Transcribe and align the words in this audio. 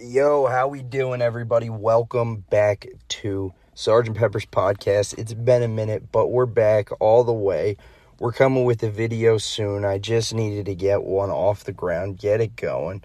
Yo, 0.00 0.46
how 0.46 0.66
we 0.66 0.82
doing, 0.82 1.22
everybody? 1.22 1.70
Welcome 1.70 2.38
back 2.50 2.88
to 3.06 3.54
Sergeant 3.74 4.16
Pepper's 4.16 4.44
podcast. 4.44 5.16
It's 5.16 5.34
been 5.34 5.62
a 5.62 5.68
minute, 5.68 6.10
but 6.10 6.32
we're 6.32 6.46
back 6.46 6.88
all 7.00 7.22
the 7.22 7.32
way. 7.32 7.76
We're 8.18 8.32
coming 8.32 8.64
with 8.64 8.82
a 8.82 8.90
video 8.90 9.38
soon. 9.38 9.84
I 9.84 9.98
just 9.98 10.34
needed 10.34 10.66
to 10.66 10.74
get 10.74 11.04
one 11.04 11.30
off 11.30 11.62
the 11.62 11.70
ground, 11.70 12.18
get 12.18 12.40
it 12.40 12.56
going. 12.56 13.04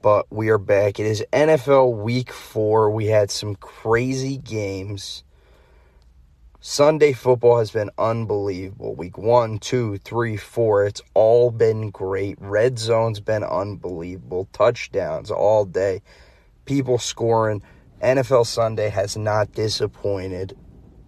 But 0.00 0.32
we 0.32 0.48
are 0.48 0.56
back. 0.56 0.98
It 0.98 1.04
is 1.04 1.22
NFL 1.30 1.98
Week 1.98 2.32
Four. 2.32 2.90
We 2.90 3.08
had 3.08 3.30
some 3.30 3.54
crazy 3.56 4.38
games. 4.38 5.24
Sunday 6.60 7.12
football 7.12 7.60
has 7.60 7.70
been 7.70 7.90
unbelievable. 7.98 8.92
Week 8.96 9.16
one, 9.16 9.60
two, 9.60 9.96
three, 9.98 10.36
four. 10.36 10.86
It's 10.86 11.00
all 11.14 11.52
been 11.52 11.90
great. 11.90 12.36
Red 12.40 12.80
zone's 12.80 13.20
been 13.20 13.44
unbelievable. 13.44 14.48
Touchdowns 14.52 15.30
all 15.30 15.64
day. 15.64 16.02
People 16.64 16.98
scoring. 16.98 17.62
NFL 18.02 18.44
Sunday 18.44 18.88
has 18.88 19.16
not 19.16 19.52
disappointed. 19.52 20.56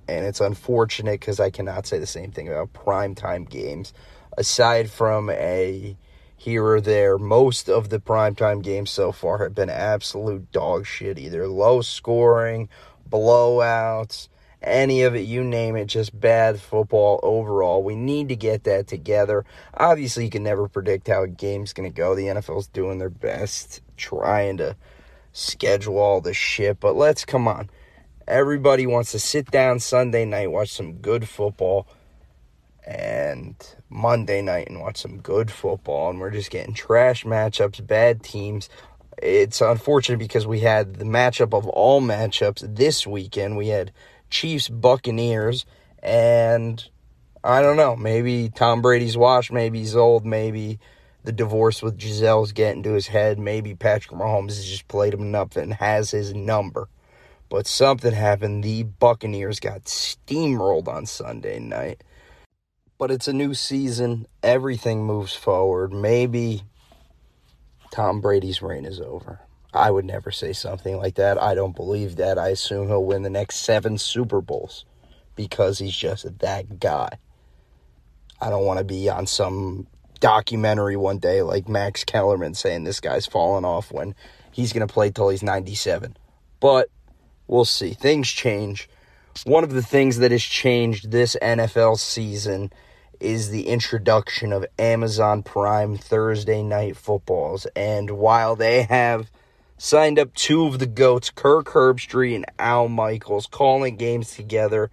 And 0.06 0.24
it's 0.24 0.40
unfortunate 0.40 1.18
because 1.18 1.40
I 1.40 1.50
cannot 1.50 1.84
say 1.84 1.98
the 1.98 2.06
same 2.06 2.30
thing 2.30 2.46
about 2.46 2.72
primetime 2.72 3.48
games. 3.48 3.92
Aside 4.38 4.88
from 4.88 5.30
a 5.30 5.96
here 6.36 6.64
or 6.64 6.80
there, 6.80 7.18
most 7.18 7.68
of 7.68 7.88
the 7.88 7.98
primetime 7.98 8.62
games 8.62 8.92
so 8.92 9.10
far 9.10 9.38
have 9.38 9.56
been 9.56 9.68
absolute 9.68 10.52
dog 10.52 10.86
shit. 10.86 11.18
Either 11.18 11.48
low 11.48 11.80
scoring, 11.80 12.68
blowouts 13.10 14.28
any 14.62 15.02
of 15.02 15.14
it, 15.14 15.20
you 15.20 15.42
name 15.42 15.76
it, 15.76 15.86
just 15.86 16.18
bad 16.18 16.60
football 16.60 17.20
overall. 17.22 17.82
We 17.82 17.96
need 17.96 18.28
to 18.28 18.36
get 18.36 18.64
that 18.64 18.86
together. 18.86 19.44
Obviously, 19.74 20.24
you 20.24 20.30
can 20.30 20.42
never 20.42 20.68
predict 20.68 21.08
how 21.08 21.22
a 21.22 21.28
game's 21.28 21.72
going 21.72 21.90
to 21.90 21.94
go. 21.94 22.14
The 22.14 22.26
NFL's 22.26 22.68
doing 22.68 22.98
their 22.98 23.10
best 23.10 23.80
trying 23.96 24.58
to 24.58 24.76
schedule 25.32 25.98
all 25.98 26.20
the 26.20 26.34
shit, 26.34 26.80
but 26.80 26.94
let's 26.94 27.24
come 27.24 27.48
on. 27.48 27.70
Everybody 28.26 28.86
wants 28.86 29.12
to 29.12 29.18
sit 29.18 29.50
down 29.50 29.80
Sunday 29.80 30.24
night, 30.24 30.50
watch 30.50 30.72
some 30.72 30.94
good 30.94 31.28
football, 31.28 31.86
and 32.86 33.56
Monday 33.88 34.42
night 34.42 34.68
and 34.68 34.80
watch 34.80 34.98
some 34.98 35.20
good 35.20 35.50
football, 35.50 36.10
and 36.10 36.20
we're 36.20 36.30
just 36.30 36.50
getting 36.50 36.74
trash 36.74 37.24
matchups, 37.24 37.84
bad 37.86 38.22
teams. 38.22 38.68
It's 39.22 39.60
unfortunate 39.60 40.18
because 40.18 40.46
we 40.46 40.60
had 40.60 40.94
the 40.94 41.04
matchup 41.04 41.56
of 41.56 41.66
all 41.68 42.00
matchups 42.00 42.76
this 42.76 43.06
weekend. 43.06 43.56
We 43.56 43.68
had 43.68 43.92
Chiefs 44.30 44.68
Buccaneers, 44.68 45.66
and 46.02 46.82
I 47.42 47.62
don't 47.62 47.76
know. 47.76 47.96
Maybe 47.96 48.48
Tom 48.48 48.82
Brady's 48.82 49.16
washed. 49.16 49.52
Maybe 49.52 49.80
he's 49.80 49.96
old. 49.96 50.24
Maybe 50.24 50.78
the 51.24 51.32
divorce 51.32 51.82
with 51.82 51.98
Gisele's 51.98 52.52
getting 52.52 52.82
to 52.84 52.92
his 52.92 53.08
head. 53.08 53.38
Maybe 53.38 53.74
Patrick 53.74 54.18
Mahomes 54.18 54.56
has 54.56 54.64
just 54.64 54.88
played 54.88 55.14
him 55.14 55.20
enough 55.20 55.56
and 55.56 55.74
has 55.74 56.10
his 56.10 56.34
number. 56.34 56.88
But 57.48 57.66
something 57.66 58.12
happened. 58.12 58.62
The 58.62 58.84
Buccaneers 58.84 59.58
got 59.58 59.84
steamrolled 59.84 60.88
on 60.88 61.06
Sunday 61.06 61.58
night. 61.58 62.02
But 62.96 63.10
it's 63.10 63.28
a 63.28 63.32
new 63.32 63.54
season. 63.54 64.26
Everything 64.42 65.04
moves 65.04 65.34
forward. 65.34 65.92
Maybe 65.92 66.62
Tom 67.90 68.20
Brady's 68.20 68.62
reign 68.62 68.84
is 68.84 69.00
over. 69.00 69.40
I 69.72 69.90
would 69.90 70.04
never 70.04 70.30
say 70.30 70.52
something 70.52 70.96
like 70.96 71.14
that. 71.14 71.40
I 71.40 71.54
don't 71.54 71.76
believe 71.76 72.16
that. 72.16 72.38
I 72.38 72.48
assume 72.48 72.88
he'll 72.88 73.04
win 73.04 73.22
the 73.22 73.30
next 73.30 73.56
seven 73.56 73.98
Super 73.98 74.40
Bowls 74.40 74.84
because 75.36 75.78
he's 75.78 75.96
just 75.96 76.38
that 76.40 76.80
guy. 76.80 77.10
I 78.40 78.50
don't 78.50 78.64
want 78.64 78.78
to 78.78 78.84
be 78.84 79.08
on 79.08 79.26
some 79.26 79.86
documentary 80.18 80.96
one 80.96 81.18
day 81.18 81.42
like 81.42 81.68
Max 81.68 82.04
Kellerman 82.04 82.54
saying 82.54 82.84
this 82.84 83.00
guy's 83.00 83.26
falling 83.26 83.64
off 83.64 83.92
when 83.92 84.14
he's 84.50 84.72
going 84.72 84.86
to 84.86 84.92
play 84.92 85.10
till 85.10 85.28
he's 85.28 85.42
97. 85.42 86.16
But 86.58 86.88
we'll 87.46 87.64
see. 87.64 87.94
Things 87.94 88.28
change. 88.28 88.88
One 89.44 89.64
of 89.64 89.72
the 89.72 89.82
things 89.82 90.18
that 90.18 90.32
has 90.32 90.42
changed 90.42 91.10
this 91.10 91.36
NFL 91.40 91.98
season 91.98 92.72
is 93.20 93.50
the 93.50 93.68
introduction 93.68 94.52
of 94.52 94.66
Amazon 94.78 95.42
Prime 95.42 95.96
Thursday 95.96 96.62
night 96.62 96.96
footballs. 96.96 97.66
And 97.76 98.10
while 98.12 98.56
they 98.56 98.82
have 98.82 99.30
signed 99.82 100.18
up 100.18 100.34
two 100.34 100.66
of 100.66 100.78
the 100.78 100.86
GOATs, 100.86 101.30
Kirk 101.30 101.68
Herbstreit 101.68 102.34
and 102.34 102.44
Al 102.58 102.86
Michaels, 102.86 103.46
calling 103.46 103.96
games 103.96 104.34
together. 104.34 104.90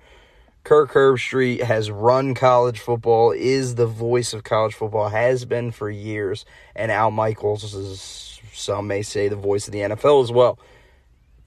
Kirk 0.63 0.93
Herbstreit 0.93 1.61
has 1.61 1.91
run 1.91 2.33
college 2.33 2.79
football, 2.79 3.33
is 3.33 3.75
the 3.75 3.85
voice 3.85 4.31
of 4.31 4.45
college 4.45 4.73
football, 4.73 5.09
has 5.09 5.43
been 5.43 5.71
for 5.71 5.89
years, 5.89 6.45
and 6.73 6.89
Al 6.89 7.11
Michaels 7.11 7.73
is, 7.73 8.39
some 8.53 8.87
may 8.87 9.01
say, 9.01 9.27
the 9.27 9.35
voice 9.35 9.67
of 9.67 9.73
the 9.73 9.79
NFL 9.79 10.23
as 10.23 10.31
well. 10.31 10.57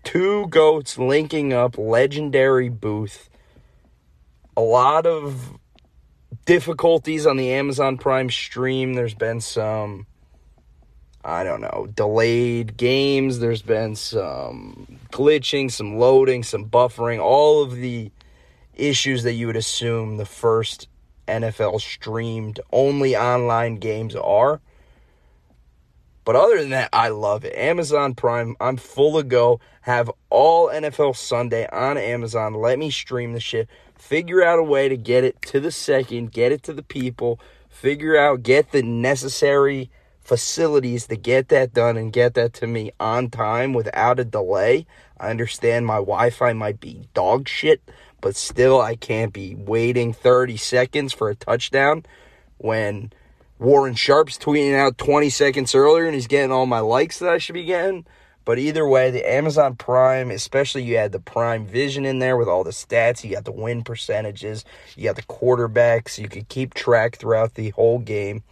Two 0.04 0.46
GOATs 0.48 0.98
linking 0.98 1.54
up, 1.54 1.78
legendary 1.78 2.68
booth. 2.68 3.30
A 4.54 4.60
lot 4.60 5.06
of 5.06 5.58
difficulties 6.44 7.24
on 7.24 7.38
the 7.38 7.52
Amazon 7.52 7.96
Prime 7.96 8.28
stream. 8.28 8.92
There's 8.92 9.14
been 9.14 9.40
some 9.40 10.06
I 11.24 11.44
don't 11.44 11.60
know, 11.60 11.88
delayed 11.94 12.76
games. 12.76 13.40
There's 13.40 13.62
been 13.62 13.94
some 13.94 14.98
glitching, 15.12 15.70
some 15.70 15.98
loading, 15.98 16.42
some 16.42 16.68
buffering, 16.68 17.20
all 17.20 17.62
of 17.62 17.76
the 17.76 18.10
issues 18.74 19.22
that 19.24 19.34
you 19.34 19.46
would 19.46 19.56
assume 19.56 20.16
the 20.16 20.24
first 20.24 20.88
NFL 21.28 21.80
streamed 21.80 22.60
only 22.72 23.16
online 23.16 23.76
games 23.76 24.16
are. 24.16 24.60
But 26.24 26.36
other 26.36 26.58
than 26.58 26.70
that, 26.70 26.90
I 26.92 27.08
love 27.08 27.44
it. 27.44 27.54
Amazon 27.54 28.14
Prime, 28.14 28.56
I'm 28.60 28.76
full 28.76 29.18
of 29.18 29.28
go. 29.28 29.60
Have 29.82 30.10
all 30.30 30.68
NFL 30.68 31.16
Sunday 31.16 31.66
on 31.70 31.98
Amazon. 31.98 32.54
Let 32.54 32.78
me 32.78 32.90
stream 32.90 33.32
the 33.32 33.40
shit. 33.40 33.68
Figure 33.96 34.42
out 34.42 34.58
a 34.58 34.62
way 34.62 34.88
to 34.88 34.96
get 34.96 35.24
it 35.24 35.40
to 35.42 35.60
the 35.60 35.70
second, 35.70 36.32
get 36.32 36.52
it 36.52 36.62
to 36.64 36.72
the 36.72 36.82
people. 36.82 37.40
Figure 37.68 38.16
out, 38.16 38.42
get 38.42 38.72
the 38.72 38.82
necessary 38.82 39.90
facilities 40.22 41.06
to 41.08 41.16
get 41.16 41.48
that 41.48 41.72
done 41.72 41.96
and 41.96 42.12
get 42.12 42.34
that 42.34 42.52
to 42.54 42.66
me 42.66 42.92
on 43.00 43.30
time 43.30 43.72
without 43.72 44.20
a 44.20 44.24
delay. 44.24 44.86
I 45.18 45.30
understand 45.30 45.86
my 45.86 45.96
Wi 45.96 46.30
Fi 46.30 46.52
might 46.52 46.80
be 46.80 47.02
dog 47.14 47.48
shit, 47.48 47.82
but 48.20 48.36
still, 48.36 48.80
I 48.80 48.96
can't 48.96 49.32
be 49.32 49.54
waiting 49.54 50.12
30 50.12 50.56
seconds 50.56 51.12
for 51.12 51.30
a 51.30 51.34
touchdown 51.34 52.04
when 52.58 53.12
Warren 53.58 53.94
Sharp's 53.94 54.38
tweeting 54.38 54.74
out 54.74 54.98
20 54.98 55.28
seconds 55.30 55.74
earlier 55.74 56.06
and 56.06 56.14
he's 56.14 56.26
getting 56.26 56.52
all 56.52 56.66
my 56.66 56.80
likes 56.80 57.18
that 57.18 57.30
I 57.30 57.38
should 57.38 57.54
be 57.54 57.64
getting. 57.64 58.06
But 58.44 58.58
either 58.58 58.88
way, 58.88 59.10
the 59.10 59.30
Amazon 59.30 59.76
Prime, 59.76 60.30
especially 60.30 60.82
you 60.82 60.96
had 60.96 61.12
the 61.12 61.20
Prime 61.20 61.66
Vision 61.66 62.06
in 62.06 62.18
there 62.18 62.36
with 62.36 62.48
all 62.48 62.64
the 62.64 62.70
stats. 62.70 63.22
You 63.22 63.34
got 63.34 63.44
the 63.44 63.52
win 63.52 63.84
percentages, 63.84 64.64
you 64.96 65.04
got 65.04 65.16
the 65.16 65.22
quarterbacks. 65.22 66.18
You 66.18 66.28
could 66.28 66.48
keep 66.48 66.72
track 66.72 67.16
throughout 67.16 67.54
the 67.54 67.70
whole 67.70 67.98
game 67.98 68.42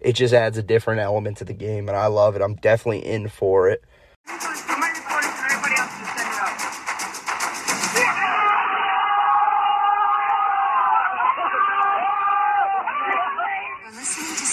it 0.00 0.14
just 0.14 0.32
adds 0.34 0.56
a 0.58 0.62
different 0.62 1.00
element 1.00 1.36
to 1.38 1.44
the 1.44 1.52
game, 1.52 1.88
and 1.88 1.96
I 1.96 2.06
love 2.06 2.36
it. 2.36 2.42
I'm 2.42 2.54
definitely 2.56 3.06
in 3.06 3.28
for 3.28 3.68
it. 3.68 3.84
You're 4.26 4.36
listening 13.92 14.36
to 14.36 14.46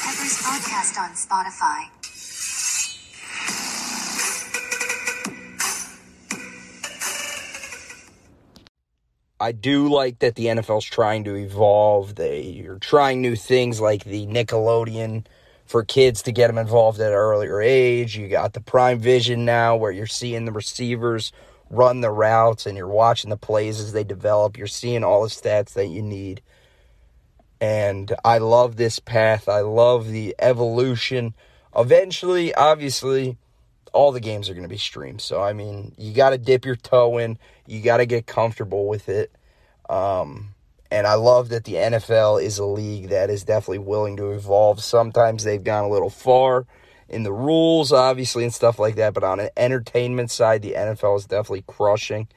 Pepper's 0.00 0.38
podcast 0.42 0.98
on 0.98 1.10
Spotify. 1.10 2.03
I 9.44 9.52
do 9.52 9.90
like 9.90 10.20
that 10.20 10.36
the 10.36 10.46
NFL's 10.46 10.86
trying 10.86 11.24
to 11.24 11.34
evolve. 11.34 12.14
They 12.14 12.64
are 12.66 12.78
trying 12.78 13.20
new 13.20 13.36
things 13.36 13.78
like 13.78 14.04
the 14.04 14.26
Nickelodeon 14.26 15.26
for 15.66 15.84
kids 15.84 16.22
to 16.22 16.32
get 16.32 16.46
them 16.46 16.56
involved 16.56 16.98
at 16.98 17.08
an 17.08 17.12
earlier 17.12 17.60
age. 17.60 18.16
You 18.16 18.28
got 18.28 18.54
the 18.54 18.62
Prime 18.62 19.00
Vision 19.00 19.44
now 19.44 19.76
where 19.76 19.92
you're 19.92 20.06
seeing 20.06 20.46
the 20.46 20.52
receivers 20.52 21.30
run 21.68 22.00
the 22.00 22.10
routes 22.10 22.64
and 22.64 22.78
you're 22.78 22.88
watching 22.88 23.28
the 23.28 23.36
plays 23.36 23.80
as 23.80 23.92
they 23.92 24.02
develop. 24.02 24.56
You're 24.56 24.66
seeing 24.66 25.04
all 25.04 25.22
the 25.22 25.28
stats 25.28 25.74
that 25.74 25.88
you 25.88 26.00
need. 26.00 26.40
And 27.60 28.14
I 28.24 28.38
love 28.38 28.76
this 28.76 28.98
path. 28.98 29.46
I 29.46 29.60
love 29.60 30.08
the 30.08 30.34
evolution. 30.38 31.34
Eventually, 31.76 32.54
obviously, 32.54 33.36
all 33.94 34.12
the 34.12 34.20
games 34.20 34.50
are 34.50 34.54
going 34.54 34.64
to 34.64 34.68
be 34.68 34.76
streamed. 34.76 35.20
So, 35.20 35.42
I 35.42 35.52
mean, 35.52 35.94
you 35.96 36.12
got 36.12 36.30
to 36.30 36.38
dip 36.38 36.64
your 36.64 36.76
toe 36.76 37.18
in. 37.18 37.38
You 37.66 37.80
got 37.80 37.98
to 37.98 38.06
get 38.06 38.26
comfortable 38.26 38.88
with 38.88 39.08
it. 39.08 39.32
Um, 39.88 40.54
and 40.90 41.06
I 41.06 41.14
love 41.14 41.48
that 41.48 41.64
the 41.64 41.74
NFL 41.74 42.42
is 42.42 42.58
a 42.58 42.64
league 42.64 43.08
that 43.08 43.30
is 43.30 43.44
definitely 43.44 43.78
willing 43.78 44.16
to 44.18 44.32
evolve. 44.32 44.82
Sometimes 44.82 45.44
they've 45.44 45.62
gone 45.62 45.84
a 45.84 45.88
little 45.88 46.10
far 46.10 46.66
in 47.08 47.22
the 47.22 47.32
rules, 47.32 47.92
obviously, 47.92 48.44
and 48.44 48.52
stuff 48.52 48.78
like 48.78 48.96
that. 48.96 49.14
But 49.14 49.24
on 49.24 49.40
an 49.40 49.50
entertainment 49.56 50.30
side, 50.30 50.62
the 50.62 50.72
NFL 50.72 51.18
is 51.18 51.26
definitely 51.26 51.64
crushing 51.66 52.28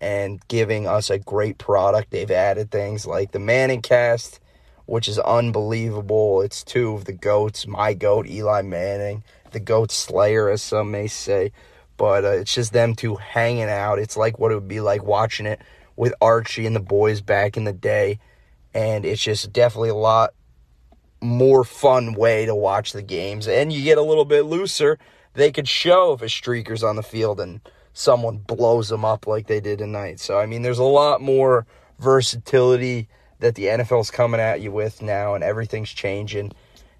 and 0.00 0.46
giving 0.48 0.86
us 0.86 1.10
a 1.10 1.18
great 1.18 1.58
product. 1.58 2.10
They've 2.10 2.30
added 2.30 2.70
things 2.70 3.06
like 3.06 3.32
the 3.32 3.38
Manning 3.38 3.82
cast, 3.82 4.40
which 4.86 5.08
is 5.08 5.18
unbelievable. 5.18 6.42
It's 6.42 6.62
two 6.62 6.94
of 6.94 7.04
the 7.04 7.12
GOATs, 7.12 7.66
my 7.66 7.94
GOAT, 7.94 8.26
Eli 8.28 8.62
Manning, 8.62 9.22
the 9.54 9.60
goat 9.60 9.90
slayer, 9.90 10.50
as 10.50 10.60
some 10.60 10.90
may 10.90 11.06
say. 11.06 11.52
But 11.96 12.24
uh, 12.24 12.30
it's 12.32 12.54
just 12.54 12.72
them 12.72 12.94
two 12.94 13.14
hanging 13.14 13.70
out. 13.70 13.98
It's 13.98 14.16
like 14.16 14.38
what 14.38 14.52
it 14.52 14.56
would 14.56 14.68
be 14.68 14.80
like 14.80 15.02
watching 15.02 15.46
it 15.46 15.62
with 15.96 16.12
Archie 16.20 16.66
and 16.66 16.76
the 16.76 16.80
boys 16.80 17.22
back 17.22 17.56
in 17.56 17.64
the 17.64 17.72
day. 17.72 18.18
And 18.74 19.06
it's 19.06 19.22
just 19.22 19.52
definitely 19.52 19.90
a 19.90 19.94
lot 19.94 20.34
more 21.22 21.64
fun 21.64 22.12
way 22.12 22.44
to 22.46 22.54
watch 22.54 22.92
the 22.92 23.02
games. 23.02 23.48
And 23.48 23.72
you 23.72 23.82
get 23.82 23.96
a 23.96 24.02
little 24.02 24.24
bit 24.24 24.42
looser. 24.42 24.98
They 25.32 25.50
could 25.50 25.68
show 25.68 26.12
if 26.12 26.22
a 26.22 26.26
streaker's 26.26 26.82
on 26.82 26.96
the 26.96 27.02
field 27.02 27.40
and 27.40 27.60
someone 27.94 28.38
blows 28.38 28.88
them 28.88 29.04
up 29.04 29.26
like 29.26 29.46
they 29.46 29.60
did 29.60 29.78
tonight. 29.78 30.20
So, 30.20 30.38
I 30.38 30.46
mean, 30.46 30.62
there's 30.62 30.78
a 30.78 30.84
lot 30.84 31.22
more 31.22 31.66
versatility 31.98 33.08
that 33.38 33.54
the 33.54 33.64
NFL's 33.64 34.10
coming 34.10 34.40
at 34.40 34.60
you 34.60 34.72
with 34.72 35.02
now, 35.02 35.34
and 35.34 35.44
everything's 35.44 35.90
changing. 35.90 36.52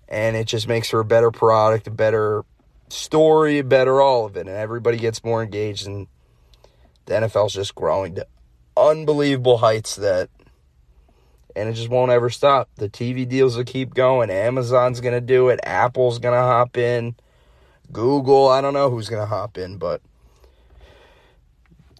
And 0.09 0.37
it 0.37 0.47
just 0.47 0.69
makes 0.69 0.91
for 0.91 1.01
a 1.01 1.05
better 1.05 1.31
product, 1.31 1.87
a 1.87 1.91
better 1.91 2.45
story, 2.89 3.59
a 3.59 3.65
better 3.65 4.01
all 4.01 4.27
of 4.27 4.37
it. 4.37 4.41
And 4.41 4.57
everybody 4.57 4.99
gets 4.99 5.25
more 5.25 5.43
engaged, 5.43 5.87
and 5.87 6.07
the 7.07 7.15
NFL's 7.15 7.55
just 7.55 7.75
growing 7.75 8.15
to 8.17 8.27
unbelievable 8.77 9.59
heights 9.59 9.97
that. 9.97 10.31
And 11.57 11.69
it 11.69 11.75
just 11.75 11.89
won't 11.89 12.11
ever 12.11 12.31
stop. 12.31 12.69
The 12.77 12.89
TV 12.89 13.29
deals 13.29 13.57
will 13.57 13.65
keep 13.65 13.95
going. 13.95 14.29
Amazon's 14.29 15.01
to 15.15 15.21
do 15.21 15.51
it. 15.51 15.61
Apple's 15.63 16.19
to 16.35 16.41
hop 16.41 16.77
in. 16.77 17.15
Google, 17.93 18.49
I 18.49 18.61
don't 18.61 18.75
know 18.75 18.91
who's 18.91 19.09
to 19.21 19.27
hop 19.27 19.57
in, 19.57 19.79
but 19.79 20.03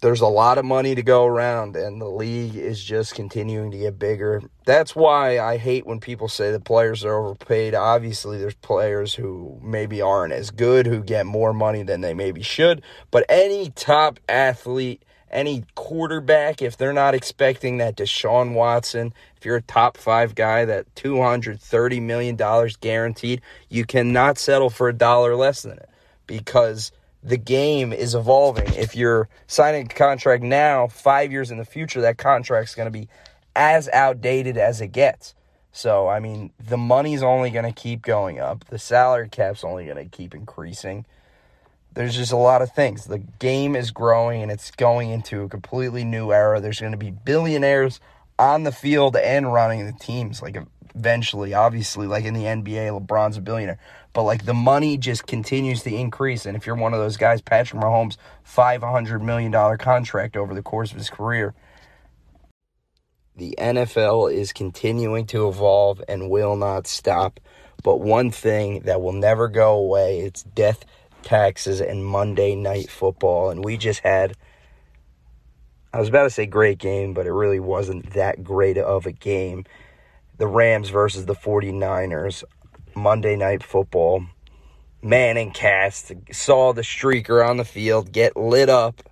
there's 0.05 0.21
a 0.21 0.27
lot 0.27 0.59
of 0.59 0.67
money 0.67 0.95
to 0.95 1.03
go 1.03 1.25
around 1.25 1.77
and 1.77 1.99
the 1.99 2.07
league 2.07 2.57
is 2.57 2.85
just 2.85 3.15
continuing 3.15 3.71
to 3.71 3.79
get 3.79 3.99
bigger. 3.99 4.43
That's 4.67 4.95
why 4.95 5.39
I 5.39 5.57
hate 5.57 5.87
when 5.87 5.99
people 5.99 6.29
say 6.29 6.53
the 6.53 6.61
players 6.61 7.07
are 7.07 7.15
overpaid. 7.15 7.75
Obviously, 7.75 8.37
there's 8.37 8.55
players 8.57 9.15
who 9.15 9.59
maybe 9.63 10.03
aren't 10.03 10.35
as 10.35 10.51
good 10.51 10.87
who 10.87 11.03
get 11.03 11.25
more 11.25 11.55
money 11.55 11.85
than 11.85 12.03
they 12.03 12.13
maybe 12.13 12.43
should, 12.43 12.83
but 13.11 13.25
any 13.31 13.71
top 13.71 14.21
athlete, 14.29 15.03
any 15.31 15.65
quarterback 15.75 16.61
if 16.61 16.77
they're 16.77 16.93
not 16.93 17.15
expecting 17.15 17.79
that 17.79 17.97
Deshaun 17.97 18.53
Watson, 18.53 19.15
if 19.39 19.47
you're 19.47 19.57
a 19.57 19.63
top 19.63 19.97
5 19.97 20.35
guy 20.35 20.67
that 20.67 20.95
230 20.97 22.01
million 22.01 22.37
dollars 22.37 22.77
guaranteed, 22.77 23.41
you 23.71 23.87
cannot 23.87 24.37
settle 24.37 24.69
for 24.69 24.91
a 24.91 24.93
dollar 24.93 25.35
less 25.35 25.63
than 25.63 25.79
it 25.79 25.89
because 26.27 26.93
the 27.25 27.39
game 27.39 27.93
is 27.93 28.15
evolving. 28.15 28.73
If 28.75 28.95
you're 28.95 29.29
signing 29.47 29.87
a 29.87 29.89
contract 29.89 30.43
now, 30.43 30.87
five 30.89 31.33
years 31.33 31.51
in 31.51 31.57
the 31.57 31.65
future, 31.65 32.03
that 32.03 32.19
contract's 32.19 32.75
going 32.75 32.87
to 32.87 32.93
be 32.93 33.09
as 33.57 33.89
outdated 33.89 34.59
as 34.59 34.81
it 34.81 34.89
gets. 34.89 35.35
So, 35.73 36.07
I 36.07 36.21
mean, 36.21 36.53
the 36.65 36.77
money's 36.77 37.23
only 37.23 37.51
going 37.51 37.65
to 37.65 37.73
keep 37.73 38.03
going 38.03 38.39
up. 38.39 38.65
The 38.67 38.79
salary 38.79 39.29
cap's 39.29 39.65
only 39.65 39.87
going 39.87 39.97
to 39.97 40.05
keep 40.05 40.35
increasing. 40.35 41.07
There's 41.95 42.15
just 42.15 42.31
a 42.31 42.37
lot 42.37 42.61
of 42.61 42.73
things. 42.73 43.07
The 43.07 43.19
game 43.19 43.75
is 43.75 43.91
growing 43.91 44.43
and 44.43 44.53
it's 44.53 44.71
going 44.71 45.11
into 45.11 45.43
a 45.43 45.49
completely 45.49 46.05
new 46.05 46.33
era. 46.33 46.61
There's 46.61 46.81
going 46.81 46.93
to 46.93 46.99
be 46.99 47.11
billionaires 47.11 48.01
on 48.39 48.65
the 48.65 48.73
field 48.73 49.17
and 49.17 49.53
running 49.53 49.87
the 49.87 49.93
teams. 49.93 50.43
Like 50.43 50.57
eventually, 50.95 51.55
obviously, 51.55 52.07
like 52.07 52.25
in 52.25 52.35
the 52.35 52.45
NBA, 52.45 53.01
LeBron's 53.01 53.37
a 53.37 53.41
billionaire. 53.41 53.79
But 54.15 54.23
like 54.23 54.47
the 54.47 54.55
money 54.55 54.97
just 54.97 55.27
continues 55.27 55.83
to 55.83 55.95
increase. 55.95 56.47
And 56.47 56.57
if 56.57 56.67
you're 56.67 56.77
one 56.77 56.95
of 56.95 57.01
those 57.01 57.19
guys, 57.19 57.43
Patrick 57.43 57.83
Mahomes, 57.83 58.17
$500 58.49 59.21
million 59.21 59.53
contract 59.77 60.37
over 60.37 60.55
the 60.55 60.63
course 60.63 60.93
of 60.93 60.97
his 60.97 61.11
career. 61.11 61.55
The 63.37 63.55
NFL 63.59 64.33
is 64.33 64.53
continuing 64.53 65.27
to 65.27 65.49
evolve 65.49 66.01
and 66.09 66.31
will 66.31 66.57
not 66.57 66.87
stop. 66.87 67.41
But 67.83 68.01
one 68.01 68.31
thing 68.31 68.81
that 68.85 69.03
will 69.03 69.13
never 69.13 69.49
go 69.49 69.75
away, 69.75 70.21
it's 70.21 70.45
death, 70.45 70.87
taxes, 71.23 71.83
and 71.83 72.07
Monday 72.07 72.55
night 72.55 72.89
football. 72.89 73.51
And 73.51 73.63
we 73.63 73.77
just 73.77 74.01
had 74.01 74.37
I 75.95 76.01
was 76.01 76.09
about 76.09 76.25
to 76.25 76.31
say 76.31 76.47
great 76.47 76.79
game, 76.79 77.15
but 77.15 77.25
it 77.25 77.33
really 77.33 77.61
wasn't 77.61 78.15
that 78.15 78.43
great 78.43 78.79
of 78.79 79.07
a 79.07 79.13
game. 79.13 79.65
The 80.39 80.47
Rams 80.49 80.89
versus 80.89 81.25
the 81.25 81.37
49ers. 81.37 82.43
Monday 82.97 83.37
Night 83.37 83.63
Football. 83.63 84.27
Manning 85.03 85.51
cast 85.51 86.13
saw 86.33 86.73
the 86.73 86.83
streaker 86.83 87.47
on 87.47 87.59
the 87.59 87.65
field 87.65 88.11
get 88.11 88.37
lit 88.37 88.71
up, 88.71 89.03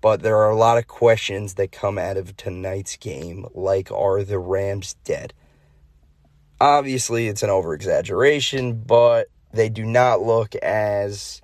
but 0.00 0.22
there 0.22 0.38
are 0.38 0.50
a 0.50 0.56
lot 0.56 0.78
of 0.78 0.86
questions 0.86 1.54
that 1.54 1.72
come 1.72 1.98
out 1.98 2.16
of 2.16 2.36
tonight's 2.36 2.96
game, 2.96 3.46
like 3.54 3.92
are 3.92 4.22
the 4.24 4.38
Rams 4.38 4.96
dead? 5.04 5.34
Obviously, 6.60 7.28
it's 7.28 7.42
an 7.42 7.50
overexaggeration, 7.50 8.86
but 8.86 9.28
they 9.52 9.68
do 9.68 9.84
not 9.84 10.22
look 10.22 10.54
as 10.56 11.42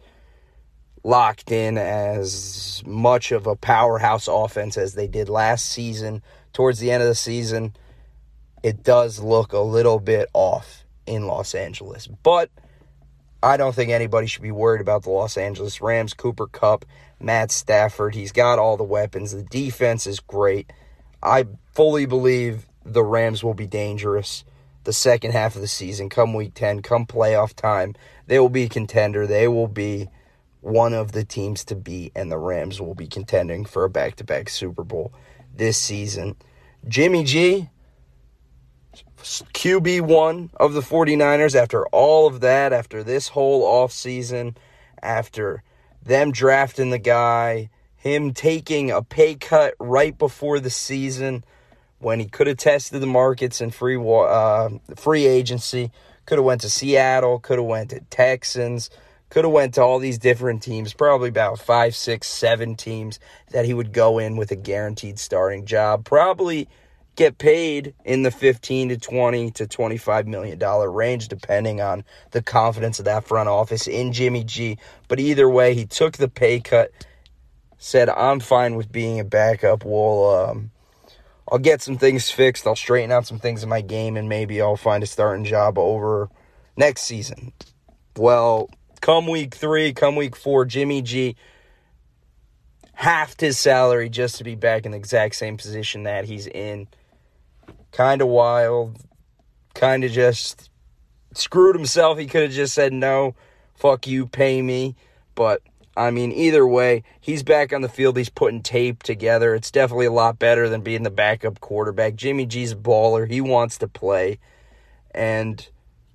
locked 1.05 1.53
in 1.53 1.76
as 1.76 2.82
much 2.87 3.32
of 3.32 3.46
a 3.46 3.56
powerhouse 3.56 4.29
offense 4.29 4.79
as 4.79 4.94
they 4.94 5.06
did 5.06 5.29
last 5.29 5.67
season. 5.67 6.23
Towards 6.53 6.79
the 6.79 6.91
end 6.91 7.03
of 7.03 7.08
the 7.08 7.14
season, 7.14 7.75
it 8.62 8.82
does 8.82 9.20
look 9.20 9.53
a 9.53 9.61
little 9.61 9.99
bit 9.99 10.29
off 10.32 10.85
in 11.10 11.26
Los 11.26 11.54
Angeles. 11.54 12.06
But 12.06 12.50
I 13.42 13.56
don't 13.56 13.74
think 13.74 13.90
anybody 13.90 14.28
should 14.28 14.42
be 14.42 14.52
worried 14.52 14.80
about 14.80 15.02
the 15.02 15.10
Los 15.10 15.36
Angeles 15.36 15.80
Rams. 15.80 16.14
Cooper 16.14 16.46
Kupp, 16.46 16.84
Matt 17.18 17.50
Stafford, 17.50 18.14
he's 18.14 18.32
got 18.32 18.58
all 18.58 18.76
the 18.76 18.84
weapons. 18.84 19.32
The 19.32 19.42
defense 19.42 20.06
is 20.06 20.20
great. 20.20 20.72
I 21.22 21.46
fully 21.74 22.06
believe 22.06 22.66
the 22.84 23.02
Rams 23.02 23.42
will 23.42 23.54
be 23.54 23.66
dangerous 23.66 24.44
the 24.84 24.92
second 24.92 25.32
half 25.32 25.56
of 25.56 25.60
the 25.60 25.68
season. 25.68 26.08
Come 26.08 26.32
week 26.32 26.54
10, 26.54 26.80
come 26.80 27.06
playoff 27.06 27.54
time, 27.54 27.94
they 28.26 28.38
will 28.38 28.48
be 28.48 28.64
a 28.64 28.68
contender. 28.68 29.26
They 29.26 29.48
will 29.48 29.68
be 29.68 30.08
one 30.60 30.94
of 30.94 31.12
the 31.12 31.24
teams 31.24 31.64
to 31.64 31.74
beat, 31.74 32.12
and 32.14 32.30
the 32.30 32.38
Rams 32.38 32.80
will 32.80 32.94
be 32.94 33.06
contending 33.06 33.64
for 33.64 33.84
a 33.84 33.90
back 33.90 34.16
to 34.16 34.24
back 34.24 34.48
Super 34.48 34.84
Bowl 34.84 35.12
this 35.54 35.76
season. 35.76 36.36
Jimmy 36.86 37.24
G, 37.24 37.68
QB1 39.22 40.50
of 40.56 40.72
the 40.72 40.81
49ers 40.81 41.55
after 41.55 41.87
all 41.88 42.26
of 42.26 42.40
that, 42.40 42.72
after 42.72 43.02
this 43.02 43.28
whole 43.28 43.62
offseason, 43.62 44.56
after 45.02 45.62
them 46.02 46.32
drafting 46.32 46.90
the 46.90 46.99
guy, 46.99 47.70
him 47.96 48.32
taking 48.32 48.90
a 48.90 49.02
pay 49.02 49.34
cut 49.34 49.75
right 49.78 50.17
before 50.17 50.58
the 50.58 50.70
season 50.70 51.44
when 51.99 52.19
he 52.19 52.26
could 52.26 52.46
have 52.46 52.56
tested 52.56 53.00
the 53.00 53.06
markets 53.06 53.61
in 53.61 53.70
free 53.70 53.96
uh, 53.96 54.70
free 54.96 55.26
agency, 55.26 55.93
could 56.25 56.38
have 56.38 56.44
went 56.44 56.62
to 56.62 56.70
Seattle, 56.70 57.38
could 57.38 57.58
have 57.58 57.67
went 57.67 57.90
to 57.90 58.00
Texans, 58.08 58.88
could 59.28 59.44
have 59.44 59.52
went 59.52 59.75
to 59.75 59.82
all 59.82 59.99
these 59.99 60.19
different 60.19 60.62
teams, 60.62 60.94
probably 60.94 61.28
about 61.28 61.58
five, 61.58 61.94
six, 61.94 62.27
seven 62.27 62.74
teams 62.74 63.20
that 63.50 63.67
he 63.67 63.74
would 63.74 63.93
go 63.93 64.19
in 64.19 64.36
with 64.36 64.50
a 64.50 64.56
guaranteed 64.56 65.19
starting 65.19 65.67
job. 65.67 66.05
Probably 66.05 66.69
get 67.20 67.36
paid 67.36 67.93
in 68.03 68.22
the 68.22 68.31
15 68.31 68.89
to 68.89 68.96
20 68.96 69.50
to 69.50 69.67
25 69.67 70.27
million 70.27 70.58
dollar 70.58 70.91
range 70.91 71.29
depending 71.29 71.79
on 71.79 72.03
the 72.31 72.41
confidence 72.41 72.98
of 72.98 73.05
that 73.05 73.24
front 73.24 73.46
office 73.46 73.86
in 73.86 74.10
Jimmy 74.15 74.43
G. 74.43 74.79
But 75.06 75.20
either 75.20 75.46
way 75.46 75.74
he 75.74 75.84
took 75.84 76.17
the 76.17 76.29
pay 76.29 76.60
cut 76.60 76.91
said 77.77 78.08
I'm 78.08 78.41
fine 78.41 78.74
with 78.74 78.91
being 78.91 79.20
a 79.20 79.24
backup. 79.24 79.84
We'll 79.84 80.34
um, 80.34 80.70
I'll 81.53 81.58
get 81.58 81.82
some 81.82 81.98
things 81.98 82.31
fixed. 82.31 82.67
I'll 82.67 82.74
straighten 82.74 83.12
out 83.12 83.27
some 83.27 83.39
things 83.39 83.62
in 83.62 83.69
my 83.69 83.82
game 83.82 84.17
and 84.17 84.27
maybe 84.27 84.62
I'll 84.62 84.77
find 84.77 85.03
a 85.03 85.06
starting 85.06 85.44
job 85.44 85.77
over 85.77 86.31
next 86.79 87.03
season. 87.03 87.53
Well 88.17 88.70
come 89.03 89.27
week 89.27 89.55
3 89.55 89.93
come 89.93 90.17
week 90.17 90.36
4 90.36 90.65
Jimmy 90.65 91.03
G 91.03 91.36
halved 92.94 93.43
his 93.43 93.58
salary 93.58 94.08
just 94.08 94.36
to 94.36 94.44
be 94.44 94.55
back 94.55 94.86
in 94.86 94.93
the 94.93 94.98
exact 94.98 95.34
same 95.34 95.58
position 95.58 96.05
that 96.05 96.24
he's 96.24 96.46
in 96.46 96.89
kind 97.93 98.23
of 98.23 98.29
wild, 98.29 98.99
kind 99.75 100.05
of 100.05 100.13
just 100.13 100.70
screwed 101.35 101.77
himself. 101.77 102.19
He 102.19 102.27
could 102.27 102.43
have 102.43 102.53
just 102.53 102.75
said, 102.75 102.93
no, 102.93 103.35
fuck 103.75 104.06
you, 104.06 104.27
pay 104.27 104.63
me. 104.63 104.97
But, 105.35 105.63
I 105.97 106.11
mean, 106.11 106.32
either 106.32 106.67
way, 106.67 107.03
he's 107.20 107.43
back 107.43 107.73
on 107.73 107.82
the 107.82 107.89
field. 107.89 108.17
He's 108.17 108.29
putting 108.29 108.63
tape 108.63 109.03
together. 109.03 109.55
It's 109.55 109.70
definitely 109.70 110.06
a 110.06 110.13
lot 110.13 110.39
better 110.39 110.69
than 110.69 110.82
being 110.82 111.03
the 111.03 111.11
backup 111.11 111.61
quarterback. 111.61 112.15
Jimmy 112.15 112.47
G's 112.47 112.73
a 112.73 112.77
baller. 112.77 113.31
He 113.31 113.41
wants 113.41 113.79
to 113.79 113.89
play. 113.89 114.39
And 115.13 115.67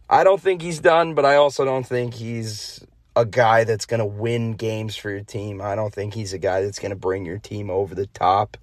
I 0.09 0.23
don't 0.23 0.41
think 0.41 0.61
he's 0.61 0.79
done, 0.79 1.15
but 1.15 1.25
I 1.25 1.35
also 1.35 1.65
don't 1.65 1.85
think 1.85 2.13
he's 2.13 2.85
a 3.15 3.25
guy 3.25 3.63
that's 3.63 3.85
going 3.85 3.99
to 3.99 4.05
win 4.05 4.53
games 4.53 4.95
for 4.95 5.09
your 5.09 5.23
team. 5.23 5.61
I 5.61 5.75
don't 5.75 5.93
think 5.93 6.13
he's 6.13 6.33
a 6.33 6.37
guy 6.37 6.61
that's 6.61 6.79
going 6.79 6.91
to 6.91 6.95
bring 6.95 7.25
your 7.25 7.39
team 7.39 7.69
over 7.69 7.95
the 7.95 8.07
top. 8.07 8.57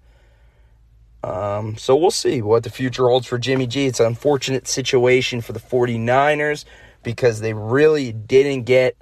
Um, 1.24 1.76
so 1.76 1.94
we'll 1.94 2.10
see 2.10 2.42
what 2.42 2.64
the 2.64 2.70
future 2.70 3.08
holds 3.08 3.26
for 3.26 3.38
Jimmy 3.38 3.66
G. 3.66 3.86
It's 3.86 4.00
an 4.00 4.06
unfortunate 4.06 4.66
situation 4.66 5.40
for 5.40 5.52
the 5.52 5.60
49ers 5.60 6.64
because 7.02 7.40
they 7.40 7.54
really 7.54 8.12
didn't 8.12 8.64
get 8.64 8.96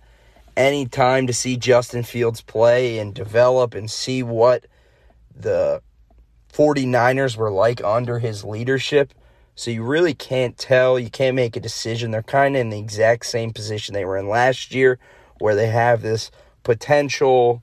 any 0.57 0.87
time 0.87 1.27
to 1.27 1.33
see 1.33 1.57
Justin 1.57 2.03
Fields 2.03 2.43
play 2.43 2.99
and 2.99 3.15
develop 3.15 3.75
and 3.75 3.91
see 3.91 4.23
what 4.23 4.67
the 5.35 5.83
49ers 6.53 7.37
were 7.37 7.51
like 7.51 7.83
under 7.83 8.19
his 8.19 8.45
leadership. 8.45 9.15
So 9.55 9.71
you 9.71 9.83
really 9.83 10.15
can't 10.15 10.59
tell. 10.59 10.99
You 10.99 11.11
can't 11.11 11.37
make 11.37 11.57
a 11.57 11.61
decision. 11.61 12.11
They're 12.11 12.23
kind 12.23 12.57
of 12.57 12.61
in 12.61 12.71
the 12.71 12.79
exact 12.79 13.27
same 13.27 13.53
position 13.53 13.95
they 13.95 14.05
were 14.05 14.17
in 14.17 14.29
last 14.29 14.75
year 14.75 14.99
where 15.39 15.55
they 15.55 15.69
have 15.69 16.03
this 16.03 16.31
potential 16.63 17.63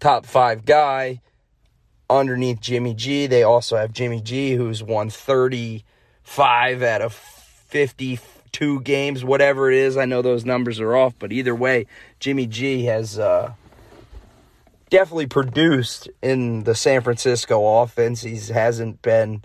top 0.00 0.26
five 0.26 0.64
guy 0.64 1.20
underneath 2.08 2.60
Jimmy 2.60 2.94
G. 2.94 3.26
They 3.26 3.42
also 3.42 3.76
have 3.76 3.92
Jimmy 3.92 4.20
G, 4.20 4.54
who's 4.54 4.82
won 4.82 5.10
35 5.10 6.82
out 6.82 7.02
of 7.02 7.12
52 7.14 8.80
games, 8.80 9.24
whatever 9.24 9.70
it 9.70 9.78
is. 9.78 9.96
I 9.96 10.04
know 10.04 10.22
those 10.22 10.44
numbers 10.44 10.80
are 10.80 10.96
off, 10.96 11.14
but 11.18 11.32
either 11.32 11.54
way, 11.54 11.86
Jimmy 12.20 12.46
G 12.46 12.84
has 12.84 13.18
uh, 13.18 13.52
definitely 14.90 15.26
produced 15.26 16.08
in 16.22 16.64
the 16.64 16.74
San 16.74 17.02
Francisco 17.02 17.82
offense. 17.82 18.22
He 18.22 18.36
hasn't 18.52 19.02
been. 19.02 19.44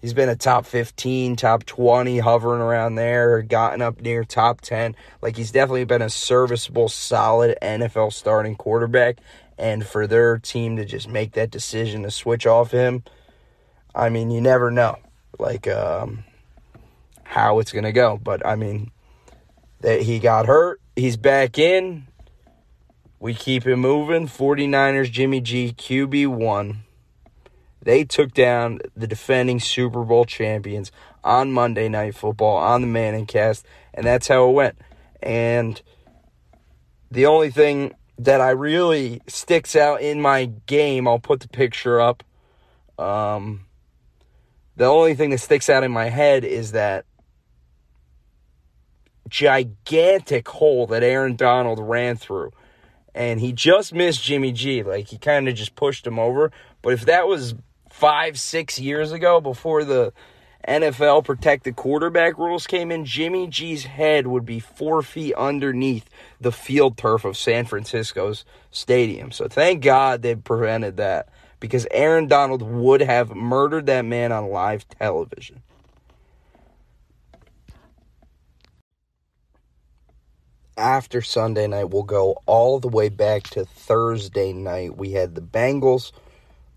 He's 0.00 0.14
been 0.14 0.28
a 0.28 0.36
top 0.36 0.64
15, 0.64 1.34
top 1.34 1.64
20, 1.64 2.20
hovering 2.20 2.60
around 2.60 2.94
there, 2.94 3.42
gotten 3.42 3.82
up 3.82 4.00
near 4.00 4.22
top 4.22 4.60
10. 4.60 4.94
Like, 5.20 5.36
he's 5.36 5.50
definitely 5.50 5.86
been 5.86 6.02
a 6.02 6.08
serviceable, 6.08 6.88
solid 6.88 7.58
NFL 7.60 8.12
starting 8.12 8.54
quarterback 8.54 9.18
and 9.58 9.84
for 9.84 10.06
their 10.06 10.38
team 10.38 10.76
to 10.76 10.84
just 10.84 11.08
make 11.08 11.32
that 11.32 11.50
decision 11.50 12.04
to 12.04 12.10
switch 12.10 12.46
off 12.46 12.70
him, 12.70 13.02
I 13.94 14.08
mean, 14.08 14.30
you 14.30 14.40
never 14.40 14.70
know, 14.70 14.96
like 15.38 15.66
um, 15.66 16.24
how 17.24 17.58
it's 17.58 17.72
gonna 17.72 17.92
go. 17.92 18.18
But 18.22 18.46
I 18.46 18.54
mean, 18.54 18.92
that 19.80 20.02
he 20.02 20.18
got 20.18 20.46
hurt, 20.46 20.80
he's 20.96 21.16
back 21.16 21.58
in. 21.58 22.06
We 23.20 23.34
keep 23.34 23.66
him 23.66 23.80
moving. 23.80 24.28
49ers, 24.28 25.10
Jimmy 25.10 25.40
G, 25.40 25.74
QB 25.76 26.28
one. 26.28 26.84
They 27.82 28.04
took 28.04 28.32
down 28.32 28.80
the 28.96 29.08
defending 29.08 29.58
Super 29.58 30.04
Bowl 30.04 30.24
champions 30.24 30.92
on 31.24 31.50
Monday 31.50 31.88
Night 31.88 32.14
Football 32.14 32.56
on 32.56 32.80
the 32.80 32.86
Manning 32.86 33.26
cast, 33.26 33.66
and 33.92 34.06
that's 34.06 34.28
how 34.28 34.48
it 34.48 34.52
went. 34.52 34.78
And 35.20 35.80
the 37.10 37.26
only 37.26 37.50
thing 37.50 37.94
that 38.18 38.40
I 38.40 38.50
really 38.50 39.20
sticks 39.28 39.76
out 39.76 40.02
in 40.02 40.20
my 40.20 40.46
game. 40.66 41.06
I'll 41.06 41.18
put 41.18 41.40
the 41.40 41.48
picture 41.48 42.00
up. 42.00 42.24
Um, 42.98 43.66
the 44.76 44.86
only 44.86 45.14
thing 45.14 45.30
that 45.30 45.38
sticks 45.38 45.68
out 45.68 45.84
in 45.84 45.92
my 45.92 46.08
head 46.08 46.44
is 46.44 46.72
that 46.72 47.04
gigantic 49.28 50.48
hole 50.48 50.86
that 50.88 51.02
Aaron 51.02 51.36
Donald 51.36 51.78
ran 51.78 52.16
through. 52.16 52.52
And 53.14 53.40
he 53.40 53.52
just 53.52 53.92
missed 53.92 54.22
Jimmy 54.22 54.52
G. 54.52 54.82
Like, 54.82 55.08
he 55.08 55.18
kind 55.18 55.48
of 55.48 55.54
just 55.54 55.74
pushed 55.74 56.06
him 56.06 56.18
over. 56.18 56.52
But 56.82 56.92
if 56.92 57.06
that 57.06 57.26
was 57.26 57.54
five, 57.90 58.38
six 58.38 58.78
years 58.78 59.12
ago 59.12 59.40
before 59.40 59.84
the 59.84 60.12
NFL 60.68 61.24
protected 61.24 61.76
quarterback 61.76 62.36
rules 62.36 62.66
came 62.66 62.92
in, 62.92 63.06
Jimmy 63.06 63.46
G's 63.46 63.84
head 63.84 64.26
would 64.26 64.44
be 64.44 64.60
four 64.60 65.02
feet 65.02 65.34
underneath 65.34 66.08
the 66.40 66.52
field 66.52 66.98
turf 66.98 67.24
of 67.24 67.38
San 67.38 67.64
Francisco's 67.64 68.44
stadium. 68.70 69.32
So 69.32 69.48
thank 69.48 69.82
God 69.82 70.20
they 70.20 70.34
prevented 70.34 70.98
that 70.98 71.30
because 71.58 71.86
Aaron 71.90 72.28
Donald 72.28 72.60
would 72.60 73.00
have 73.00 73.34
murdered 73.34 73.86
that 73.86 74.04
man 74.04 74.30
on 74.30 74.50
live 74.50 74.86
television. 74.88 75.62
After 80.76 81.22
Sunday 81.22 81.66
night, 81.66 81.90
we'll 81.90 82.02
go 82.04 82.36
all 82.44 82.78
the 82.78 82.88
way 82.88 83.08
back 83.08 83.44
to 83.44 83.64
Thursday 83.64 84.52
night. 84.52 84.96
We 84.96 85.12
had 85.12 85.34
the 85.34 85.40
Bengals 85.40 86.12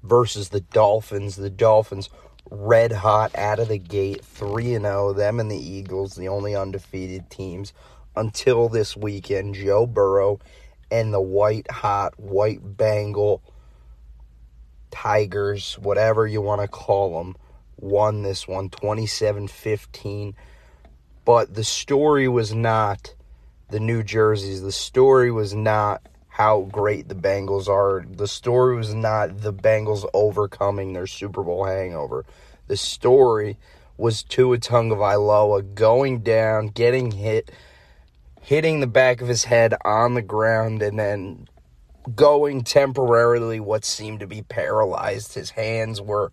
versus 0.02 0.50
the 0.50 0.62
Dolphins. 0.62 1.36
The 1.36 1.52
Dolphins 1.52 2.10
red 2.52 2.92
hot 2.92 3.36
out 3.36 3.60
of 3.60 3.70
the 3.70 3.78
gate, 3.78 4.24
3 4.24 4.76
and 4.76 4.86
0, 4.86 5.14
them 5.14 5.40
and 5.40 5.50
the 5.50 5.56
Eagles, 5.56 6.16
the 6.16 6.28
only 6.28 6.54
undefeated 6.56 7.30
teams 7.30 7.74
until 8.16 8.68
this 8.68 8.96
weekend. 8.96 9.56
Joe 9.56 9.88
Burrow 9.88 10.40
and 10.92 11.14
the 11.14 11.22
white 11.22 11.72
hot 11.72 12.20
white 12.20 12.78
Bengal 12.78 13.42
Tigers, 14.92 15.80
whatever 15.80 16.28
you 16.28 16.42
want 16.42 16.62
to 16.62 16.68
call 16.68 17.18
them, 17.18 17.36
won 17.78 18.22
this 18.24 18.48
one 18.48 18.70
27-15. 18.70 20.34
But 21.24 21.54
the 21.54 21.64
story 21.64 22.28
was 22.28 22.54
not 22.54 23.16
the 23.70 23.80
New 23.80 24.04
Jerseys. 24.04 24.62
The 24.62 24.74
story 24.74 25.32
was 25.32 25.54
not 25.54 26.02
how 26.28 26.62
great 26.72 27.08
the 27.08 27.16
Bengals 27.16 27.70
are. 27.70 28.06
The 28.10 28.28
story 28.28 28.76
was 28.76 28.94
not 28.94 29.42
the 29.42 29.54
Bengals 29.54 30.06
overcoming 30.14 30.94
their 30.94 31.08
Super 31.08 31.44
Bowl 31.44 31.66
hangover. 31.66 32.26
The 32.72 32.78
story 32.78 33.58
was 33.98 34.24
Tua 34.24 34.58
Tagovailoa 34.58 35.76
going 35.76 36.22
down, 36.22 36.68
getting 36.68 37.12
hit, 37.12 37.52
hitting 38.40 38.80
the 38.80 38.88
back 38.88 39.20
of 39.20 39.28
his 39.28 39.44
head 39.44 39.74
on 39.84 40.14
the 40.14 40.22
ground, 40.22 40.82
and 40.82 40.98
then 40.98 41.50
going 42.16 42.64
temporarily 42.64 43.60
what 43.60 43.84
seemed 43.84 44.22
to 44.22 44.26
be 44.26 44.44
paralyzed. 44.44 45.34
His 45.34 45.50
hands 45.50 46.00
were 46.00 46.32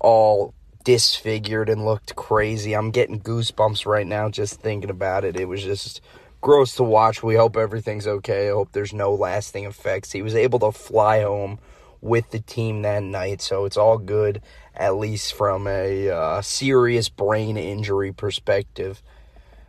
all 0.00 0.54
disfigured 0.82 1.68
and 1.68 1.84
looked 1.84 2.16
crazy. 2.16 2.72
I'm 2.72 2.90
getting 2.90 3.20
goosebumps 3.20 3.84
right 3.84 4.06
now 4.06 4.30
just 4.30 4.62
thinking 4.62 4.88
about 4.88 5.26
it. 5.26 5.38
It 5.38 5.44
was 5.44 5.62
just 5.62 6.00
gross 6.40 6.74
to 6.76 6.84
watch. 6.84 7.22
We 7.22 7.34
hope 7.34 7.58
everything's 7.58 8.06
okay. 8.06 8.48
I 8.48 8.52
hope 8.52 8.72
there's 8.72 8.94
no 8.94 9.12
lasting 9.12 9.66
effects. 9.66 10.12
He 10.12 10.22
was 10.22 10.34
able 10.34 10.58
to 10.60 10.72
fly 10.72 11.20
home 11.20 11.58
with 12.00 12.30
the 12.30 12.40
team 12.40 12.82
that 12.82 13.02
night, 13.02 13.42
so 13.42 13.64
it's 13.64 13.76
all 13.76 13.98
good, 13.98 14.40
at 14.76 14.96
least 14.96 15.34
from 15.34 15.66
a 15.66 16.10
uh, 16.10 16.42
serious 16.42 17.08
brain 17.08 17.56
injury 17.56 18.12
perspective. 18.12 19.02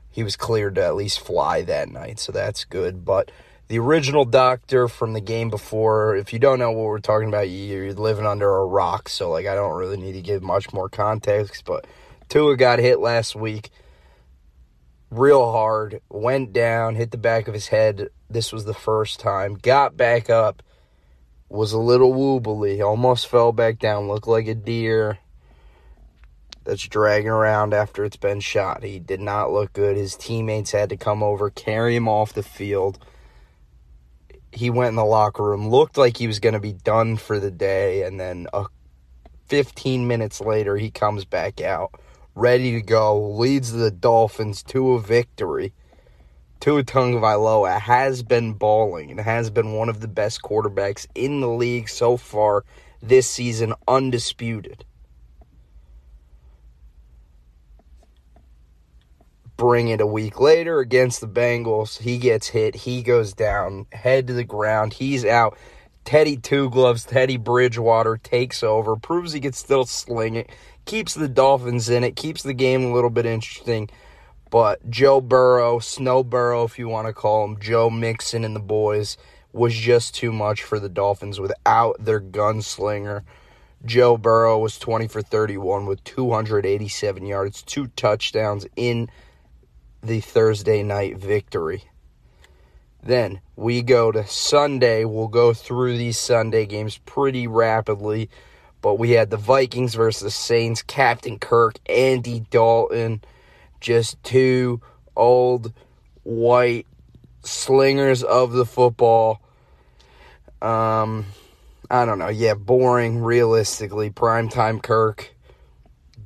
He 0.09 0.23
was 0.23 0.35
cleared 0.35 0.75
to 0.75 0.85
at 0.85 0.95
least 0.95 1.19
fly 1.19 1.61
that 1.63 1.89
night, 1.89 2.19
so 2.19 2.31
that's 2.31 2.65
good. 2.65 3.05
But 3.05 3.31
the 3.67 3.79
original 3.79 4.25
doctor 4.25 4.87
from 4.87 5.13
the 5.13 5.21
game 5.21 5.49
before, 5.49 6.15
if 6.15 6.33
you 6.33 6.39
don't 6.39 6.59
know 6.59 6.71
what 6.71 6.85
we're 6.85 6.99
talking 6.99 7.27
about, 7.27 7.49
you're 7.49 7.93
living 7.93 8.25
under 8.25 8.49
a 8.49 8.65
rock, 8.65 9.09
so 9.09 9.29
like 9.29 9.45
I 9.45 9.55
don't 9.55 9.77
really 9.77 9.97
need 9.97 10.13
to 10.13 10.21
give 10.21 10.41
much 10.41 10.73
more 10.73 10.89
context, 10.89 11.65
but 11.65 11.85
Tua 12.29 12.57
got 12.57 12.79
hit 12.79 12.99
last 12.99 13.35
week 13.35 13.69
real 15.09 15.51
hard, 15.51 16.01
went 16.09 16.53
down, 16.53 16.95
hit 16.95 17.11
the 17.11 17.17
back 17.17 17.47
of 17.47 17.53
his 17.53 17.67
head. 17.67 18.09
This 18.29 18.51
was 18.51 18.65
the 18.65 18.73
first 18.73 19.19
time. 19.19 19.55
Got 19.55 19.95
back 19.95 20.29
up, 20.29 20.61
was 21.49 21.71
a 21.71 21.79
little 21.79 22.13
wobbly, 22.13 22.81
almost 22.81 23.27
fell 23.27 23.51
back 23.51 23.79
down, 23.79 24.07
looked 24.07 24.27
like 24.27 24.47
a 24.47 24.55
deer 24.55 25.19
that's 26.63 26.87
dragging 26.87 27.29
around 27.29 27.73
after 27.73 28.03
it's 28.03 28.17
been 28.17 28.39
shot. 28.39 28.83
He 28.83 28.99
did 28.99 29.21
not 29.21 29.51
look 29.51 29.73
good. 29.73 29.95
His 29.95 30.15
teammates 30.15 30.71
had 30.71 30.89
to 30.89 30.97
come 30.97 31.23
over, 31.23 31.49
carry 31.49 31.95
him 31.95 32.09
off 32.09 32.33
the 32.33 32.43
field. 32.43 32.99
He 34.51 34.69
went 34.69 34.89
in 34.89 34.95
the 34.95 35.05
locker 35.05 35.43
room, 35.43 35.69
looked 35.69 35.97
like 35.97 36.17
he 36.17 36.27
was 36.27 36.39
going 36.39 36.53
to 36.53 36.59
be 36.59 36.73
done 36.73 37.15
for 37.17 37.39
the 37.39 37.51
day, 37.51 38.03
and 38.03 38.19
then 38.19 38.47
a 38.53 38.65
15 39.47 40.07
minutes 40.07 40.41
later, 40.41 40.75
he 40.75 40.91
comes 40.91 41.23
back 41.23 41.61
out 41.61 41.97
ready 42.37 42.73
to 42.73 42.81
go, 42.81 43.31
leads 43.31 43.71
the 43.71 43.89
Dolphins 43.89 44.61
to 44.61 44.93
a 44.93 45.01
victory. 45.01 45.73
Tua 46.59 46.83
Tagovailoa 46.83 47.79
has 47.79 48.23
been 48.23 48.53
balling 48.53 49.11
and 49.11 49.19
has 49.19 49.49
been 49.49 49.73
one 49.73 49.89
of 49.89 49.99
the 49.99 50.07
best 50.07 50.41
quarterbacks 50.41 51.07
in 51.15 51.41
the 51.41 51.49
league 51.49 51.89
so 51.89 52.17
far 52.17 52.63
this 53.01 53.29
season, 53.29 53.73
undisputed. 53.87 54.85
Bring 59.55 59.87
it 59.87 60.01
a 60.01 60.07
week 60.07 60.39
later 60.39 60.79
against 60.79 61.21
the 61.21 61.27
Bengals. 61.27 61.99
He 61.99 62.17
gets 62.17 62.47
hit. 62.47 62.75
He 62.75 63.01
goes 63.01 63.33
down, 63.33 63.87
head 63.91 64.27
to 64.27 64.33
the 64.33 64.43
ground. 64.43 64.93
He's 64.93 65.25
out. 65.25 65.57
Teddy 66.05 66.37
Two 66.37 66.69
Gloves, 66.69 67.03
Teddy 67.03 67.37
Bridgewater 67.37 68.17
takes 68.17 68.63
over, 68.63 68.95
proves 68.95 69.33
he 69.33 69.41
can 69.41 69.53
still 69.53 69.85
sling 69.85 70.35
it 70.35 70.49
keeps 70.87 71.13
the 71.13 71.27
Dolphins 71.27 71.89
in 71.89 72.03
it, 72.03 72.15
keeps 72.15 72.41
the 72.41 72.53
game 72.53 72.85
a 72.85 72.93
little 72.93 73.11
bit 73.11 73.27
interesting. 73.27 73.89
But 74.49 74.89
Joe 74.89 75.19
Burrow, 75.21 75.79
Snow 75.79 76.23
Burrow, 76.23 76.63
if 76.63 76.79
you 76.79 76.87
want 76.87 77.07
to 77.07 77.13
call 77.13 77.45
him, 77.45 77.59
Joe 77.59 77.89
Mixon 77.89 78.45
and 78.45 78.55
the 78.55 78.61
boys 78.61 79.17
was 79.51 79.73
just 79.73 80.15
too 80.15 80.31
much 80.31 80.63
for 80.63 80.79
the 80.79 80.89
Dolphins 80.89 81.39
without 81.39 82.03
their 82.03 82.21
gunslinger. 82.21 83.23
Joe 83.85 84.17
Burrow 84.17 84.57
was 84.57 84.79
20 84.79 85.07
for 85.07 85.21
31 85.21 85.85
with 85.85 86.03
287 86.03 87.25
yards, 87.25 87.61
two 87.61 87.87
touchdowns 87.87 88.65
in 88.75 89.09
the 90.01 90.19
Thursday 90.21 90.83
night 90.83 91.17
victory. 91.17 91.83
Then 93.03 93.41
we 93.55 93.81
go 93.81 94.11
to 94.11 94.25
Sunday. 94.27 95.05
We'll 95.05 95.27
go 95.27 95.53
through 95.53 95.97
these 95.97 96.17
Sunday 96.17 96.65
games 96.65 96.97
pretty 96.97 97.47
rapidly. 97.47 98.29
But 98.81 98.95
we 98.95 99.11
had 99.11 99.29
the 99.29 99.37
Vikings 99.37 99.95
versus 99.95 100.21
the 100.21 100.31
Saints, 100.31 100.81
Captain 100.81 101.39
Kirk, 101.39 101.79
Andy 101.89 102.41
Dalton, 102.51 103.21
just 103.79 104.21
two 104.23 104.81
old 105.15 105.73
white 106.23 106.87
slingers 107.43 108.23
of 108.23 108.51
the 108.51 108.65
football. 108.65 109.41
Um, 110.61 111.25
I 111.89 112.05
don't 112.05 112.19
know. 112.19 112.29
Yeah, 112.29 112.55
boring, 112.55 113.19
realistically. 113.19 114.09
Primetime 114.09 114.81
Kirk 114.81 115.33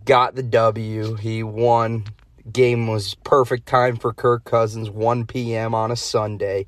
got 0.05 0.36
the 0.36 0.43
W. 0.43 1.15
He 1.15 1.43
won. 1.43 2.05
Game 2.51 2.88
was 2.88 3.13
perfect 3.24 3.67
time 3.67 3.98
for 3.98 4.13
Kirk 4.13 4.43
Cousins, 4.43 4.89
1 4.89 5.27
p.m. 5.27 5.75
on 5.75 5.91
a 5.91 5.96
Sunday. 5.96 6.65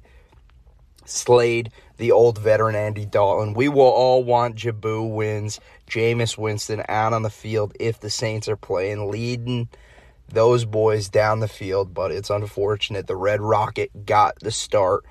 slayed 1.05 1.71
the 1.97 2.11
old 2.11 2.37
veteran 2.37 2.75
Andy 2.75 3.05
Dalton. 3.05 3.53
We 3.53 3.69
will 3.69 3.81
all 3.81 4.23
want 4.23 4.55
Jabu 4.55 5.13
wins, 5.13 5.59
Jameis 5.89 6.37
Winston 6.37 6.83
out 6.87 7.13
on 7.13 7.23
the 7.23 7.29
field 7.29 7.75
if 7.79 7.99
the 7.99 8.09
Saints 8.09 8.47
are 8.47 8.55
playing, 8.55 9.09
leading 9.09 9.67
those 10.29 10.65
boys 10.65 11.09
down 11.09 11.39
the 11.39 11.47
field, 11.47 11.93
but 11.93 12.11
it's 12.11 12.29
unfortunate. 12.29 13.07
The 13.07 13.15
Red 13.15 13.41
Rocket 13.41 14.05
got 14.05 14.39
the 14.39 14.51
start. 14.51 15.05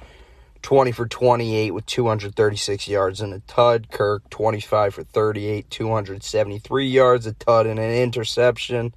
20 0.63 0.93
for 0.93 1.07
28 1.07 1.73
with 1.73 1.87
236 1.87 2.87
yards 2.89 3.21
and 3.21 3.35
a 3.35 3.41
tud. 3.41 3.91
Kirk 3.91 4.29
25 4.31 4.95
for 4.95 5.03
38, 5.03 5.69
273 5.71 6.87
yards, 6.87 7.27
a 7.27 7.33
tud 7.33 7.67
and 7.67 7.79
an 7.79 7.93
interception. 7.93 8.95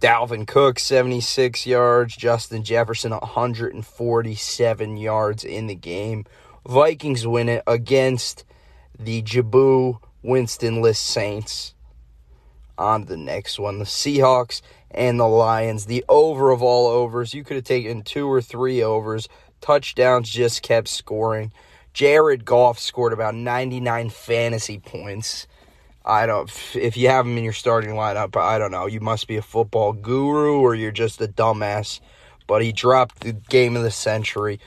Dalvin 0.00 0.46
Cook 0.46 0.78
76 0.78 1.66
yards, 1.66 2.16
Justin 2.16 2.64
Jefferson 2.64 3.12
147 3.12 4.96
yards 4.96 5.44
in 5.44 5.66
the 5.66 5.74
game. 5.74 6.26
Vikings 6.66 7.26
win 7.26 7.48
it 7.48 7.62
against 7.66 8.44
the 8.98 9.22
Jabu 9.22 10.00
Winstonless 10.24 10.96
Saints. 10.96 11.74
On 12.76 13.02
to 13.02 13.08
the 13.08 13.16
next 13.16 13.58
one, 13.58 13.78
the 13.78 13.84
Seahawks 13.84 14.60
and 14.94 15.18
the 15.18 15.26
Lions. 15.26 15.86
The 15.86 16.04
over 16.08 16.50
of 16.50 16.62
all 16.62 16.86
overs. 16.86 17.34
You 17.34 17.44
could 17.44 17.56
have 17.56 17.64
taken 17.64 18.02
two 18.02 18.30
or 18.30 18.40
three 18.40 18.82
overs 18.82 19.28
touchdowns 19.64 20.28
just 20.28 20.62
kept 20.62 20.88
scoring. 20.88 21.50
Jared 21.94 22.44
Goff 22.44 22.78
scored 22.78 23.14
about 23.14 23.34
99 23.34 24.10
fantasy 24.10 24.78
points. 24.78 25.46
I 26.04 26.26
don't 26.26 26.50
if 26.74 26.98
you 26.98 27.08
have 27.08 27.26
him 27.26 27.38
in 27.38 27.44
your 27.44 27.54
starting 27.54 27.94
lineup, 27.94 28.38
I 28.38 28.58
don't 28.58 28.72
know. 28.72 28.86
You 28.86 29.00
must 29.00 29.26
be 29.26 29.36
a 29.36 29.42
football 29.42 29.94
guru 29.94 30.58
or 30.60 30.74
you're 30.74 30.90
just 30.90 31.20
a 31.22 31.28
dumbass. 31.28 32.00
But 32.46 32.62
he 32.62 32.72
dropped 32.72 33.20
the 33.20 33.32
game 33.32 33.74
of 33.74 33.82
the 33.82 33.90
century. 33.90 34.60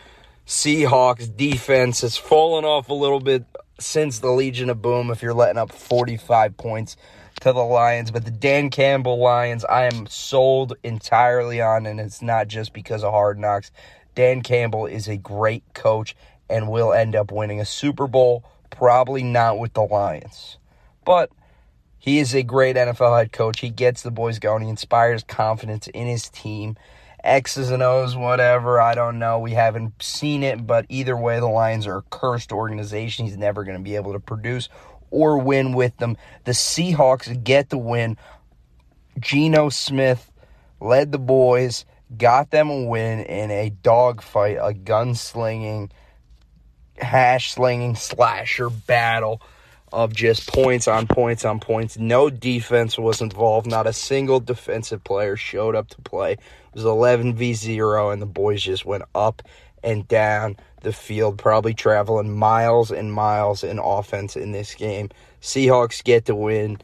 Seahawks 0.48 1.36
defense 1.36 2.02
has 2.02 2.18
fallen 2.18 2.66
off 2.66 2.90
a 2.90 2.94
little 2.96 3.20
bit 3.20 3.46
since 3.80 4.18
the 4.18 4.32
Legion 4.32 4.72
of 4.72 4.82
Boom 4.82 5.12
if 5.12 5.22
you're 5.22 5.36
letting 5.36 5.60
up 5.60 5.72
45 5.72 6.58
points 6.58 6.98
to 7.42 7.54
the 7.54 7.64
Lions, 7.64 8.12
but 8.12 8.26
the 8.26 8.32
Dan 8.32 8.70
Campbell 8.70 9.20
Lions 9.20 9.64
I 9.66 9.86
am 9.86 10.08
sold 10.08 10.74
entirely 10.84 11.62
on 11.62 11.86
and 11.86 12.00
it's 12.00 12.22
not 12.22 12.48
just 12.48 12.74
because 12.74 13.04
of 13.04 13.12
Hard 13.12 13.40
Knocks. 13.40 13.72
Dan 14.16 14.42
Campbell 14.42 14.86
is 14.86 15.08
a 15.08 15.18
great 15.18 15.64
coach 15.74 16.16
and 16.50 16.70
will 16.70 16.94
end 16.94 17.16
up 17.16 17.32
winning 17.32 17.60
a 17.60 17.66
Super 17.66 18.08
Bowl, 18.08 18.44
probably 18.70 19.24
not 19.24 19.60
with 19.60 19.74
the 19.74 19.84
Lions. 19.84 20.58
But 21.06 21.30
he 22.00 22.20
is 22.20 22.34
a 22.34 22.44
great 22.44 22.76
NFL 22.76 23.18
head 23.18 23.32
coach. 23.32 23.60
He 23.60 23.70
gets 23.70 24.02
the 24.02 24.12
boys 24.12 24.40
going, 24.40 24.64
he 24.64 24.70
inspires 24.70 25.24
confidence 25.24 25.88
in 25.88 26.08
his 26.08 26.30
team. 26.30 26.78
X's 27.24 27.72
and 27.72 27.84
O's, 27.84 28.16
whatever, 28.16 28.80
I 28.80 28.96
don't 28.96 29.20
know. 29.20 29.40
We 29.40 29.52
haven't 29.52 30.02
seen 30.02 30.44
it, 30.44 30.66
but 30.66 30.86
either 30.88 31.18
way, 31.18 31.40
the 31.40 31.48
Lions 31.48 31.86
are 31.86 31.98
a 31.98 32.04
cursed 32.04 32.52
organization. 32.52 33.26
He's 33.26 33.38
never 33.38 33.64
going 33.64 33.78
to 33.78 33.84
be 33.84 33.96
able 33.96 34.14
to 34.14 34.20
produce 34.20 34.70
or 35.12 35.38
win 35.38 35.74
with 35.74 35.96
them. 35.98 36.18
The 36.46 36.52
Seahawks 36.52 37.44
get 37.44 37.70
the 37.70 37.78
win. 37.78 38.18
Geno 39.20 39.70
Smith 39.70 40.32
led 40.80 41.12
the 41.12 41.20
boys 41.20 41.86
got 42.16 42.52
them 42.52 42.70
a 42.70 42.84
win 42.84 43.20
in 43.22 43.52
a 43.52 43.70
dogfight, 43.70 44.58
a 44.58 44.74
gunslinging, 44.74 45.92
hash 46.98 47.52
slinging 47.52 47.96
slasher 47.96 48.70
battle 48.70 49.42
of 49.92 50.14
just 50.14 50.52
points 50.52 50.88
on 50.88 51.08
points 51.08 51.46
on 51.46 51.60
points. 51.60 51.98
No 51.98 52.30
defense 52.30 52.98
was 52.98 53.22
involved. 53.22 53.68
Not 53.68 53.88
a 53.88 53.94
single 53.94 54.40
defensive 54.40 55.04
player 55.04 55.36
showed 55.36 55.76
up 55.76 55.90
to 55.90 56.02
play. 56.02 56.34
It 56.34 56.40
was 56.74 56.86
11 56.86 57.36
v 57.36 57.54
0, 57.54 58.10
and 58.10 58.22
the 58.22 58.26
boys 58.26 58.62
just 58.62 58.86
went 58.86 59.04
up 59.16 59.42
and 59.84 60.08
down 60.08 60.58
the 60.82 60.94
field, 60.94 61.38
probably 61.38 61.74
traveling 61.74 62.38
miles 62.38 62.92
and 62.92 63.14
miles 63.14 63.64
in 63.64 63.80
offense 63.80 64.36
in 64.36 64.52
this 64.52 64.76
game. 64.76 65.10
Seahawks 65.42 66.04
get 66.04 66.26
the 66.26 66.36
win. 66.36 66.80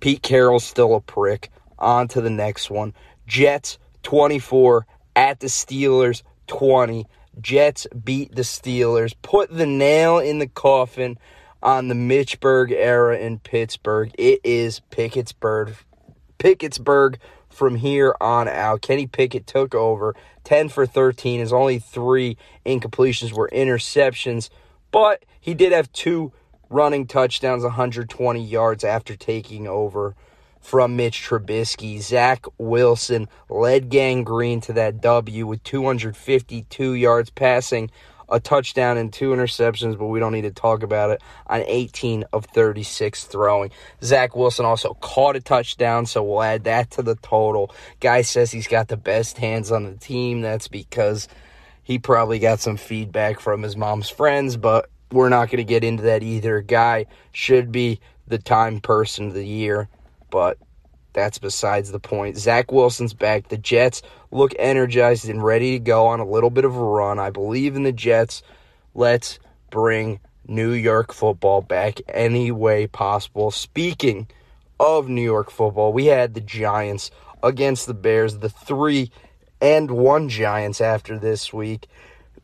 Pete 0.00 0.22
Carroll's 0.22 0.64
still 0.64 0.94
a 0.94 1.00
prick. 1.00 1.50
On 1.78 2.08
to 2.08 2.20
the 2.20 2.30
next 2.30 2.70
one. 2.70 2.94
Jets 3.26 3.78
24 4.02 4.86
at 5.14 5.40
the 5.40 5.48
Steelers 5.48 6.22
20. 6.46 7.06
Jets 7.40 7.86
beat 8.04 8.34
the 8.34 8.42
Steelers, 8.42 9.14
put 9.20 9.50
the 9.50 9.66
nail 9.66 10.18
in 10.18 10.38
the 10.38 10.46
coffin 10.46 11.18
on 11.62 11.88
the 11.88 11.94
Mitchburg 11.94 12.70
era 12.70 13.18
in 13.18 13.38
Pittsburgh. 13.38 14.10
It 14.16 14.40
is 14.44 14.80
Pittsburgh. 14.90 15.74
Pittsburgh 16.38 17.18
from 17.50 17.74
here 17.74 18.14
on 18.20 18.48
out. 18.48 18.82
Kenny 18.82 19.06
Pickett 19.06 19.46
took 19.46 19.74
over 19.74 20.14
10 20.46 20.68
for 20.68 20.86
13. 20.86 21.40
His 21.40 21.52
only 21.52 21.80
three 21.80 22.38
incompletions 22.64 23.32
were 23.32 23.50
interceptions, 23.52 24.48
but 24.92 25.24
he 25.40 25.54
did 25.54 25.72
have 25.72 25.90
two 25.92 26.32
running 26.70 27.06
touchdowns, 27.06 27.64
120 27.64 28.44
yards 28.44 28.84
after 28.84 29.16
taking 29.16 29.66
over 29.66 30.14
from 30.60 30.94
Mitch 30.94 31.20
Trubisky. 31.20 32.00
Zach 32.00 32.46
Wilson 32.58 33.28
led 33.50 33.88
Gang 33.88 34.22
Green 34.22 34.60
to 34.62 34.72
that 34.74 35.00
W 35.00 35.48
with 35.48 35.64
252 35.64 36.92
yards 36.92 37.30
passing, 37.30 37.90
a 38.28 38.40
touchdown 38.40 38.96
and 38.96 39.12
two 39.12 39.30
interceptions, 39.30 39.98
but 39.98 40.06
we 40.06 40.20
don't 40.20 40.32
need 40.32 40.42
to 40.42 40.50
talk 40.50 40.82
about 40.82 41.10
it, 41.10 41.22
on 41.46 41.62
18 41.66 42.24
of 42.32 42.46
36 42.46 43.24
throwing. 43.24 43.70
Zach 44.02 44.34
Wilson 44.36 44.64
also 44.64 44.94
caught 44.94 45.36
a 45.36 45.40
touchdown, 45.40 46.06
so 46.06 46.22
we'll 46.22 46.42
add 46.42 46.64
that 46.64 46.90
to 46.92 47.02
the 47.02 47.16
total. 47.16 47.74
Guy 48.00 48.22
says 48.22 48.50
he's 48.50 48.68
got 48.68 48.88
the 48.88 48.96
best 48.96 49.38
hands 49.38 49.70
on 49.70 49.84
the 49.84 49.94
team. 49.94 50.40
That's 50.40 50.68
because 50.68 51.28
he 51.82 51.98
probably 51.98 52.38
got 52.38 52.60
some 52.60 52.76
feedback 52.76 53.40
from 53.40 53.62
his 53.62 53.76
mom's 53.76 54.10
friends, 54.10 54.56
but 54.56 54.88
we're 55.12 55.28
not 55.28 55.50
going 55.50 55.58
to 55.58 55.64
get 55.64 55.84
into 55.84 56.04
that 56.04 56.22
either. 56.22 56.60
Guy 56.62 57.06
should 57.32 57.70
be 57.70 58.00
the 58.26 58.38
time 58.38 58.80
person 58.80 59.28
of 59.28 59.34
the 59.34 59.46
year 59.46 59.88
but 60.30 60.58
that's 61.12 61.38
besides 61.38 61.90
the 61.90 62.00
point. 62.00 62.36
Zach 62.36 62.70
Wilson's 62.70 63.14
back. 63.14 63.48
The 63.48 63.56
Jets 63.56 64.02
look 64.36 64.54
energized 64.58 65.28
and 65.28 65.42
ready 65.42 65.72
to 65.72 65.78
go 65.78 66.06
on 66.06 66.20
a 66.20 66.26
little 66.26 66.50
bit 66.50 66.64
of 66.64 66.76
a 66.76 66.84
run. 66.84 67.18
I 67.18 67.30
believe 67.30 67.74
in 67.74 67.82
the 67.82 67.92
Jets. 67.92 68.42
Let's 68.94 69.38
bring 69.70 70.20
New 70.46 70.72
York 70.72 71.12
football 71.12 71.62
back 71.62 72.00
any 72.08 72.50
way 72.50 72.86
possible. 72.86 73.50
Speaking 73.50 74.28
of 74.78 75.08
New 75.08 75.22
York 75.22 75.50
football, 75.50 75.92
we 75.92 76.06
had 76.06 76.34
the 76.34 76.40
Giants 76.40 77.10
against 77.42 77.86
the 77.86 77.94
Bears, 77.94 78.38
the 78.38 78.48
three 78.48 79.10
and 79.60 79.90
one 79.90 80.28
Giants 80.28 80.80
after 80.80 81.18
this 81.18 81.52
week. 81.52 81.88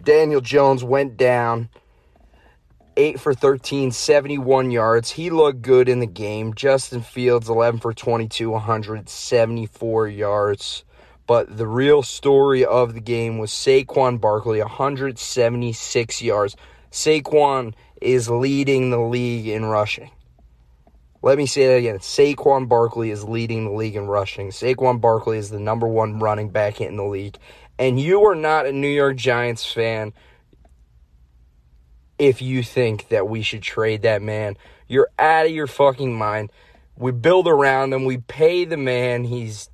Daniel 0.02 0.40
Jones 0.40 0.82
went 0.82 1.16
down 1.16 1.68
8 2.96 3.20
for 3.20 3.34
13, 3.34 3.90
71 3.92 4.70
yards. 4.70 5.10
He 5.12 5.30
looked 5.30 5.62
good 5.62 5.88
in 5.88 6.00
the 6.00 6.06
game. 6.06 6.54
Justin 6.54 7.02
Fields, 7.02 7.48
11 7.48 7.80
for 7.80 7.92
22, 7.92 8.50
174 8.50 10.08
yards. 10.08 10.84
But 11.26 11.56
the 11.56 11.66
real 11.66 12.02
story 12.02 12.64
of 12.64 12.94
the 12.94 13.00
game 13.00 13.38
was 13.38 13.50
Saquon 13.50 14.20
Barkley, 14.20 14.60
176 14.60 16.22
yards. 16.22 16.56
Saquon 16.90 17.74
is 18.00 18.28
leading 18.28 18.90
the 18.90 19.00
league 19.00 19.46
in 19.46 19.64
rushing. 19.64 20.10
Let 21.22 21.38
me 21.38 21.46
say 21.46 21.68
that 21.68 21.74
again. 21.74 21.98
Saquon 21.98 22.68
Barkley 22.68 23.10
is 23.10 23.22
leading 23.22 23.64
the 23.64 23.70
league 23.70 23.94
in 23.94 24.08
rushing. 24.08 24.50
Saquon 24.50 25.00
Barkley 25.00 25.38
is 25.38 25.50
the 25.50 25.60
number 25.60 25.86
one 25.86 26.18
running 26.18 26.50
back 26.50 26.80
in 26.80 26.96
the 26.96 27.04
league. 27.04 27.38
And 27.78 27.98
you 27.98 28.24
are 28.26 28.34
not 28.34 28.66
a 28.66 28.72
New 28.72 28.88
York 28.88 29.16
Giants 29.16 29.70
fan 29.70 30.12
if 32.18 32.42
you 32.42 32.62
think 32.62 33.08
that 33.08 33.28
we 33.28 33.42
should 33.42 33.62
trade 33.62 34.02
that 34.02 34.20
man. 34.20 34.56
You're 34.88 35.08
out 35.18 35.46
of 35.46 35.52
your 35.52 35.68
fucking 35.68 36.12
mind. 36.12 36.50
We 36.96 37.12
build 37.12 37.48
around 37.48 37.92
him. 37.92 38.04
We 38.04 38.18
pay 38.18 38.64
the 38.64 38.76
man. 38.76 39.24
He's 39.24 39.70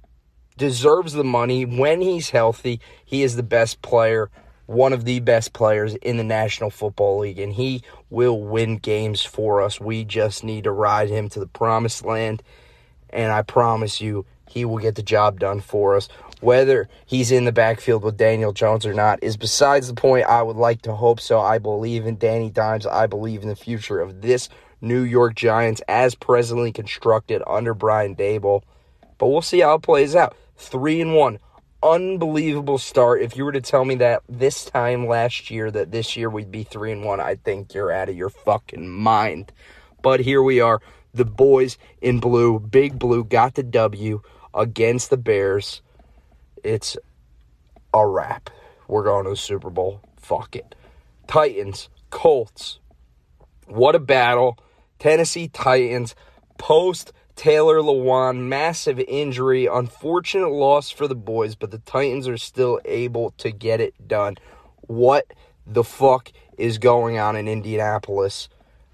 deserves 0.59 1.14
the 1.14 1.25
money 1.25 1.64
when 1.64 2.03
he's 2.03 2.31
healthy. 2.31 2.81
He 3.05 3.23
is 3.23 3.37
the 3.37 3.42
best 3.42 3.81
player, 3.81 4.31
one 4.66 4.92
of 4.92 5.07
the 5.07 5.21
best 5.21 5.55
players 5.55 5.94
in 5.94 6.18
the 6.18 6.25
National 6.25 6.68
Football 6.68 7.21
League, 7.21 7.38
and 7.38 7.55
he 7.55 7.83
will 8.11 8.38
win 8.38 8.77
games 8.77 9.23
for 9.23 9.62
us. 9.62 9.81
We 9.81 10.05
just 10.05 10.44
need 10.44 10.64
to 10.64 10.73
ride 10.73 11.09
him 11.09 11.31
to 11.31 11.40
the 11.40 11.47
promised 11.47 12.05
land, 12.05 12.42
and 13.09 13.33
I 13.33 13.40
promise 13.42 14.01
you, 14.03 14.27
he 14.49 14.64
will 14.64 14.79
get 14.79 14.94
the 14.94 15.03
job 15.03 15.40
done 15.40 15.61
for 15.61 15.97
us. 15.97 16.09
Whether 16.40 16.88
he's 17.07 17.33
in 17.33 17.44
the 17.44 17.53
backfield 17.53 18.03
with 18.03 18.16
Daniel 18.16 18.53
Jones 18.53 18.87
or 18.87 18.94
not 18.94 19.23
is 19.23 19.37
besides 19.37 19.88
the 19.88 19.94
point. 19.94 20.27
I 20.27 20.42
would 20.42 20.57
like 20.57 20.83
to 20.83 20.94
hope 20.94 21.21
so. 21.21 21.40
I 21.40 21.59
believe 21.59 22.07
in 22.07 22.16
Danny 22.16 22.49
Dimes. 22.49 22.87
I 22.87 23.07
believe 23.07 23.42
in 23.42 23.49
the 23.49 23.57
future 23.57 24.01
of 24.01 24.23
this 24.23 24.49
New 24.81 25.03
York 25.03 25.35
Giants 25.35 25.83
as 25.88 26.14
presently 26.14 26.73
constructed 26.73 27.42
under 27.47 27.75
Brian 27.75 28.14
Daboll. 28.14 28.62
But 29.18 29.29
we'll 29.29 29.42
see 29.42 29.61
how 29.61 29.75
it 29.75 29.83
plays 29.83 30.14
out. 30.14 30.37
Three 30.59 31.01
and 31.01 31.14
one. 31.14 31.38
Unbelievable 31.83 32.79
start. 32.79 33.23
If 33.23 33.37
you 33.37 33.44
were 33.44 33.53
to 33.53 33.61
tell 33.61 33.85
me 33.85 33.94
that 33.97 34.23
this 34.29 34.64
time 34.64 35.07
last 35.07 35.51
year 35.51 35.71
that 35.71 35.90
this 35.90 36.16
year 36.16 36.29
we'd 36.29 36.51
be 36.51 36.64
three 36.64 36.92
and 36.92 37.05
one, 37.05 37.21
I 37.21 37.37
think 37.37 37.73
you're 37.73 37.92
out 37.92 38.11
of 38.11 38.16
your 38.16 38.31
fucking 38.31 38.88
mind. 38.88 39.53
But 40.03 40.21
here 40.21 40.42
we 40.42 40.61
are. 40.61 40.81
The 41.14 41.25
boys 41.25 41.79
in 42.03 42.21
blue, 42.21 42.59
big 42.59 42.99
blue, 42.99 43.25
got 43.25 43.55
the 43.55 43.62
W 43.62 44.21
against 44.53 45.09
the 45.11 45.16
Bears 45.16 45.81
it's 46.64 46.97
a 47.94 48.07
wrap. 48.07 48.51
We're 48.87 49.05
going 49.05 49.25
to 49.25 49.31
the 49.31 49.37
Super 49.37 49.71
Bowl. 49.71 50.01
Fuck 50.16 50.57
it. 50.57 50.75
Titans, 51.27 51.88
Colts. 52.11 52.79
What 53.66 53.94
a 53.94 53.99
battle. 53.99 54.59
Tennessee 54.99 55.49
Titans 55.49 56.14
post 56.57 57.12
Taylor 57.38 57.77
Lewan, 57.77 58.48
massive 58.48 58.98
injury, 58.98 59.66
unfortunate 59.66 60.51
loss 60.51 60.90
for 60.90 61.07
the 61.07 61.14
boys, 61.14 61.55
but 61.55 61.70
the 61.70 61.79
Titans 61.79 62.27
are 62.27 62.37
still 62.37 62.81
able 62.85 63.31
to 63.38 63.53
get 63.53 63.81
it 63.81 64.09
done. 64.09 64.38
What 64.88 65.33
the 65.64 65.85
fuck 65.85 66.33
is 66.59 66.79
going 66.79 67.16
on 67.16 67.37
in 67.37 67.46
Indianapolis? 67.46 68.48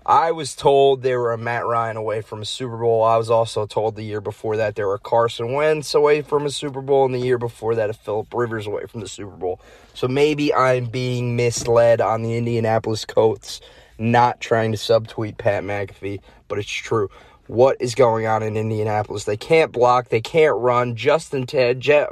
I 0.04 0.33
was 0.33 0.54
told 0.54 1.00
they 1.00 1.16
were 1.16 1.33
a 1.33 1.38
Matt 1.38 1.64
Ryan 1.64 1.96
away 1.96 2.20
from 2.20 2.42
a 2.42 2.44
Super 2.44 2.76
Bowl. 2.76 3.02
I 3.02 3.16
was 3.16 3.30
also 3.30 3.64
told 3.64 3.96
the 3.96 4.02
year 4.02 4.20
before 4.20 4.59
that 4.59 4.74
they 4.74 4.85
were 4.85 4.98
Carson 4.98 5.54
Wentz 5.54 5.94
away 5.94 6.20
from 6.20 6.44
a 6.44 6.50
Super 6.50 6.83
Bowl, 6.83 7.07
and 7.07 7.14
the 7.14 7.20
year 7.20 7.38
before 7.38 7.74
that 7.76 7.88
a 7.88 7.94
Philip 7.94 8.26
Rivers 8.35 8.66
away 8.66 8.85
from 8.85 9.00
the 9.00 9.09
Super 9.09 9.37
Bowl. 9.37 9.59
So 9.94 10.07
maybe 10.07 10.52
I'm 10.52 10.85
being 10.85 11.35
misled 11.35 12.02
on 12.02 12.20
the 12.20 12.37
Indianapolis 12.37 13.07
Colts, 13.07 13.62
not 13.98 14.42
trying 14.42 14.72
to 14.72 14.76
subtweet 14.76 15.38
Pat 15.38 15.62
McAfee, 15.62 16.20
but 16.46 16.59
it's 16.59 16.68
true. 16.68 17.09
What 17.46 17.76
is 17.80 17.94
going 17.94 18.26
on 18.26 18.42
in 18.42 18.57
Indianapolis? 18.57 19.24
They 19.24 19.37
can't 19.37 19.70
block, 19.72 20.09
they 20.09 20.20
can't 20.20 20.57
run. 20.57 20.96
Justin 20.96 21.46
Ted, 21.46 21.80
Je- 21.80 22.07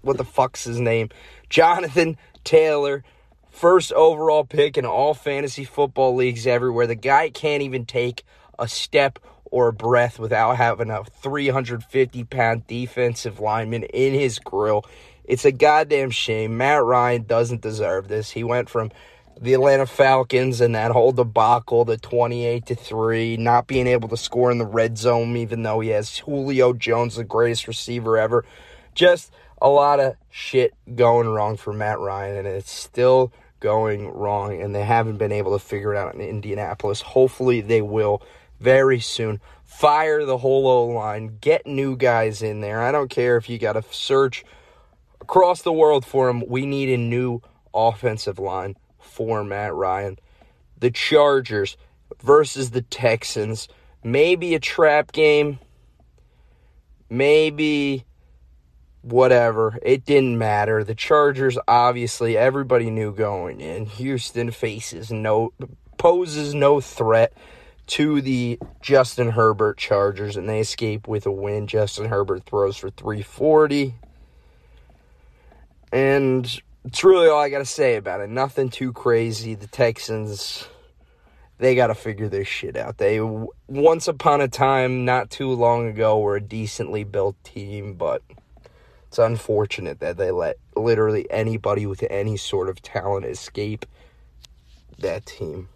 what 0.00 0.16
the 0.16 0.24
fuck's 0.24 0.64
his 0.64 0.80
name? 0.80 1.10
Jonathan 1.48 2.16
Taylor 2.44 3.04
first 3.50 3.92
overall 3.92 4.44
pick 4.44 4.78
in 4.78 4.86
all 4.86 5.12
fantasy 5.12 5.64
football 5.64 6.14
leagues 6.14 6.46
everywhere. 6.46 6.86
The 6.86 6.94
guy 6.94 7.28
can't 7.28 7.62
even 7.62 7.84
take 7.84 8.24
a 8.58 8.68
step 8.68 9.18
or 9.44 9.68
a 9.68 9.72
breath 9.72 10.18
without 10.18 10.56
having 10.56 10.90
a 10.90 11.04
350 11.04 12.24
pound 12.24 12.66
defensive 12.66 13.40
lineman 13.40 13.82
in 13.84 14.14
his 14.14 14.38
grill. 14.38 14.84
It's 15.24 15.44
a 15.44 15.52
goddamn 15.52 16.10
shame. 16.10 16.56
Matt 16.56 16.82
Ryan 16.82 17.24
doesn't 17.24 17.60
deserve 17.60 18.08
this. 18.08 18.30
He 18.30 18.44
went 18.44 18.70
from 18.70 18.90
the 19.40 19.54
Atlanta 19.54 19.86
Falcons 19.86 20.60
and 20.60 20.74
that 20.74 20.90
whole 20.90 21.12
debacle, 21.12 21.86
the 21.86 21.96
28 21.96 22.66
to 22.66 22.74
3, 22.74 23.38
not 23.38 23.66
being 23.66 23.86
able 23.86 24.08
to 24.10 24.16
score 24.16 24.50
in 24.50 24.58
the 24.58 24.66
red 24.66 24.98
zone, 24.98 25.34
even 25.34 25.62
though 25.62 25.80
he 25.80 25.88
has 25.88 26.18
Julio 26.18 26.74
Jones, 26.74 27.16
the 27.16 27.24
greatest 27.24 27.66
receiver 27.66 28.18
ever. 28.18 28.44
Just 28.94 29.32
a 29.62 29.68
lot 29.70 29.98
of 29.98 30.16
shit 30.28 30.74
going 30.94 31.26
wrong 31.26 31.56
for 31.56 31.72
Matt 31.72 31.98
Ryan, 32.00 32.44
and 32.44 32.48
it's 32.48 32.70
still 32.70 33.32
going 33.60 34.08
wrong, 34.08 34.60
and 34.60 34.74
they 34.74 34.84
haven't 34.84 35.16
been 35.16 35.32
able 35.32 35.58
to 35.58 35.64
figure 35.64 35.94
it 35.94 35.98
out 35.98 36.14
in 36.14 36.20
Indianapolis. 36.20 37.00
Hopefully, 37.00 37.62
they 37.62 37.80
will 37.80 38.22
very 38.60 39.00
soon. 39.00 39.40
Fire 39.64 40.26
the 40.26 40.36
whole 40.36 40.66
O 40.66 40.84
line, 40.88 41.38
get 41.40 41.66
new 41.66 41.96
guys 41.96 42.42
in 42.42 42.60
there. 42.60 42.82
I 42.82 42.92
don't 42.92 43.08
care 43.08 43.38
if 43.38 43.48
you 43.48 43.56
got 43.56 43.72
to 43.72 43.84
search 43.90 44.44
across 45.22 45.62
the 45.62 45.72
world 45.72 46.04
for 46.04 46.26
them. 46.26 46.42
We 46.46 46.66
need 46.66 46.90
a 46.90 46.98
new 46.98 47.40
offensive 47.72 48.38
line 48.38 48.76
for 49.20 49.44
Matt 49.44 49.74
Ryan. 49.74 50.18
The 50.78 50.90
Chargers 50.90 51.76
versus 52.22 52.70
the 52.70 52.80
Texans. 52.80 53.68
Maybe 54.02 54.54
a 54.54 54.58
trap 54.58 55.12
game. 55.12 55.58
Maybe 57.10 58.06
whatever. 59.02 59.78
It 59.82 60.06
didn't 60.06 60.38
matter. 60.38 60.82
The 60.84 60.94
Chargers, 60.94 61.58
obviously, 61.68 62.34
everybody 62.34 62.88
knew 62.88 63.12
going 63.12 63.60
in. 63.60 63.84
Houston 63.84 64.52
faces 64.52 65.12
no, 65.12 65.52
poses 65.98 66.54
no 66.54 66.80
threat 66.80 67.34
to 67.88 68.22
the 68.22 68.58
Justin 68.80 69.32
Herbert 69.32 69.76
Chargers, 69.76 70.38
and 70.38 70.48
they 70.48 70.60
escape 70.60 71.06
with 71.06 71.26
a 71.26 71.30
win. 71.30 71.66
Justin 71.66 72.06
Herbert 72.06 72.44
throws 72.46 72.78
for 72.78 72.88
340. 72.88 73.96
And 75.92 76.62
it's 76.84 77.04
really 77.04 77.28
all 77.28 77.40
I 77.40 77.48
got 77.50 77.58
to 77.58 77.64
say 77.64 77.96
about 77.96 78.20
it. 78.20 78.30
Nothing 78.30 78.70
too 78.70 78.92
crazy. 78.92 79.54
The 79.54 79.66
Texans, 79.66 80.66
they 81.58 81.74
got 81.74 81.88
to 81.88 81.94
figure 81.94 82.28
this 82.28 82.48
shit 82.48 82.76
out. 82.76 82.98
They, 82.98 83.20
once 83.20 84.08
upon 84.08 84.40
a 84.40 84.48
time, 84.48 85.04
not 85.04 85.30
too 85.30 85.52
long 85.52 85.88
ago, 85.88 86.18
were 86.18 86.36
a 86.36 86.40
decently 86.40 87.04
built 87.04 87.36
team, 87.44 87.94
but 87.94 88.22
it's 89.08 89.18
unfortunate 89.18 90.00
that 90.00 90.16
they 90.16 90.30
let 90.30 90.56
literally 90.76 91.30
anybody 91.30 91.84
with 91.86 92.04
any 92.08 92.36
sort 92.36 92.68
of 92.68 92.80
talent 92.80 93.26
escape 93.26 93.84
that 94.98 95.26
team. 95.26 95.68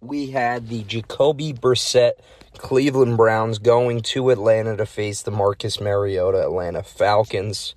We 0.00 0.30
had 0.30 0.68
the 0.68 0.82
Jacoby 0.82 1.52
Brissett 1.52 2.12
Cleveland 2.58 3.16
Browns 3.16 3.58
going 3.58 4.02
to 4.02 4.30
Atlanta 4.30 4.76
to 4.76 4.86
face 4.86 5.22
the 5.22 5.30
Marcus 5.30 5.80
Mariota 5.80 6.42
Atlanta 6.42 6.82
Falcons. 6.82 7.74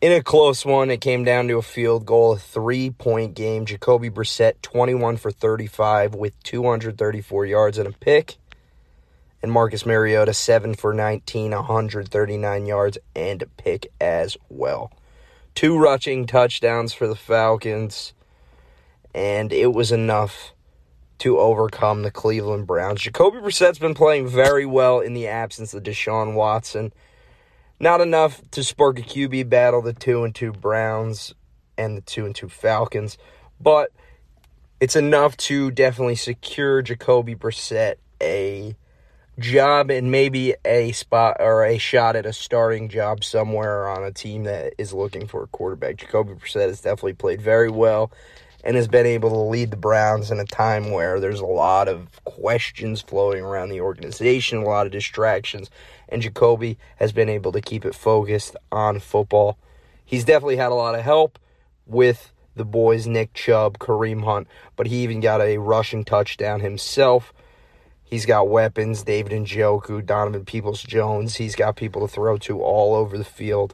In 0.00 0.12
a 0.12 0.22
close 0.22 0.64
one, 0.64 0.90
it 0.90 1.02
came 1.02 1.24
down 1.24 1.48
to 1.48 1.58
a 1.58 1.62
field 1.62 2.06
goal, 2.06 2.32
a 2.32 2.38
three 2.38 2.88
point 2.88 3.34
game. 3.34 3.66
Jacoby 3.66 4.08
Brissett, 4.08 4.62
21 4.62 5.18
for 5.18 5.30
35 5.30 6.14
with 6.14 6.42
234 6.42 7.44
yards 7.44 7.76
and 7.76 7.86
a 7.86 7.92
pick 7.92 8.36
and 9.42 9.52
Marcus 9.52 9.86
Mariota 9.86 10.34
7 10.34 10.74
for 10.74 10.92
19, 10.92 11.50
139 11.52 12.66
yards 12.66 12.98
and 13.14 13.42
a 13.42 13.46
pick 13.46 13.90
as 14.00 14.36
well. 14.48 14.90
Two 15.54 15.78
rushing 15.78 16.26
touchdowns 16.26 16.92
for 16.92 17.06
the 17.06 17.16
Falcons 17.16 18.14
and 19.14 19.52
it 19.52 19.74
was 19.74 19.92
enough 19.92 20.54
to 21.18 21.38
overcome 21.38 22.02
the 22.02 22.10
Cleveland 22.10 22.66
Browns. 22.66 23.02
Jacoby 23.02 23.38
Brissett's 23.38 23.78
been 23.78 23.94
playing 23.94 24.28
very 24.28 24.64
well 24.64 25.00
in 25.00 25.12
the 25.12 25.26
absence 25.26 25.74
of 25.74 25.82
Deshaun 25.82 26.34
Watson. 26.34 26.92
Not 27.82 28.02
enough 28.02 28.42
to 28.50 28.62
spark 28.62 28.98
a 28.98 29.02
QB 29.02 29.48
battle, 29.48 29.80
the 29.80 29.94
2 29.94 30.22
and 30.24 30.34
2 30.34 30.52
Browns 30.52 31.34
and 31.78 31.96
the 31.96 32.02
2 32.02 32.26
and 32.26 32.34
2 32.34 32.50
Falcons, 32.50 33.16
but 33.58 33.90
it's 34.80 34.96
enough 34.96 35.34
to 35.38 35.70
definitely 35.70 36.16
secure 36.16 36.82
Jacoby 36.82 37.34
Brissett 37.34 37.94
a 38.22 38.76
job 39.38 39.90
and 39.90 40.10
maybe 40.10 40.54
a 40.64 40.92
spot 40.92 41.38
or 41.40 41.64
a 41.64 41.78
shot 41.78 42.16
at 42.16 42.26
a 42.26 42.32
starting 42.34 42.90
job 42.90 43.24
somewhere 43.24 43.88
on 43.88 44.04
a 44.04 44.12
team 44.12 44.44
that 44.44 44.74
is 44.76 44.92
looking 44.92 45.26
for 45.26 45.42
a 45.42 45.46
quarterback. 45.46 45.96
Jacoby 45.96 46.34
Brissett 46.34 46.68
has 46.68 46.82
definitely 46.82 47.14
played 47.14 47.40
very 47.40 47.70
well 47.70 48.12
and 48.62 48.76
has 48.76 48.88
been 48.88 49.06
able 49.06 49.30
to 49.30 49.38
lead 49.38 49.70
the 49.70 49.76
Browns 49.76 50.30
in 50.30 50.38
a 50.38 50.44
time 50.44 50.90
where 50.90 51.18
there's 51.18 51.40
a 51.40 51.46
lot 51.46 51.88
of 51.88 52.22
questions 52.24 53.00
flowing 53.00 53.42
around 53.42 53.70
the 53.70 53.80
organization, 53.80 54.58
a 54.58 54.64
lot 54.64 54.84
of 54.84 54.92
distractions, 54.92 55.70
and 56.10 56.22
Jacoby 56.22 56.78
has 56.96 57.12
been 57.12 57.28
able 57.28 57.52
to 57.52 57.60
keep 57.60 57.84
it 57.84 57.94
focused 57.94 58.56
on 58.70 59.00
football. 59.00 59.58
He's 60.04 60.24
definitely 60.24 60.56
had 60.56 60.72
a 60.72 60.74
lot 60.74 60.94
of 60.94 61.02
help 61.02 61.38
with 61.86 62.32
the 62.56 62.64
boys, 62.64 63.06
Nick 63.06 63.32
Chubb, 63.32 63.78
Kareem 63.78 64.24
Hunt, 64.24 64.48
but 64.76 64.88
he 64.88 65.02
even 65.02 65.20
got 65.20 65.40
a 65.40 65.58
rushing 65.58 66.04
touchdown 66.04 66.60
himself 66.60 67.32
He's 68.10 68.26
got 68.26 68.48
weapons, 68.48 69.04
David 69.04 69.32
and 69.32 69.46
Njoku, 69.46 70.04
Donovan 70.04 70.44
Peoples 70.44 70.82
Jones. 70.82 71.36
He's 71.36 71.54
got 71.54 71.76
people 71.76 72.02
to 72.02 72.12
throw 72.12 72.38
to 72.38 72.60
all 72.60 72.96
over 72.96 73.16
the 73.16 73.24
field. 73.24 73.72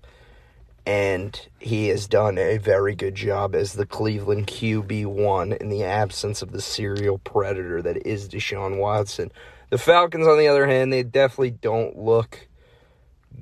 And 0.85 1.40
he 1.59 1.88
has 1.88 2.07
done 2.07 2.37
a 2.37 2.59
very 2.59 2.94
good 2.94 3.14
job 3.14 3.55
as 3.55 3.72
the 3.72 3.87
Cleveland 3.87 4.46
QB1 4.46 5.57
in 5.57 5.70
the 5.70 5.85
absence 5.85 6.42
of 6.42 6.53
the 6.53 6.61
serial 6.61 7.16
predator 7.16 7.81
that 7.81 8.07
is 8.07 8.29
Deshaun 8.29 8.77
Watson. 8.77 9.33
The 9.70 9.79
Falcons, 9.79 10.26
on 10.26 10.38
the 10.38 10.48
other 10.48 10.66
hand, 10.66 10.92
they 10.92 11.02
definitely 11.02 11.50
don't 11.50 11.98
look 11.98 12.48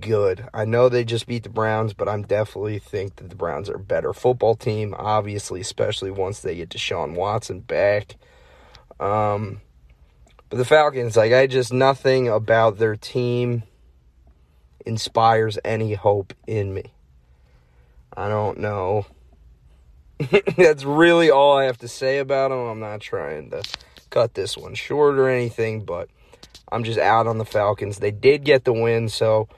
good. 0.00 0.48
I 0.54 0.64
know 0.64 0.88
they 0.88 1.04
just 1.04 1.26
beat 1.26 1.42
the 1.42 1.50
Browns, 1.50 1.92
but 1.92 2.08
I'm 2.08 2.22
definitely 2.22 2.78
think 2.78 3.16
that 3.16 3.28
the 3.28 3.36
Browns 3.36 3.68
are 3.68 3.76
a 3.76 3.80
better 3.80 4.12
football 4.12 4.54
team, 4.54 4.94
obviously, 4.96 5.60
especially 5.60 6.10
once 6.10 6.40
they 6.40 6.56
get 6.56 6.70
Deshaun 6.70 7.14
Watson 7.14 7.60
back. 7.60 8.16
Um, 8.98 9.60
but 10.48 10.56
the 10.56 10.64
Falcons, 10.64 11.16
like, 11.16 11.32
I 11.32 11.46
just, 11.46 11.72
nothing 11.72 12.28
about 12.28 12.78
their 12.78 12.96
team 12.96 13.64
inspires 14.86 15.58
any 15.64 15.94
hope 15.94 16.32
in 16.46 16.72
me. 16.72 16.92
I 18.16 18.28
don't 18.28 18.58
know. 18.58 19.06
That's 20.56 20.84
really 20.84 21.30
all 21.30 21.58
I 21.58 21.64
have 21.64 21.78
to 21.78 21.88
say 21.88 22.18
about 22.18 22.50
them. 22.50 22.60
I'm 22.60 22.80
not 22.80 23.00
trying 23.00 23.50
to 23.50 23.62
cut 24.14 24.34
this 24.34 24.56
one 24.56 24.74
short 24.74 25.18
or 25.18 25.28
anything, 25.28 25.84
but 25.84 26.08
I'm 26.70 26.84
just 26.84 27.00
out 27.00 27.26
on 27.26 27.38
the 27.38 27.44
Falcons. 27.44 27.98
They 27.98 28.12
did 28.12 28.44
get 28.44 28.64
the 28.64 28.72
win, 28.72 29.08
so 29.08 29.48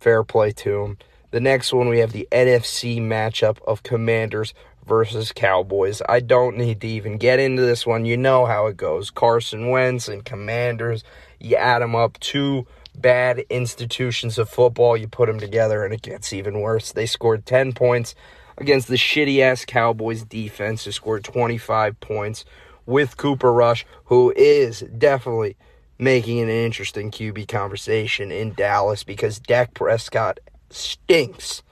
fair 0.00 0.24
play 0.24 0.50
to 0.52 0.82
them. 0.82 0.98
The 1.30 1.40
next 1.40 1.72
one, 1.72 1.88
we 1.88 2.00
have 2.00 2.10
the 2.10 2.26
NFC 2.32 3.00
matchup 3.00 3.58
of 3.64 3.84
Commanders 3.84 4.52
versus 4.84 5.30
Cowboys. 5.30 6.02
I 6.08 6.18
don't 6.18 6.56
need 6.56 6.80
to 6.80 6.88
even 6.88 7.16
get 7.16 7.38
into 7.38 7.62
this 7.62 7.86
one. 7.86 8.04
You 8.04 8.16
know 8.16 8.44
how 8.44 8.66
it 8.66 8.76
goes. 8.76 9.10
Carson 9.10 9.68
Wentz 9.68 10.08
and 10.08 10.24
Commanders, 10.24 11.04
you 11.38 11.54
add 11.54 11.80
them 11.80 11.94
up, 11.94 12.18
two 12.18 12.66
bad 12.96 13.38
institutions 13.50 14.36
of 14.36 14.48
football, 14.48 14.96
you 14.96 15.06
put 15.06 15.28
them 15.28 15.38
together, 15.38 15.84
and 15.84 15.94
it 15.94 16.02
gets 16.02 16.32
even 16.32 16.60
worse. 16.60 16.90
They 16.90 17.06
scored 17.06 17.46
10 17.46 17.72
points 17.74 18.16
against 18.58 18.88
the 18.88 18.96
shitty 18.96 19.38
ass 19.38 19.64
Cowboys 19.64 20.24
defense, 20.24 20.84
who 20.84 20.90
scored 20.90 21.22
25 21.22 22.00
points 22.00 22.44
with 22.90 23.16
Cooper 23.16 23.52
Rush, 23.52 23.86
who 24.06 24.32
is 24.36 24.80
definitely 24.80 25.56
making 25.98 26.40
an 26.40 26.48
interesting 26.48 27.10
QB 27.10 27.46
conversation 27.46 28.32
in 28.32 28.54
Dallas 28.54 29.04
because 29.04 29.38
Dak 29.38 29.74
Prescott 29.74 30.40
stinks. 30.70 31.62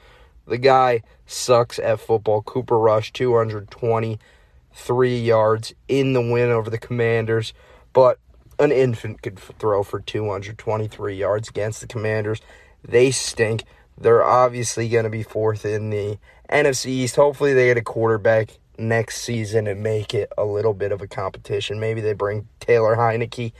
The 0.46 0.58
guy 0.58 1.02
sucks 1.26 1.80
at 1.80 2.00
football. 2.00 2.42
Cooper 2.42 2.78
Rush, 2.78 3.12
223 3.12 5.18
yards 5.18 5.74
in 5.88 6.12
the 6.12 6.22
win 6.22 6.50
over 6.50 6.70
the 6.70 6.78
Commanders, 6.78 7.52
but 7.92 8.18
an 8.58 8.72
infant 8.72 9.22
could 9.22 9.38
throw 9.38 9.82
for 9.82 10.00
223 10.00 11.16
yards 11.16 11.48
against 11.48 11.80
the 11.80 11.86
Commanders. 11.86 12.40
They 12.86 13.10
stink. 13.10 13.64
They're 14.00 14.24
obviously 14.24 14.88
going 14.88 15.04
to 15.04 15.10
be 15.10 15.24
fourth 15.24 15.64
in 15.64 15.90
the 15.90 16.18
NFC 16.48 16.86
East. 16.86 17.16
Hopefully, 17.16 17.54
they 17.54 17.66
get 17.66 17.76
a 17.76 17.82
quarterback 17.82 18.50
next 18.78 19.22
season 19.22 19.66
and 19.66 19.82
make 19.82 20.14
it 20.14 20.32
a 20.38 20.44
little 20.44 20.74
bit 20.74 20.92
of 20.92 21.02
a 21.02 21.06
competition. 21.06 21.80
Maybe 21.80 22.00
they 22.00 22.12
bring 22.12 22.48
Taylor 22.60 22.96
Heinicke 22.96 23.52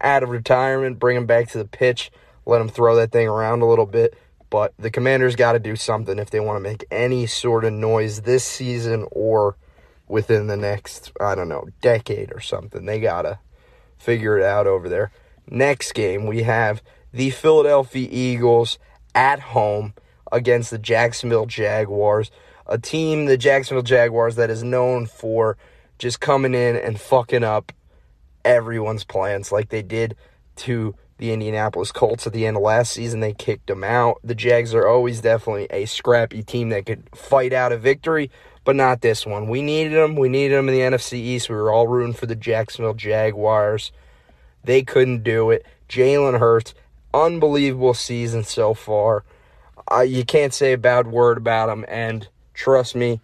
out 0.00 0.22
of 0.22 0.30
retirement, 0.30 0.98
bring 0.98 1.16
him 1.16 1.26
back 1.26 1.48
to 1.50 1.58
the 1.58 1.64
pitch, 1.64 2.10
let 2.46 2.60
him 2.60 2.68
throw 2.68 2.96
that 2.96 3.12
thing 3.12 3.28
around 3.28 3.62
a 3.62 3.66
little 3.66 3.86
bit. 3.86 4.16
But 4.48 4.74
the 4.78 4.90
Commanders 4.90 5.36
got 5.36 5.52
to 5.52 5.58
do 5.58 5.76
something 5.76 6.18
if 6.18 6.30
they 6.30 6.40
want 6.40 6.56
to 6.56 6.68
make 6.68 6.84
any 6.90 7.26
sort 7.26 7.64
of 7.64 7.72
noise 7.72 8.22
this 8.22 8.44
season 8.44 9.06
or 9.12 9.56
within 10.08 10.48
the 10.48 10.56
next, 10.56 11.12
I 11.20 11.34
don't 11.34 11.48
know, 11.48 11.68
decade 11.80 12.32
or 12.32 12.40
something. 12.40 12.84
They 12.84 12.98
got 12.98 13.22
to 13.22 13.38
figure 13.96 14.38
it 14.38 14.44
out 14.44 14.66
over 14.66 14.88
there. 14.88 15.12
Next 15.48 15.92
game, 15.92 16.26
we 16.26 16.42
have 16.42 16.82
the 17.12 17.30
Philadelphia 17.30 18.08
Eagles 18.10 18.78
at 19.14 19.40
home 19.40 19.94
against 20.32 20.70
the 20.70 20.78
Jacksonville 20.78 21.46
Jaguars, 21.46 22.30
a 22.70 22.78
team, 22.78 23.26
the 23.26 23.36
Jacksonville 23.36 23.82
Jaguars, 23.82 24.36
that 24.36 24.48
is 24.48 24.62
known 24.62 25.06
for 25.06 25.58
just 25.98 26.20
coming 26.20 26.54
in 26.54 26.76
and 26.76 26.98
fucking 26.98 27.44
up 27.44 27.72
everyone's 28.44 29.04
plans 29.04 29.52
like 29.52 29.68
they 29.68 29.82
did 29.82 30.16
to 30.56 30.94
the 31.18 31.32
Indianapolis 31.32 31.92
Colts 31.92 32.26
at 32.26 32.32
the 32.32 32.46
end 32.46 32.56
of 32.56 32.62
last 32.62 32.92
season. 32.92 33.20
They 33.20 33.34
kicked 33.34 33.66
them 33.66 33.84
out. 33.84 34.18
The 34.24 34.34
Jags 34.34 34.74
are 34.74 34.86
always 34.86 35.20
definitely 35.20 35.66
a 35.70 35.84
scrappy 35.84 36.42
team 36.42 36.70
that 36.70 36.86
could 36.86 37.08
fight 37.14 37.52
out 37.52 37.72
a 37.72 37.76
victory, 37.76 38.30
but 38.64 38.76
not 38.76 39.02
this 39.02 39.26
one. 39.26 39.48
We 39.48 39.60
needed 39.60 39.92
them. 39.92 40.16
We 40.16 40.30
needed 40.30 40.56
them 40.56 40.68
in 40.68 40.74
the 40.74 40.96
NFC 40.96 41.14
East. 41.14 41.50
We 41.50 41.56
were 41.56 41.72
all 41.72 41.88
rooting 41.88 42.14
for 42.14 42.26
the 42.26 42.36
Jacksonville 42.36 42.94
Jaguars. 42.94 43.92
They 44.64 44.82
couldn't 44.82 45.22
do 45.22 45.50
it. 45.50 45.66
Jalen 45.88 46.38
Hurts, 46.38 46.72
unbelievable 47.12 47.94
season 47.94 48.44
so 48.44 48.72
far. 48.72 49.24
Uh, 49.90 50.00
you 50.00 50.24
can't 50.24 50.54
say 50.54 50.72
a 50.72 50.78
bad 50.78 51.08
word 51.08 51.36
about 51.36 51.68
him, 51.68 51.84
and 51.88 52.28
trust 52.60 52.94
me, 52.94 53.20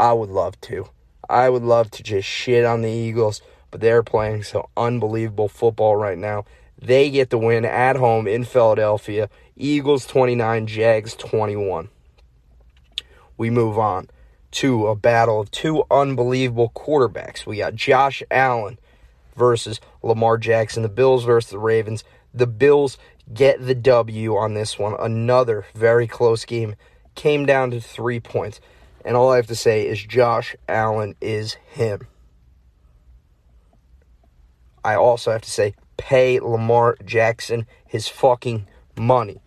I 0.00 0.12
would 0.12 0.30
love 0.30 0.60
to. 0.62 0.88
I 1.28 1.48
would 1.48 1.62
love 1.62 1.92
to 1.92 2.02
just 2.02 2.26
shit 2.26 2.64
on 2.64 2.82
the 2.82 2.90
Eagles, 2.90 3.40
but 3.70 3.80
they're 3.80 4.02
playing 4.02 4.42
so 4.42 4.68
unbelievable 4.76 5.48
football 5.48 5.94
right 5.94 6.18
now. 6.18 6.44
They 6.76 7.08
get 7.08 7.30
the 7.30 7.38
win 7.38 7.64
at 7.64 7.94
home 7.94 8.26
in 8.26 8.44
Philadelphia. 8.44 9.30
Eagles 9.56 10.06
29, 10.06 10.66
Jags 10.66 11.14
21. 11.14 11.88
We 13.36 13.48
move 13.48 13.78
on 13.78 14.08
to 14.52 14.88
a 14.88 14.96
battle 14.96 15.40
of 15.40 15.52
two 15.52 15.84
unbelievable 15.88 16.72
quarterbacks. 16.74 17.46
We 17.46 17.58
got 17.58 17.76
Josh 17.76 18.24
Allen 18.28 18.76
versus 19.36 19.80
Lamar 20.02 20.36
Jackson. 20.36 20.82
The 20.82 20.88
Bills 20.88 21.22
versus 21.24 21.50
the 21.50 21.58
Ravens. 21.58 22.02
The 22.34 22.48
Bills 22.48 22.98
get 23.32 23.64
the 23.64 23.76
W 23.76 24.36
on 24.36 24.54
this 24.54 24.80
one. 24.80 24.96
Another 24.98 25.64
very 25.76 26.08
close 26.08 26.44
game. 26.44 26.74
Came 27.14 27.46
down 27.46 27.70
to 27.70 27.80
three 27.80 28.18
points. 28.18 28.60
And 29.04 29.16
all 29.16 29.30
I 29.30 29.36
have 29.36 29.46
to 29.48 29.54
say 29.54 29.86
is 29.86 30.04
Josh 30.04 30.54
Allen 30.68 31.14
is 31.20 31.54
him. 31.68 32.06
I 34.84 34.94
also 34.94 35.30
have 35.32 35.42
to 35.42 35.50
say 35.50 35.74
pay 35.96 36.40
Lamar 36.40 36.96
Jackson 37.04 37.66
his 37.86 38.08
fucking 38.08 38.66
money. 38.98 39.40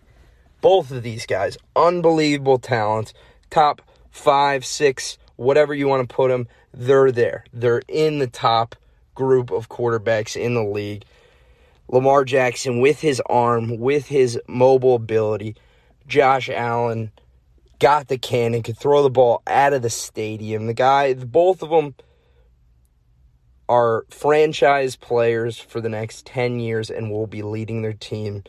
Both 0.60 0.90
of 0.90 1.02
these 1.02 1.26
guys, 1.26 1.58
unbelievable 1.74 2.58
talents, 2.58 3.12
top 3.50 3.82
five, 4.10 4.64
six, 4.64 5.18
whatever 5.36 5.74
you 5.74 5.88
want 5.88 6.08
to 6.08 6.14
put 6.14 6.28
them, 6.28 6.48
they're 6.72 7.12
there. 7.12 7.44
They're 7.52 7.82
in 7.88 8.18
the 8.18 8.26
top 8.26 8.76
group 9.14 9.50
of 9.50 9.68
quarterbacks 9.68 10.40
in 10.40 10.54
the 10.54 10.64
league. 10.64 11.04
Lamar 11.88 12.24
Jackson, 12.24 12.80
with 12.80 13.00
his 13.00 13.20
arm, 13.26 13.78
with 13.78 14.06
his 14.06 14.40
mobile 14.48 14.94
ability, 14.94 15.56
Josh 16.06 16.48
Allen 16.48 17.12
got 17.84 18.08
the 18.08 18.16
cannon, 18.16 18.62
could 18.62 18.78
throw 18.78 19.02
the 19.02 19.10
ball 19.10 19.42
out 19.46 19.74
of 19.74 19.82
the 19.82 19.90
stadium. 19.90 20.66
The 20.66 20.72
guy, 20.72 21.12
both 21.12 21.62
of 21.62 21.68
them 21.68 21.94
are 23.68 24.06
franchise 24.08 24.96
players 24.96 25.58
for 25.58 25.82
the 25.82 25.90
next 25.90 26.24
10 26.24 26.60
years 26.60 26.88
and 26.88 27.10
will 27.10 27.26
be 27.26 27.42
leading 27.42 27.82
their 27.82 27.92
team 27.92 28.42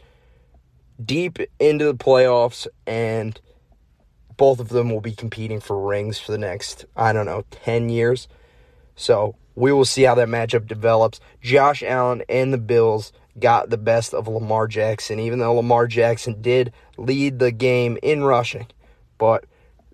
deep 1.04 1.38
into 1.60 1.84
the 1.84 1.96
playoffs 1.96 2.66
and 2.88 3.42
both 4.38 4.62
of 4.62 4.70
them 4.70 4.90
will 4.90 5.02
be 5.02 5.12
competing 5.12 5.60
for 5.60 5.86
rings 5.86 6.18
for 6.18 6.32
the 6.32 6.38
next 6.38 6.86
I 6.96 7.12
don't 7.12 7.26
know 7.26 7.44
10 7.52 7.90
years. 7.90 8.30
So, 8.96 9.36
we 9.54 9.74
will 9.74 9.84
see 9.84 10.04
how 10.04 10.16
that 10.16 10.30
matchup 10.30 10.66
develops. 10.66 11.20
Josh 11.42 11.84
Allen 11.84 12.24
and 12.30 12.54
the 12.54 12.58
Bills 12.58 13.12
got 13.38 13.70
the 13.70 13.78
best 13.78 14.14
of 14.14 14.30
Lamar 14.30 14.70
Jackson 14.70 15.20
even 15.20 15.40
though 15.40 15.56
Lamar 15.56 15.88
Jackson 15.88 16.42
did 16.42 16.72
lead 16.98 17.40
the 17.40 17.52
game 17.52 17.98
in 18.02 18.24
rushing, 18.24 18.68
but 19.18 19.46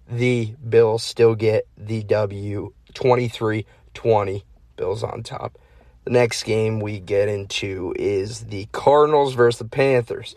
the 0.10 0.54
Bills 0.68 1.04
still 1.04 1.36
get 1.36 1.68
the 1.78 2.04
W 2.04 2.74
23-20 2.94 4.44
Bills 4.76 5.04
on 5.04 5.24
top. 5.24 5.58
The 6.04 6.12
next 6.12 6.44
game 6.44 6.80
we 6.80 7.00
get 7.00 7.30
into 7.30 7.94
is 7.98 8.46
the 8.46 8.68
Cardinals 8.72 9.36
versus 9.36 9.60
the 9.60 9.66
Panthers. 9.66 10.36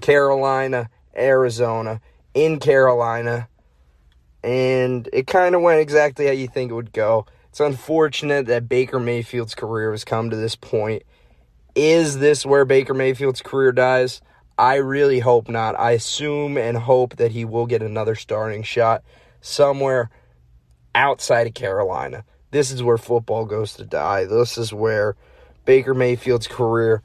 Carolina, 0.00 0.88
Arizona, 1.16 2.00
in 2.34 2.58
Carolina. 2.60 3.48
And 4.44 5.08
it 5.12 5.26
kind 5.26 5.54
of 5.54 5.62
went 5.62 5.80
exactly 5.80 6.26
how 6.26 6.32
you 6.32 6.48
think 6.48 6.70
it 6.70 6.74
would 6.74 6.92
go. 6.92 7.26
It's 7.48 7.60
unfortunate 7.60 8.46
that 8.46 8.68
Baker 8.68 8.98
Mayfield's 8.98 9.54
career 9.54 9.90
has 9.90 10.04
come 10.04 10.30
to 10.30 10.36
this 10.36 10.56
point. 10.56 11.02
Is 11.74 12.18
this 12.18 12.46
where 12.46 12.64
Baker 12.64 12.94
Mayfield's 12.94 13.42
career 13.42 13.72
dies? 13.72 14.22
I 14.62 14.76
really 14.76 15.18
hope 15.18 15.48
not. 15.48 15.78
I 15.78 15.92
assume 15.92 16.56
and 16.56 16.76
hope 16.76 17.16
that 17.16 17.32
he 17.32 17.44
will 17.44 17.66
get 17.66 17.82
another 17.82 18.14
starting 18.14 18.62
shot 18.62 19.02
somewhere 19.40 20.10
outside 20.94 21.46
of 21.46 21.54
Carolina 21.54 22.24
this 22.52 22.70
is 22.70 22.82
where 22.82 22.98
football 22.98 23.44
goes 23.44 23.74
to 23.74 23.84
die. 23.84 24.26
This 24.26 24.56
is 24.56 24.72
where 24.72 25.16
Baker 25.64 25.94
Mayfield's 25.94 26.46
career 26.46 27.02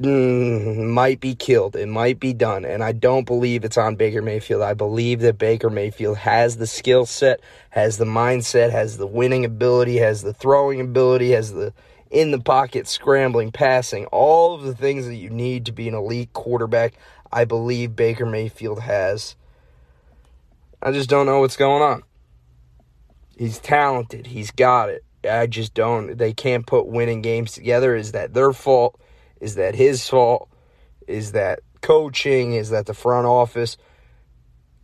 mm, 0.00 0.88
might 0.88 1.20
be 1.20 1.34
killed. 1.34 1.76
It 1.76 1.86
might 1.86 2.18
be 2.18 2.32
done. 2.32 2.64
And 2.64 2.82
I 2.82 2.92
don't 2.92 3.26
believe 3.26 3.62
it's 3.62 3.76
on 3.78 3.94
Baker 3.94 4.22
Mayfield. 4.22 4.62
I 4.62 4.72
believe 4.74 5.20
that 5.20 5.38
Baker 5.38 5.70
Mayfield 5.70 6.16
has 6.16 6.56
the 6.56 6.66
skill 6.66 7.04
set, 7.04 7.40
has 7.70 7.98
the 7.98 8.06
mindset, 8.06 8.70
has 8.70 8.96
the 8.96 9.06
winning 9.06 9.44
ability, 9.44 9.98
has 9.98 10.22
the 10.22 10.32
throwing 10.32 10.80
ability, 10.80 11.32
has 11.32 11.52
the 11.52 11.74
in 12.12 12.30
the 12.30 12.38
pocket 12.38 12.86
scrambling, 12.86 13.50
passing, 13.50 14.04
all 14.06 14.54
of 14.54 14.62
the 14.62 14.74
things 14.74 15.06
that 15.06 15.16
you 15.16 15.30
need 15.30 15.66
to 15.66 15.72
be 15.72 15.88
an 15.88 15.94
elite 15.94 16.32
quarterback. 16.34 16.94
I 17.32 17.46
believe 17.46 17.96
Baker 17.96 18.26
Mayfield 18.26 18.80
has. 18.80 19.34
I 20.82 20.92
just 20.92 21.08
don't 21.08 21.26
know 21.26 21.40
what's 21.40 21.56
going 21.56 21.82
on. 21.82 22.02
He's 23.36 23.58
talented. 23.58 24.26
He's 24.26 24.50
got 24.50 24.90
it. 24.90 25.04
I 25.28 25.46
just 25.46 25.72
don't. 25.72 26.18
They 26.18 26.34
can't 26.34 26.66
put 26.66 26.86
winning 26.86 27.22
games 27.22 27.52
together. 27.52 27.96
Is 27.96 28.12
that 28.12 28.34
their 28.34 28.52
fault? 28.52 29.00
Is 29.40 29.54
that 29.54 29.74
his 29.74 30.06
fault? 30.06 30.50
Is 31.08 31.32
that 31.32 31.60
coaching? 31.80 32.52
Is 32.52 32.70
that 32.70 32.86
the 32.86 32.94
front 32.94 33.26
office? 33.26 33.78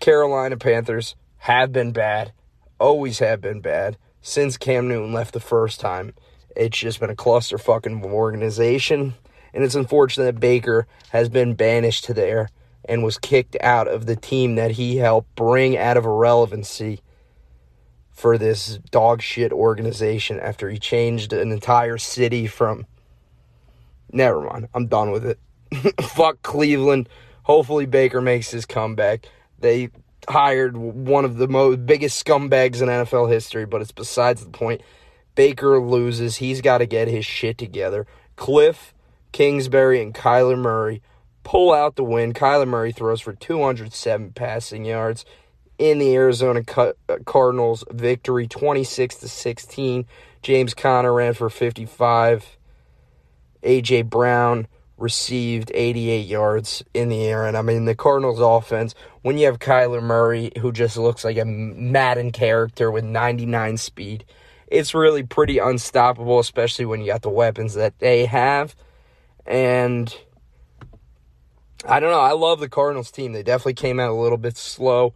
Carolina 0.00 0.56
Panthers 0.56 1.14
have 1.38 1.72
been 1.72 1.92
bad, 1.92 2.32
always 2.80 3.18
have 3.18 3.40
been 3.40 3.60
bad 3.60 3.98
since 4.22 4.56
Cam 4.56 4.88
Newton 4.88 5.12
left 5.12 5.34
the 5.34 5.40
first 5.40 5.80
time. 5.80 6.14
It's 6.58 6.76
just 6.76 6.98
been 6.98 7.08
a 7.08 7.14
cluster 7.14 7.56
fucking 7.56 8.04
organization, 8.04 9.14
and 9.54 9.62
it's 9.62 9.76
unfortunate 9.76 10.24
that 10.24 10.40
Baker 10.40 10.88
has 11.10 11.28
been 11.28 11.54
banished 11.54 12.04
to 12.04 12.14
there 12.14 12.48
and 12.84 13.04
was 13.04 13.16
kicked 13.16 13.56
out 13.60 13.86
of 13.86 14.06
the 14.06 14.16
team 14.16 14.56
that 14.56 14.72
he 14.72 14.96
helped 14.96 15.32
bring 15.36 15.76
out 15.78 15.96
of 15.96 16.04
irrelevancy 16.04 17.00
for 18.10 18.36
this 18.36 18.78
dog 18.90 19.22
shit 19.22 19.52
organization 19.52 20.40
after 20.40 20.68
he 20.68 20.80
changed 20.80 21.32
an 21.32 21.52
entire 21.52 21.96
city 21.96 22.48
from. 22.48 22.86
Never 24.10 24.40
mind. 24.40 24.66
I'm 24.74 24.88
done 24.88 25.12
with 25.12 25.24
it. 25.24 25.38
Fuck 26.02 26.42
Cleveland. 26.42 27.08
Hopefully 27.44 27.86
Baker 27.86 28.20
makes 28.20 28.50
his 28.50 28.66
comeback. 28.66 29.26
They 29.60 29.90
hired 30.28 30.76
one 30.76 31.24
of 31.24 31.36
the 31.36 31.46
most 31.46 31.86
biggest 31.86 32.24
scumbags 32.24 32.82
in 32.82 32.88
NFL 32.88 33.30
history, 33.30 33.64
but 33.64 33.80
it's 33.80 33.92
besides 33.92 34.42
the 34.42 34.50
point. 34.50 34.80
Baker 35.38 35.80
loses. 35.80 36.38
He's 36.38 36.60
got 36.60 36.78
to 36.78 36.86
get 36.86 37.06
his 37.06 37.24
shit 37.24 37.58
together. 37.58 38.08
Cliff 38.34 38.92
Kingsbury 39.30 40.02
and 40.02 40.12
Kyler 40.12 40.58
Murray 40.58 41.00
pull 41.44 41.72
out 41.72 41.94
the 41.94 42.02
win. 42.02 42.32
Kyler 42.32 42.66
Murray 42.66 42.90
throws 42.90 43.20
for 43.20 43.34
207 43.34 44.32
passing 44.32 44.84
yards 44.84 45.24
in 45.78 46.00
the 46.00 46.12
Arizona 46.16 46.62
uh, 46.76 46.92
Cardinals 47.24 47.84
victory 47.92 48.48
26 48.48 49.14
to 49.14 49.28
16. 49.28 50.06
James 50.42 50.74
Conner 50.74 51.14
ran 51.14 51.34
for 51.34 51.48
55. 51.48 52.58
AJ 53.62 54.10
Brown 54.10 54.66
received 54.96 55.70
88 55.72 56.26
yards 56.26 56.82
in 56.94 57.10
the 57.10 57.24
air. 57.24 57.46
And 57.46 57.56
I 57.56 57.62
mean, 57.62 57.84
the 57.84 57.94
Cardinals 57.94 58.40
offense, 58.40 58.92
when 59.22 59.38
you 59.38 59.46
have 59.46 59.60
Kyler 59.60 60.02
Murray, 60.02 60.50
who 60.58 60.72
just 60.72 60.96
looks 60.96 61.24
like 61.24 61.38
a 61.38 61.44
Madden 61.44 62.32
character 62.32 62.90
with 62.90 63.04
99 63.04 63.76
speed, 63.76 64.24
it's 64.70 64.94
really 64.94 65.22
pretty 65.22 65.58
unstoppable, 65.58 66.38
especially 66.38 66.84
when 66.84 67.00
you 67.00 67.06
got 67.06 67.22
the 67.22 67.30
weapons 67.30 67.74
that 67.74 67.98
they 67.98 68.26
have. 68.26 68.76
And 69.46 70.14
I 71.84 72.00
don't 72.00 72.10
know. 72.10 72.20
I 72.20 72.32
love 72.32 72.60
the 72.60 72.68
Cardinals 72.68 73.10
team. 73.10 73.32
They 73.32 73.42
definitely 73.42 73.74
came 73.74 73.98
out 73.98 74.10
a 74.10 74.14
little 74.14 74.38
bit 74.38 74.56
slow, 74.56 75.14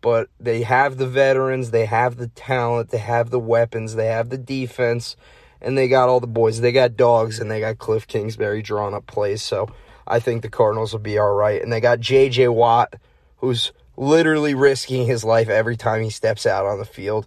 but 0.00 0.28
they 0.38 0.62
have 0.62 0.96
the 0.96 1.06
veterans, 1.06 1.70
they 1.70 1.86
have 1.86 2.16
the 2.16 2.28
talent, 2.28 2.90
they 2.90 2.98
have 2.98 3.30
the 3.30 3.38
weapons, 3.38 3.94
they 3.94 4.06
have 4.06 4.28
the 4.28 4.38
defense, 4.38 5.16
and 5.60 5.78
they 5.78 5.88
got 5.88 6.08
all 6.08 6.20
the 6.20 6.26
boys. 6.26 6.60
They 6.60 6.72
got 6.72 6.96
dogs, 6.96 7.38
and 7.38 7.50
they 7.50 7.60
got 7.60 7.78
Cliff 7.78 8.06
Kingsbury 8.06 8.62
drawing 8.62 8.94
up 8.94 9.06
plays. 9.06 9.42
So 9.42 9.68
I 10.06 10.20
think 10.20 10.42
the 10.42 10.48
Cardinals 10.50 10.92
will 10.92 11.00
be 11.00 11.18
all 11.18 11.32
right. 11.32 11.62
And 11.62 11.72
they 11.72 11.80
got 11.80 12.00
J.J. 12.00 12.48
Watt, 12.48 12.94
who's 13.38 13.72
literally 13.96 14.54
risking 14.54 15.06
his 15.06 15.24
life 15.24 15.48
every 15.48 15.76
time 15.76 16.02
he 16.02 16.10
steps 16.10 16.46
out 16.46 16.66
on 16.66 16.78
the 16.78 16.84
field. 16.84 17.26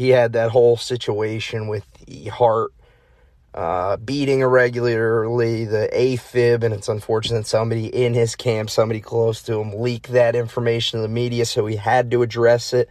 He 0.00 0.08
had 0.08 0.32
that 0.32 0.50
whole 0.50 0.78
situation 0.78 1.68
with 1.68 1.84
the 2.06 2.28
heart 2.28 2.72
uh, 3.52 3.98
beating 3.98 4.40
irregularly, 4.40 5.66
the 5.66 5.90
AFib, 5.92 6.64
and 6.64 6.72
it's 6.72 6.88
unfortunate 6.88 7.46
somebody 7.46 7.84
in 7.88 8.14
his 8.14 8.34
camp, 8.34 8.70
somebody 8.70 9.02
close 9.02 9.42
to 9.42 9.60
him, 9.60 9.74
leaked 9.74 10.12
that 10.12 10.34
information 10.34 10.96
to 10.96 11.02
the 11.02 11.12
media, 11.12 11.44
so 11.44 11.66
he 11.66 11.76
had 11.76 12.10
to 12.12 12.22
address 12.22 12.72
it. 12.72 12.88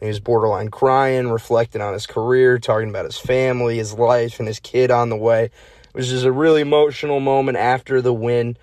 He 0.00 0.08
was 0.08 0.18
borderline 0.18 0.68
crying, 0.72 1.30
reflecting 1.30 1.80
on 1.80 1.92
his 1.92 2.08
career, 2.08 2.58
talking 2.58 2.88
about 2.88 3.04
his 3.04 3.18
family, 3.18 3.76
his 3.76 3.94
life, 3.94 4.40
and 4.40 4.48
his 4.48 4.58
kid 4.58 4.90
on 4.90 5.10
the 5.10 5.16
way. 5.16 5.44
It 5.44 5.94
was 5.94 6.08
just 6.08 6.24
a 6.24 6.32
really 6.32 6.62
emotional 6.62 7.20
moment 7.20 7.56
after 7.56 8.02
the 8.02 8.12
win. 8.12 8.56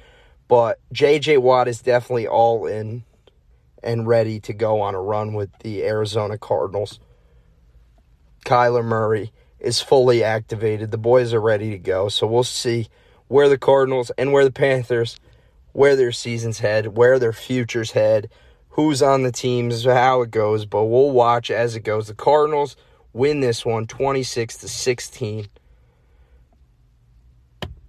But 0.49 0.81
JJ 0.93 1.37
Watt 1.37 1.69
is 1.69 1.81
definitely 1.81 2.27
all 2.27 2.65
in 2.65 3.05
and 3.81 4.05
ready 4.05 4.41
to 4.41 4.53
go 4.53 4.81
on 4.81 4.95
a 4.95 5.01
run 5.01 5.33
with 5.33 5.57
the 5.59 5.85
Arizona 5.85 6.37
Cardinals. 6.37 6.99
Kyler 8.45 8.85
Murray 8.85 9.33
is 9.59 9.81
fully 9.81 10.23
activated. 10.23 10.91
The 10.91 10.97
boys 10.97 11.33
are 11.33 11.41
ready 11.41 11.71
to 11.71 11.77
go. 11.77 12.07
So 12.07 12.27
we'll 12.27 12.43
see 12.43 12.87
where 13.27 13.49
the 13.49 13.57
Cardinals 13.57 14.11
and 14.17 14.31
where 14.31 14.45
the 14.45 14.51
Panthers, 14.51 15.19
where 15.73 15.95
their 15.95 16.11
seasons 16.11 16.59
head, 16.59 16.95
where 16.95 17.19
their 17.19 17.33
futures 17.33 17.91
head, 17.91 18.29
who's 18.69 19.01
on 19.01 19.23
the 19.23 19.31
teams, 19.31 19.83
how 19.83 20.21
it 20.21 20.31
goes. 20.31 20.65
But 20.65 20.85
we'll 20.85 21.11
watch 21.11 21.49
as 21.49 21.75
it 21.75 21.81
goes. 21.81 22.07
The 22.07 22.13
Cardinals 22.13 22.77
win 23.11 23.39
this 23.39 23.65
one 23.65 23.87
26 23.87 24.57
to 24.57 24.67
16 24.67 25.47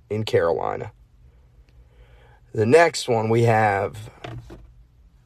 in 0.08 0.24
Carolina. 0.24 0.92
The 2.54 2.66
next 2.66 3.06
one 3.06 3.28
we 3.28 3.42
have 3.42 4.10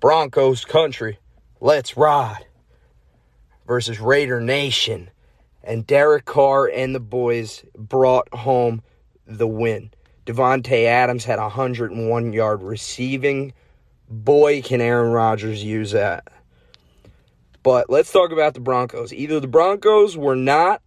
Broncos 0.01 0.65
country. 0.65 1.21
Let's 1.61 1.97
ride 1.97 2.47
versus 3.67 4.01
Raider 4.01 4.41
Nation 4.41 5.11
and 5.63 5.87
Derek 5.87 6.25
Carr 6.25 6.69
and 6.69 6.95
the 6.95 7.01
boys 7.01 7.65
brought 7.77 8.33
home 8.35 8.83
the 9.27 9.47
win. 9.47 9.91
Davante 10.27 10.85
Adams 10.85 11.25
had 11.25 11.39
101 11.39 12.33
yard 12.33 12.63
receiving. 12.63 13.53
Boy, 14.09 14.63
can 14.63 14.81
Aaron 14.81 15.13
Rodgers 15.13 15.63
use 15.63 15.93
that. 15.93 16.29
But 17.63 17.91
let's 17.91 18.11
talk 18.11 18.33
about 18.33 18.55
the 18.55 18.61
Broncos. 18.61 19.13
Either 19.13 19.39
the 19.39 19.47
Broncos 19.47 20.17
were 20.17 20.37
not, 20.37 20.83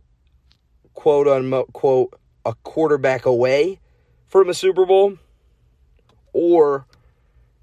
quote 0.94 1.28
unquote, 1.28 2.20
a 2.46 2.54
quarterback 2.64 3.26
away 3.26 3.80
from 4.28 4.50
a 4.50 4.54
Super 4.54 4.86
Bowl, 4.86 5.18
or 6.34 6.86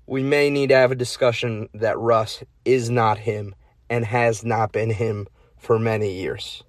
we 0.06 0.22
may 0.22 0.50
need 0.50 0.68
to 0.68 0.76
have 0.76 0.92
a 0.92 0.96
discussion 0.96 1.68
that 1.74 1.98
Russ 1.98 2.42
is 2.64 2.88
not 2.88 3.18
him 3.18 3.54
and 3.88 4.04
has 4.04 4.44
not 4.44 4.72
been 4.72 4.90
him 4.90 5.26
for 5.58 5.78
many 5.78 6.12
years. 6.20 6.62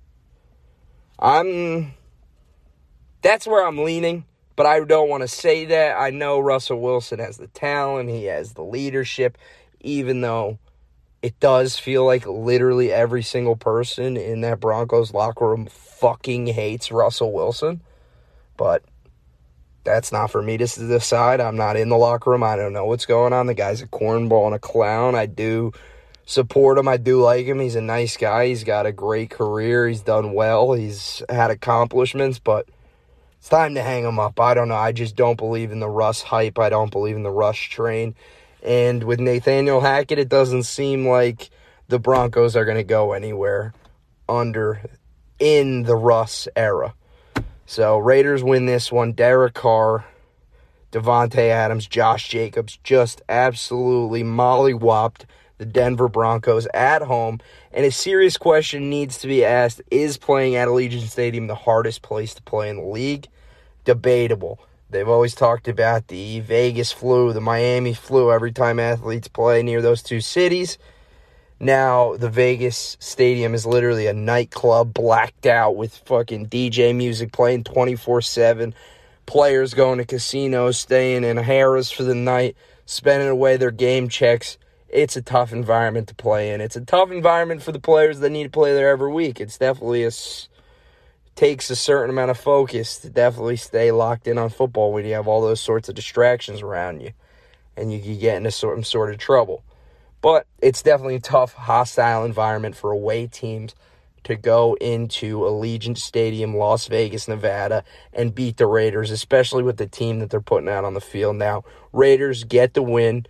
I'm 1.21 1.93
that's 3.21 3.45
where 3.45 3.65
I'm 3.65 3.83
leaning, 3.83 4.25
but 4.55 4.65
I 4.65 4.83
don't 4.83 5.09
want 5.09 5.21
to 5.21 5.27
say 5.27 5.65
that. 5.65 5.99
I 5.99 6.09
know 6.09 6.39
Russell 6.39 6.81
Wilson 6.81 7.19
has 7.19 7.37
the 7.37 7.47
talent, 7.47 8.09
he 8.09 8.25
has 8.25 8.53
the 8.53 8.63
leadership, 8.63 9.37
even 9.81 10.21
though 10.21 10.57
it 11.21 11.39
does 11.39 11.77
feel 11.77 12.05
like 12.05 12.25
literally 12.25 12.91
every 12.91 13.21
single 13.21 13.55
person 13.55 14.17
in 14.17 14.41
that 14.41 14.59
Broncos 14.59 15.13
locker 15.13 15.49
room 15.49 15.67
fucking 15.67 16.47
hates 16.47 16.91
Russell 16.91 17.31
Wilson. 17.31 17.81
But 18.57 18.83
that's 19.83 20.11
not 20.11 20.31
for 20.31 20.41
me 20.41 20.57
to 20.57 20.65
decide. 20.65 21.39
I'm 21.39 21.55
not 21.55 21.77
in 21.77 21.89
the 21.89 21.97
locker 21.97 22.31
room. 22.31 22.43
I 22.43 22.55
don't 22.55 22.73
know 22.73 22.85
what's 22.85 23.05
going 23.05 23.33
on. 23.33 23.45
The 23.45 23.53
guy's 23.53 23.81
a 23.81 23.87
cornball 23.87 24.47
and 24.47 24.55
a 24.55 24.59
clown. 24.59 25.13
I 25.15 25.27
do 25.27 25.71
support 26.25 26.77
him. 26.77 26.87
I 26.87 26.97
do 26.97 27.21
like 27.21 27.45
him. 27.45 27.59
He's 27.59 27.75
a 27.75 27.81
nice 27.81 28.17
guy. 28.17 28.47
He's 28.47 28.63
got 28.63 28.85
a 28.85 28.91
great 28.91 29.29
career. 29.29 29.87
He's 29.87 30.01
done 30.01 30.33
well. 30.33 30.73
He's 30.73 31.21
had 31.29 31.51
accomplishments, 31.51 32.39
but 32.39 32.69
it's 33.37 33.49
time 33.49 33.75
to 33.75 33.81
hang 33.81 34.03
him 34.03 34.19
up. 34.19 34.39
I 34.39 34.53
don't 34.53 34.69
know. 34.69 34.75
I 34.75 34.91
just 34.91 35.15
don't 35.15 35.37
believe 35.37 35.71
in 35.71 35.79
the 35.79 35.89
Russ 35.89 36.21
hype. 36.21 36.59
I 36.59 36.69
don't 36.69 36.91
believe 36.91 37.15
in 37.15 37.23
the 37.23 37.31
Rush 37.31 37.69
train. 37.69 38.15
And 38.63 39.03
with 39.03 39.19
Nathaniel 39.19 39.81
Hackett, 39.81 40.19
it 40.19 40.29
doesn't 40.29 40.63
seem 40.63 41.07
like 41.07 41.49
the 41.87 41.99
Broncos 41.99 42.55
are 42.55 42.65
going 42.65 42.77
to 42.77 42.83
go 42.83 43.13
anywhere 43.13 43.73
under 44.29 44.81
in 45.39 45.83
the 45.83 45.95
Russ 45.95 46.47
era. 46.55 46.93
So 47.65 47.97
Raiders 47.97 48.43
win 48.43 48.65
this 48.65 48.91
one. 48.91 49.13
Derek 49.13 49.55
Carr, 49.55 50.05
Davante 50.91 51.49
Adams, 51.49 51.87
Josh 51.87 52.29
Jacobs 52.29 52.77
just 52.83 53.21
absolutely 53.27 54.23
mollywopped 54.23 55.23
the 55.61 55.65
Denver 55.67 56.09
Broncos 56.09 56.65
at 56.73 57.03
home. 57.03 57.39
And 57.71 57.85
a 57.85 57.91
serious 57.91 58.35
question 58.35 58.89
needs 58.89 59.19
to 59.19 59.27
be 59.27 59.45
asked 59.45 59.79
Is 59.91 60.17
playing 60.17 60.55
at 60.55 60.67
Allegiant 60.67 61.07
Stadium 61.07 61.45
the 61.45 61.53
hardest 61.53 62.01
place 62.01 62.33
to 62.33 62.41
play 62.41 62.67
in 62.67 62.77
the 62.77 62.83
league? 62.83 63.27
Debatable. 63.85 64.59
They've 64.89 65.07
always 65.07 65.35
talked 65.35 65.67
about 65.67 66.07
the 66.07 66.39
Vegas 66.39 66.91
flu, 66.91 67.31
the 67.31 67.41
Miami 67.41 67.93
flu 67.93 68.31
every 68.31 68.51
time 68.51 68.79
athletes 68.79 69.27
play 69.27 69.61
near 69.61 69.83
those 69.83 70.01
two 70.01 70.19
cities. 70.19 70.79
Now, 71.59 72.17
the 72.17 72.29
Vegas 72.29 72.97
stadium 72.99 73.53
is 73.53 73.67
literally 73.67 74.07
a 74.07 74.13
nightclub 74.13 74.95
blacked 74.95 75.45
out 75.45 75.75
with 75.75 75.95
fucking 76.07 76.49
DJ 76.49 76.95
music 76.95 77.31
playing 77.31 77.65
24 77.65 78.23
7. 78.23 78.73
Players 79.27 79.75
going 79.75 79.99
to 79.99 80.05
casinos, 80.05 80.79
staying 80.79 81.23
in 81.23 81.37
Harrah's 81.37 81.91
for 81.91 82.01
the 82.01 82.15
night, 82.15 82.57
spending 82.87 83.29
away 83.29 83.57
their 83.57 83.69
game 83.69 84.09
checks 84.09 84.57
it's 84.91 85.15
a 85.15 85.21
tough 85.21 85.53
environment 85.53 86.07
to 86.09 86.15
play 86.15 86.51
in. 86.51 86.61
It's 86.61 86.75
a 86.75 86.81
tough 86.81 87.11
environment 87.11 87.61
for 87.61 87.71
the 87.71 87.79
players 87.79 88.19
that 88.19 88.29
need 88.29 88.43
to 88.43 88.49
play 88.49 88.73
there 88.73 88.89
every 88.89 89.11
week. 89.11 89.39
It's 89.39 89.57
definitely 89.57 90.03
a 90.03 90.11
takes 91.35 91.69
a 91.69 91.75
certain 91.75 92.09
amount 92.09 92.29
of 92.29 92.37
focus 92.37 92.99
to 92.99 93.09
definitely 93.09 93.55
stay 93.55 93.91
locked 93.91 94.27
in 94.27 94.37
on 94.37 94.49
football 94.49 94.91
when 94.91 95.05
you 95.05 95.13
have 95.13 95.27
all 95.27 95.41
those 95.41 95.61
sorts 95.61 95.87
of 95.87 95.95
distractions 95.95 96.61
around 96.61 97.01
you, 97.01 97.11
and 97.77 97.91
you 97.91 97.99
can 97.99 98.19
get 98.19 98.37
into 98.37 98.51
some 98.51 98.83
sort 98.83 99.11
of 99.11 99.17
trouble. 99.17 99.63
But 100.21 100.45
it's 100.61 100.83
definitely 100.83 101.15
a 101.15 101.21
tough, 101.21 101.53
hostile 101.53 102.25
environment 102.25 102.75
for 102.75 102.91
away 102.91 103.27
teams 103.27 103.73
to 104.23 104.35
go 104.35 104.75
into 104.79 105.39
Allegiant 105.39 105.97
Stadium, 105.97 106.55
Las 106.55 106.87
Vegas, 106.87 107.27
Nevada, 107.27 107.83
and 108.13 108.35
beat 108.35 108.57
the 108.57 108.67
Raiders, 108.67 109.09
especially 109.09 109.63
with 109.63 109.77
the 109.77 109.87
team 109.87 110.19
that 110.19 110.29
they're 110.29 110.41
putting 110.41 110.69
out 110.69 110.85
on 110.85 110.93
the 110.93 111.01
field 111.01 111.37
now. 111.37 111.63
Raiders 111.91 112.43
get 112.43 112.75
the 112.75 112.83
win. 112.83 113.25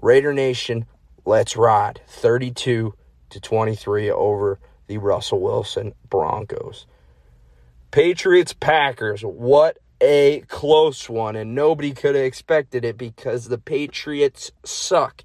Raider 0.00 0.32
Nation, 0.32 0.86
let's 1.24 1.56
ride. 1.56 2.00
32 2.06 2.94
to 3.30 3.40
23 3.40 4.10
over 4.10 4.58
the 4.86 4.98
Russell 4.98 5.40
Wilson 5.40 5.94
Broncos. 6.08 6.86
Patriots 7.90 8.52
Packers, 8.52 9.22
what 9.22 9.78
a 10.00 10.40
close 10.48 11.08
one, 11.08 11.36
and 11.36 11.54
nobody 11.54 11.92
could 11.92 12.14
have 12.14 12.24
expected 12.24 12.84
it 12.84 12.98
because 12.98 13.48
the 13.48 13.58
Patriots 13.58 14.50
suck. 14.64 15.24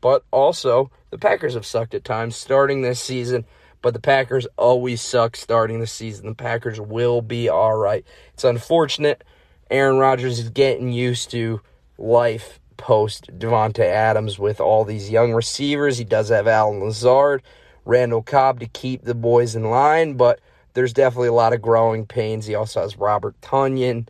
But 0.00 0.24
also, 0.30 0.90
the 1.10 1.18
Packers 1.18 1.54
have 1.54 1.66
sucked 1.66 1.94
at 1.94 2.04
times 2.04 2.36
starting 2.36 2.82
this 2.82 3.00
season, 3.00 3.46
but 3.82 3.94
the 3.94 4.00
Packers 4.00 4.46
always 4.56 5.00
suck 5.00 5.36
starting 5.36 5.80
the 5.80 5.86
season. 5.86 6.26
The 6.26 6.34
Packers 6.34 6.80
will 6.80 7.22
be 7.22 7.48
all 7.48 7.76
right. 7.76 8.04
It's 8.34 8.44
unfortunate. 8.44 9.24
Aaron 9.70 9.98
Rodgers 9.98 10.38
is 10.38 10.50
getting 10.50 10.92
used 10.92 11.30
to 11.30 11.60
life 11.96 12.60
post 12.80 13.30
Davante 13.38 13.84
Adams 13.84 14.40
with 14.40 14.60
all 14.60 14.84
these 14.84 15.10
young 15.10 15.32
receivers. 15.34 15.98
He 15.98 16.04
does 16.04 16.30
have 16.30 16.48
Allen 16.48 16.80
Lazard, 16.80 17.42
Randall 17.84 18.22
Cobb 18.22 18.60
to 18.60 18.66
keep 18.66 19.04
the 19.04 19.14
boys 19.14 19.56
in 19.56 19.64
line, 19.64 20.14
but 20.16 20.40
there's 20.74 20.94
definitely 20.94 21.28
a 21.28 21.34
lot 21.34 21.54
of 21.54 21.62
growing 21.62 22.06
pains. 22.06 22.46
He 22.46 22.56
also 22.56 22.82
has 22.82 22.98
Robert 22.98 23.40
Tonyan, 23.42 24.08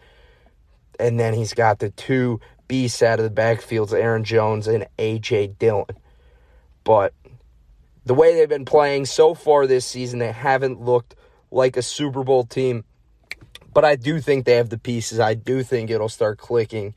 and 1.00 1.20
then 1.20 1.34
he's 1.34 1.54
got 1.54 1.80
the 1.80 1.90
two 1.90 2.40
beasts 2.68 3.02
out 3.02 3.20
of 3.20 3.24
the 3.24 3.42
backfields, 3.42 3.92
Aaron 3.92 4.24
Jones 4.24 4.68
and 4.68 4.86
A.J. 4.98 5.48
Dillon. 5.58 5.86
But 6.84 7.14
the 8.06 8.14
way 8.14 8.34
they've 8.34 8.48
been 8.48 8.64
playing 8.66 9.06
so 9.06 9.34
far 9.34 9.66
this 9.66 9.86
season, 9.86 10.20
they 10.20 10.32
haven't 10.32 10.80
looked 10.80 11.16
like 11.50 11.76
a 11.76 11.82
Super 11.82 12.24
Bowl 12.24 12.44
team 12.44 12.84
But 13.74 13.84
I 13.84 13.96
do 13.96 14.20
think 14.20 14.46
they 14.46 14.56
have 14.56 14.70
the 14.70 14.78
pieces. 14.78 15.20
I 15.20 15.34
do 15.34 15.62
think 15.62 15.90
it'll 15.90 16.08
start 16.08 16.38
clicking. 16.38 16.94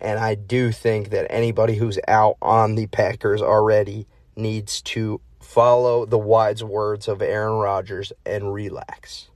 And 0.00 0.18
I 0.18 0.34
do 0.34 0.72
think 0.72 1.10
that 1.10 1.26
anybody 1.30 1.74
who's 1.74 1.98
out 2.08 2.36
on 2.40 2.74
the 2.74 2.86
Packers 2.86 3.42
already 3.42 4.06
needs 4.34 4.80
to 4.82 5.20
follow 5.40 6.06
the 6.06 6.18
wise 6.18 6.64
words 6.64 7.08
of 7.08 7.20
Aaron 7.20 7.58
Rodgers 7.58 8.12
and 8.24 8.52
relax. 8.52 9.28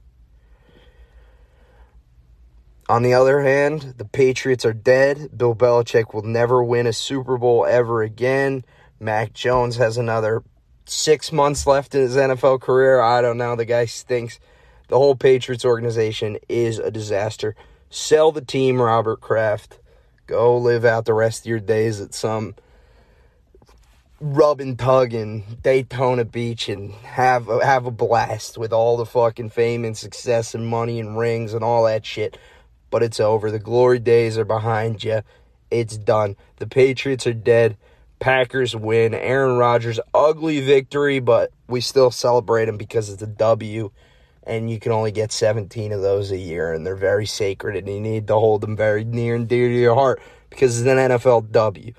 On 2.88 3.02
the 3.02 3.14
other 3.14 3.40
hand, 3.40 3.94
the 3.96 4.04
Patriots 4.04 4.64
are 4.64 4.74
dead. 4.74 5.36
Bill 5.36 5.54
Belichick 5.54 6.12
will 6.12 6.22
never 6.22 6.62
win 6.62 6.86
a 6.86 6.92
Super 6.92 7.38
Bowl 7.38 7.64
ever 7.66 8.02
again. 8.02 8.64
Mac 9.00 9.32
Jones 9.32 9.76
has 9.76 9.96
another 9.96 10.42
six 10.84 11.32
months 11.32 11.66
left 11.66 11.94
in 11.94 12.02
his 12.02 12.16
NFL 12.16 12.60
career. 12.60 13.00
I 13.00 13.22
don't 13.22 13.38
know. 13.38 13.56
The 13.56 13.64
guy 13.64 13.86
stinks. 13.86 14.38
The 14.88 14.98
whole 14.98 15.14
Patriots 15.14 15.64
organization 15.64 16.38
is 16.48 16.78
a 16.78 16.90
disaster. 16.90 17.56
Sell 17.88 18.32
the 18.32 18.42
team, 18.42 18.80
Robert 18.80 19.20
Kraft. 19.20 19.78
Go 20.26 20.56
live 20.56 20.84
out 20.84 21.04
the 21.04 21.14
rest 21.14 21.42
of 21.42 21.46
your 21.46 21.60
days 21.60 22.00
at 22.00 22.14
some 22.14 22.54
rub 24.20 24.60
and 24.60 24.78
tug 24.78 25.12
in 25.12 25.44
Daytona 25.62 26.24
Beach 26.24 26.68
and 26.68 26.92
have 26.92 27.48
a, 27.48 27.64
have 27.64 27.84
a 27.84 27.90
blast 27.90 28.56
with 28.56 28.72
all 28.72 28.96
the 28.96 29.04
fucking 29.04 29.50
fame 29.50 29.84
and 29.84 29.96
success 29.96 30.54
and 30.54 30.66
money 30.66 30.98
and 30.98 31.18
rings 31.18 31.52
and 31.52 31.62
all 31.62 31.84
that 31.84 32.06
shit. 32.06 32.38
But 32.90 33.02
it's 33.02 33.20
over. 33.20 33.50
The 33.50 33.58
glory 33.58 33.98
days 33.98 34.38
are 34.38 34.44
behind 34.44 35.04
you. 35.04 35.22
It's 35.70 35.98
done. 35.98 36.36
The 36.56 36.66
Patriots 36.66 37.26
are 37.26 37.34
dead. 37.34 37.76
Packers 38.18 38.74
win. 38.74 39.12
Aaron 39.12 39.58
Rodgers, 39.58 40.00
ugly 40.14 40.60
victory, 40.60 41.18
but 41.18 41.50
we 41.68 41.82
still 41.82 42.10
celebrate 42.10 42.68
him 42.68 42.78
because 42.78 43.10
it's 43.10 43.22
a 43.22 43.26
W. 43.26 43.90
And 44.46 44.70
you 44.70 44.78
can 44.78 44.92
only 44.92 45.10
get 45.10 45.32
17 45.32 45.92
of 45.92 46.02
those 46.02 46.30
a 46.30 46.36
year, 46.36 46.72
and 46.72 46.86
they're 46.86 46.96
very 46.96 47.26
sacred, 47.26 47.76
and 47.76 47.88
you 47.88 48.00
need 48.00 48.26
to 48.26 48.34
hold 48.34 48.60
them 48.60 48.76
very 48.76 49.02
near 49.02 49.34
and 49.34 49.48
dear 49.48 49.68
to 49.68 49.74
your 49.74 49.94
heart 49.94 50.20
because 50.50 50.80
it's 50.80 50.88
an 50.88 50.98
NFL 50.98 51.50
W. 51.50 51.92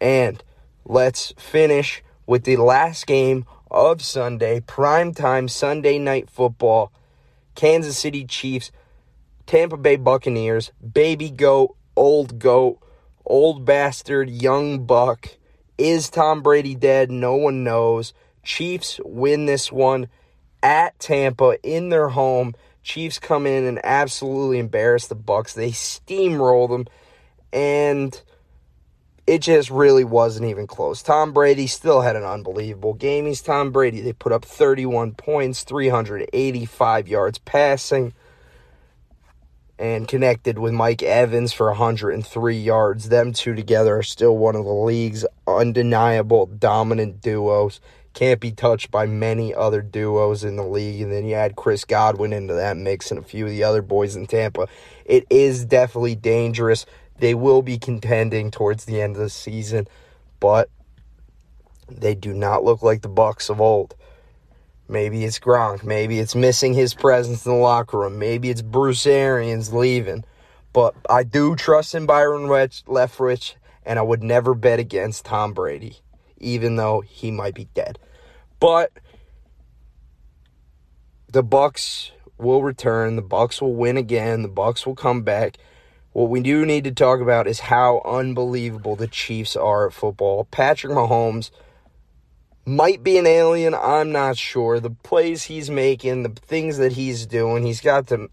And 0.00 0.42
let's 0.84 1.32
finish 1.38 2.02
with 2.26 2.44
the 2.44 2.56
last 2.56 3.06
game 3.06 3.46
of 3.70 4.02
Sunday, 4.02 4.60
primetime 4.60 5.48
Sunday 5.48 5.98
night 5.98 6.28
football. 6.28 6.92
Kansas 7.54 7.96
City 7.98 8.24
Chiefs, 8.24 8.70
Tampa 9.46 9.76
Bay 9.76 9.96
Buccaneers, 9.96 10.70
baby 10.92 11.30
goat, 11.30 11.74
old 11.96 12.38
goat, 12.38 12.78
old 13.24 13.64
bastard, 13.64 14.28
young 14.28 14.84
buck. 14.84 15.28
Is 15.78 16.10
Tom 16.10 16.42
Brady 16.42 16.74
dead? 16.74 17.10
No 17.10 17.34
one 17.34 17.64
knows. 17.64 18.12
Chiefs 18.42 19.00
win 19.04 19.46
this 19.46 19.72
one 19.72 20.08
at 20.66 20.98
Tampa 20.98 21.56
in 21.62 21.90
their 21.90 22.08
home. 22.08 22.56
Chiefs 22.82 23.20
come 23.20 23.46
in 23.46 23.64
and 23.64 23.80
absolutely 23.84 24.58
embarrass 24.58 25.06
the 25.06 25.14
Bucks. 25.14 25.54
They 25.54 25.70
steamroll 25.70 26.68
them 26.68 26.86
and 27.52 28.20
it 29.28 29.42
just 29.42 29.70
really 29.70 30.02
wasn't 30.02 30.48
even 30.48 30.66
close. 30.66 31.04
Tom 31.04 31.32
Brady 31.32 31.68
still 31.68 32.00
had 32.00 32.16
an 32.16 32.24
unbelievable 32.24 32.94
game. 32.94 33.26
He's 33.26 33.42
Tom 33.42 33.70
Brady. 33.70 34.00
They 34.00 34.12
put 34.12 34.32
up 34.32 34.44
31 34.44 35.12
points, 35.12 35.62
385 35.62 37.08
yards 37.08 37.38
passing, 37.38 38.12
and 39.78 40.08
connected 40.08 40.58
with 40.58 40.72
Mike 40.72 41.02
Evans 41.02 41.52
for 41.52 41.68
103 41.68 42.56
yards. 42.56 43.08
Them 43.08 43.32
two 43.32 43.54
together 43.54 43.98
are 43.98 44.02
still 44.02 44.36
one 44.36 44.56
of 44.56 44.64
the 44.64 44.72
league's 44.72 45.24
undeniable 45.46 46.46
dominant 46.46 47.20
duos. 47.20 47.80
Can't 48.16 48.40
be 48.40 48.50
touched 48.50 48.90
by 48.90 49.04
many 49.04 49.54
other 49.54 49.82
duos 49.82 50.42
in 50.42 50.56
the 50.56 50.64
league. 50.64 51.02
And 51.02 51.12
then 51.12 51.26
you 51.26 51.34
add 51.34 51.54
Chris 51.54 51.84
Godwin 51.84 52.32
into 52.32 52.54
that 52.54 52.78
mix 52.78 53.10
and 53.10 53.20
a 53.20 53.22
few 53.22 53.44
of 53.44 53.50
the 53.50 53.62
other 53.62 53.82
boys 53.82 54.16
in 54.16 54.26
Tampa. 54.26 54.68
It 55.04 55.26
is 55.28 55.66
definitely 55.66 56.14
dangerous. 56.14 56.86
They 57.18 57.34
will 57.34 57.60
be 57.60 57.76
contending 57.76 58.50
towards 58.50 58.86
the 58.86 59.02
end 59.02 59.16
of 59.16 59.20
the 59.20 59.28
season, 59.28 59.86
but 60.40 60.70
they 61.90 62.14
do 62.14 62.32
not 62.32 62.64
look 62.64 62.80
like 62.80 63.02
the 63.02 63.08
Bucks 63.08 63.50
of 63.50 63.60
old. 63.60 63.94
Maybe 64.88 65.22
it's 65.26 65.38
Gronk. 65.38 65.84
Maybe 65.84 66.18
it's 66.18 66.34
missing 66.34 66.72
his 66.72 66.94
presence 66.94 67.44
in 67.44 67.52
the 67.52 67.58
locker 67.58 67.98
room. 67.98 68.18
Maybe 68.18 68.48
it's 68.48 68.62
Bruce 68.62 69.06
Arians 69.06 69.74
leaving. 69.74 70.24
But 70.72 70.94
I 71.10 71.22
do 71.22 71.54
trust 71.54 71.94
in 71.94 72.06
Byron 72.06 72.44
Leftwich, 72.44 73.56
and 73.84 73.98
I 73.98 74.02
would 74.02 74.22
never 74.22 74.54
bet 74.54 74.78
against 74.78 75.26
Tom 75.26 75.52
Brady, 75.52 75.98
even 76.38 76.76
though 76.76 77.00
he 77.00 77.30
might 77.30 77.54
be 77.54 77.68
dead. 77.74 77.98
But 78.60 78.92
the 81.30 81.42
Bucks 81.42 82.12
will 82.38 82.62
return. 82.62 83.16
The 83.16 83.22
Bucks 83.22 83.60
will 83.60 83.74
win 83.74 83.96
again. 83.96 84.42
The 84.42 84.48
Bucks 84.48 84.86
will 84.86 84.94
come 84.94 85.22
back. 85.22 85.58
What 86.12 86.30
we 86.30 86.40
do 86.40 86.64
need 86.64 86.84
to 86.84 86.92
talk 86.92 87.20
about 87.20 87.46
is 87.46 87.60
how 87.60 88.00
unbelievable 88.04 88.96
the 88.96 89.06
Chiefs 89.06 89.54
are 89.54 89.86
at 89.86 89.92
football. 89.92 90.44
Patrick 90.44 90.94
Mahomes 90.94 91.50
might 92.64 93.04
be 93.04 93.16
an 93.16 93.26
alien, 93.26 93.74
I'm 93.74 94.10
not 94.12 94.36
sure. 94.36 94.80
The 94.80 94.90
plays 94.90 95.44
he's 95.44 95.70
making, 95.70 96.22
the 96.22 96.30
things 96.30 96.78
that 96.78 96.92
he's 96.92 97.26
doing, 97.26 97.64
he's 97.64 97.80
got 97.80 98.06
the 98.06 98.28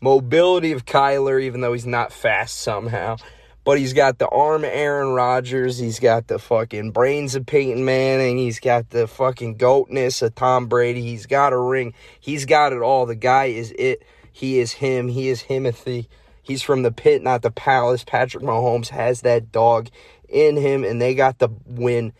mobility 0.00 0.72
of 0.72 0.84
Kyler, 0.84 1.42
even 1.42 1.60
though 1.60 1.72
he's 1.72 1.86
not 1.86 2.12
fast 2.12 2.60
somehow. 2.60 3.16
But 3.64 3.78
he's 3.78 3.92
got 3.92 4.18
the 4.18 4.28
arm 4.28 4.64
Aaron 4.64 5.12
Rodgers. 5.12 5.78
He's 5.78 6.00
got 6.00 6.26
the 6.26 6.38
fucking 6.38 6.92
brains 6.92 7.34
of 7.34 7.44
Peyton 7.44 7.84
Manning. 7.84 8.38
He's 8.38 8.60
got 8.60 8.90
the 8.90 9.06
fucking 9.06 9.56
goatness 9.56 10.22
of 10.22 10.34
Tom 10.34 10.68
Brady. 10.68 11.02
He's 11.02 11.26
got 11.26 11.52
a 11.52 11.58
ring. 11.58 11.92
He's 12.18 12.46
got 12.46 12.72
it 12.72 12.80
all. 12.80 13.04
The 13.04 13.14
guy 13.14 13.46
is 13.46 13.72
it. 13.78 14.02
He 14.32 14.58
is 14.58 14.72
him. 14.72 15.08
He 15.08 15.28
is 15.28 15.42
Himothy. 15.42 16.06
He's 16.42 16.62
from 16.62 16.82
the 16.82 16.92
pit, 16.92 17.22
not 17.22 17.42
the 17.42 17.50
palace. 17.50 18.04
Patrick 18.04 18.42
Mahomes 18.42 18.88
has 18.88 19.20
that 19.20 19.52
dog 19.52 19.88
in 20.28 20.56
him, 20.56 20.82
and 20.82 21.02
they 21.02 21.14
got 21.14 21.38
the 21.38 21.50
win 21.66 22.14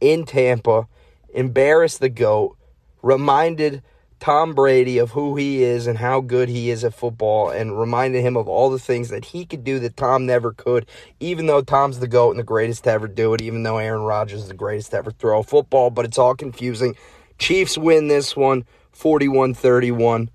in 0.00 0.26
Tampa. 0.26 0.86
Embarrassed 1.32 2.00
the 2.00 2.10
GOAT, 2.10 2.58
reminded 3.02 3.82
Tom 4.20 4.52
Brady 4.54 4.98
of 4.98 5.12
who 5.12 5.34
he 5.34 5.62
is 5.62 5.86
and 5.86 5.96
how 5.96 6.20
good 6.20 6.50
he 6.50 6.70
is 6.70 6.84
at 6.84 6.94
football, 6.94 7.48
and 7.48 7.78
reminded 7.78 8.20
him 8.20 8.36
of 8.36 8.48
all 8.48 8.68
the 8.68 8.78
things 8.78 9.08
that 9.08 9.24
he 9.24 9.46
could 9.46 9.64
do 9.64 9.78
that 9.78 9.96
Tom 9.96 10.26
never 10.26 10.52
could, 10.52 10.86
even 11.20 11.46
though 11.46 11.62
Tom's 11.62 11.98
the 11.98 12.06
GOAT 12.06 12.32
and 12.32 12.38
the 12.38 12.44
greatest 12.44 12.84
to 12.84 12.90
ever 12.90 13.08
do 13.08 13.32
it, 13.32 13.40
even 13.40 13.62
though 13.62 13.78
Aaron 13.78 14.02
Rodgers 14.02 14.42
is 14.42 14.48
the 14.48 14.54
greatest 14.54 14.90
to 14.90 14.98
ever 14.98 15.10
throw 15.10 15.42
football, 15.42 15.88
but 15.88 16.04
it's 16.04 16.18
all 16.18 16.34
confusing. 16.34 16.96
Chiefs 17.38 17.78
win 17.78 18.08
this 18.08 18.36
one 18.36 18.64
41 18.92 19.54
31. 19.54 20.30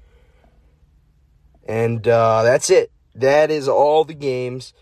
And 1.68 2.08
uh, 2.08 2.44
that's 2.44 2.70
it. 2.70 2.92
That 3.14 3.52
is 3.52 3.68
all 3.68 4.04
the 4.04 4.14
games. 4.14 4.74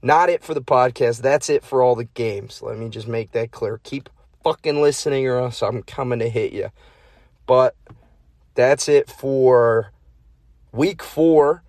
Not 0.00 0.28
it 0.28 0.44
for 0.44 0.54
the 0.54 0.62
podcast. 0.62 1.22
That's 1.22 1.50
it 1.50 1.64
for 1.64 1.82
all 1.82 1.96
the 1.96 2.04
games. 2.04 2.62
Let 2.62 2.78
me 2.78 2.88
just 2.88 3.08
make 3.08 3.32
that 3.32 3.50
clear. 3.50 3.80
Keep 3.82 4.08
fucking 4.44 4.80
listening 4.80 5.26
or 5.26 5.38
else 5.38 5.62
I'm 5.62 5.82
coming 5.82 6.20
to 6.20 6.28
hit 6.28 6.52
you. 6.52 6.70
But 7.46 7.74
that's 8.54 8.88
it 8.88 9.10
for 9.10 9.92
week 10.72 11.02
four. 11.02 11.62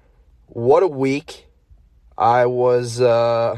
What 0.48 0.84
a 0.84 0.88
week. 0.88 1.48
I 2.18 2.46
was 2.46 3.02
uh 3.02 3.58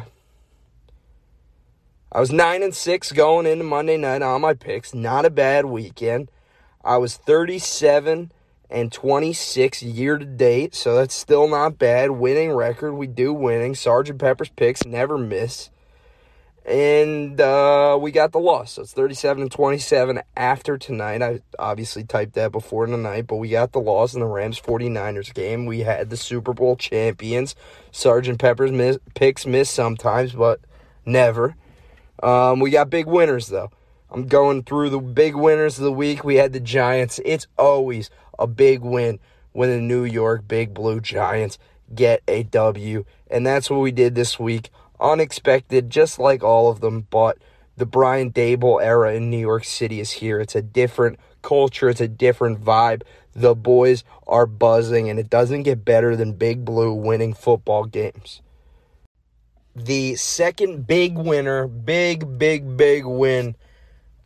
I 2.12 2.20
was 2.20 2.32
nine 2.32 2.64
and 2.64 2.74
six 2.74 3.12
going 3.12 3.46
into 3.46 3.64
Monday 3.64 3.98
night 3.98 4.22
on 4.22 4.42
my 4.42 4.54
picks. 4.54 4.94
Not 4.94 5.26
a 5.26 5.30
bad 5.30 5.66
weekend. 5.66 6.32
I 6.84 6.98
was 6.98 7.18
37 7.18 8.32
and 8.70 8.92
26 8.92 9.84
year 9.84 10.18
to 10.18 10.26
date, 10.26 10.74
so 10.74 10.96
that's 10.96 11.14
still 11.14 11.48
not 11.48 11.78
bad. 11.78 12.12
Winning 12.12 12.52
record, 12.54 12.94
we 12.94 13.08
do 13.08 13.34
winning. 13.34 13.76
Sergeant 13.76 14.20
Pepper's 14.20 14.50
picks 14.50 14.86
never 14.86 15.18
miss. 15.18 15.70
And 16.68 17.40
uh, 17.40 17.98
we 18.00 18.12
got 18.12 18.34
the 18.34 18.40
loss. 18.40 18.74
So 18.74 18.82
it's 18.82 18.92
37 18.92 19.44
and 19.44 19.52
27 19.52 20.20
after 20.36 20.78
tonight. 20.78 21.22
I 21.22 21.40
obviously 21.58 22.04
typed 22.04 22.34
that 22.34 22.52
before 22.52 22.86
tonight, 22.86 23.26
but 23.26 23.38
we 23.38 23.48
got 23.48 23.72
the 23.72 23.80
loss 23.80 24.14
in 24.14 24.20
the 24.20 24.26
Rams 24.26 24.60
49ers 24.60 25.34
game. 25.34 25.66
We 25.66 25.80
had 25.80 26.10
the 26.10 26.18
Super 26.18 26.54
Bowl 26.54 26.76
champions. 26.76 27.56
Sergeant 27.94 28.38
Pepper's 28.38 28.74
miss, 28.74 28.98
picks 29.16 29.46
miss 29.46 29.70
sometimes, 29.70 30.34
but 30.34 30.60
never. 31.06 31.56
Um, 32.22 32.60
we 32.60 32.70
got 32.70 32.90
big 32.90 33.06
winners, 33.06 33.48
though. 33.48 33.72
I'm 34.12 34.28
going 34.28 34.64
through 34.64 34.90
the 34.90 35.00
big 35.00 35.36
winners 35.36 35.78
of 35.78 35.86
the 35.86 35.92
week. 35.92 36.26
We 36.26 36.36
had 36.36 36.52
the 36.52 36.60
Giants. 36.60 37.22
It's 37.24 37.48
always 37.58 38.10
a 38.38 38.48
big 38.48 38.82
win 38.82 39.20
when 39.54 39.70
the 39.70 39.80
New 39.80 40.04
York 40.04 40.46
Big 40.50 40.74
Blue 40.74 41.00
Giants 41.00 41.60
get 41.96 42.24
a 42.28 42.44
W. 42.44 43.06
And 43.30 43.48
that's 43.48 43.70
what 43.70 43.80
we 43.80 43.92
did 43.94 44.16
this 44.16 44.38
week. 44.38 44.70
Unexpected, 45.00 45.90
just 45.90 46.20
like 46.20 46.44
all 46.44 46.70
of 46.70 46.80
them, 46.80 47.08
but 47.10 47.38
the 47.76 47.86
Brian 47.86 48.32
Daboll 48.32 48.82
era 48.84 49.14
in 49.14 49.30
New 49.30 49.38
York 49.38 49.64
City 49.64 50.00
is 50.00 50.12
here. 50.12 50.40
It's 50.40 50.56
a 50.56 50.62
different 50.62 51.20
culture, 51.42 51.90
it's 51.90 52.02
a 52.02 52.08
different 52.08 52.64
vibe. 52.64 53.04
The 53.34 53.54
boys 53.54 54.04
are 54.26 54.48
buzzing, 54.48 55.10
and 55.10 55.20
it 55.20 55.30
doesn't 55.30 55.64
get 55.64 55.86
better 55.86 56.16
than 56.16 56.34
Big 56.34 56.66
Blue 56.66 56.92
winning 56.94 57.34
football 57.34 57.86
games. 57.86 58.42
The 59.76 60.16
second 60.16 60.88
big 60.88 61.16
winner, 61.16 61.68
big, 61.68 62.40
big, 62.40 62.76
big 62.76 63.06
win 63.06 63.56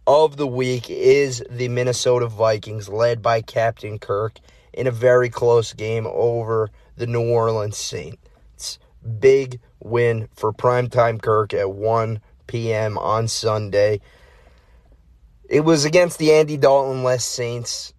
of 0.07 0.37
the 0.37 0.47
week 0.47 0.89
is 0.89 1.43
the 1.49 1.67
Minnesota 1.67 2.27
Vikings, 2.27 2.87
led 2.87 3.21
by 3.21 3.41
Captain 3.41 3.99
Kirk. 3.99 4.39
in 4.73 4.87
a 4.87 4.91
very 4.91 5.29
close 5.29 5.73
game 5.73 6.07
over 6.07 6.69
the 6.95 7.07
New 7.07 7.29
Orleans 7.29 7.77
Saints. 7.77 8.79
Big 9.19 9.59
win 9.81 10.27
for 10.35 10.53
primetime 10.53 11.21
Kirk 11.21 11.53
at 11.53 11.71
1 11.71 12.21
p.m. 12.47 12.97
on 12.97 13.27
Sunday. 13.27 14.01
It 15.49 15.61
was 15.61 15.85
against 15.85 16.17
the 16.17 16.33
Andy 16.33 16.57
Dalton 16.57 17.03
less 17.03 17.25
Saints, 17.25 17.93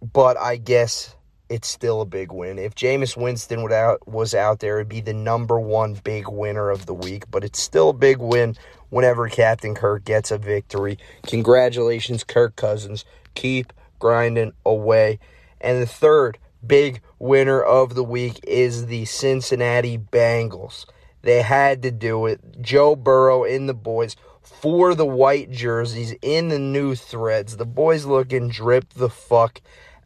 but 0.00 0.36
I 0.36 0.56
guess 0.56 1.14
it's 1.48 1.68
still 1.68 2.00
a 2.00 2.06
big 2.06 2.32
win. 2.32 2.58
If 2.58 2.74
Jameis 2.74 3.16
Winston 3.16 3.62
would 3.62 3.72
out, 3.72 4.06
was 4.06 4.34
out 4.34 4.60
there, 4.60 4.76
it'd 4.76 4.88
be 4.88 5.00
the 5.00 5.12
number 5.12 5.58
one 5.58 5.94
big 5.94 6.28
winner 6.28 6.70
of 6.70 6.86
the 6.86 6.94
week, 6.94 7.24
but 7.30 7.44
it's 7.44 7.60
still 7.60 7.90
a 7.90 7.94
big 7.94 8.18
win 8.18 8.56
whenever 8.90 9.28
Captain 9.28 9.74
Kirk 9.74 10.04
gets 10.04 10.30
a 10.30 10.38
victory. 10.38 10.98
Congratulations, 11.26 12.24
Kirk 12.24 12.56
Cousins. 12.56 13.04
Keep 13.34 13.72
grinding 13.98 14.52
away. 14.64 15.18
And 15.60 15.80
the 15.80 15.86
third 15.86 16.38
big 16.66 17.00
winner 17.18 17.62
of 17.62 17.94
the 17.94 18.04
week 18.04 18.40
is 18.44 18.86
the 18.86 19.04
Cincinnati 19.04 19.98
Bengals. 19.98 20.86
They 21.22 21.42
had 21.42 21.82
to 21.82 21.90
do 21.90 22.26
it. 22.26 22.40
Joe 22.60 22.94
Burrow 22.94 23.44
and 23.44 23.68
the 23.68 23.74
boys 23.74 24.16
for 24.42 24.94
the 24.94 25.06
white 25.06 25.50
jerseys 25.50 26.14
in 26.22 26.48
the 26.48 26.58
new 26.58 26.94
threads. 26.94 27.56
The 27.56 27.66
boys 27.66 28.04
looking 28.04 28.48
drip 28.48 28.92
the 28.94 29.10
fuck 29.10 29.60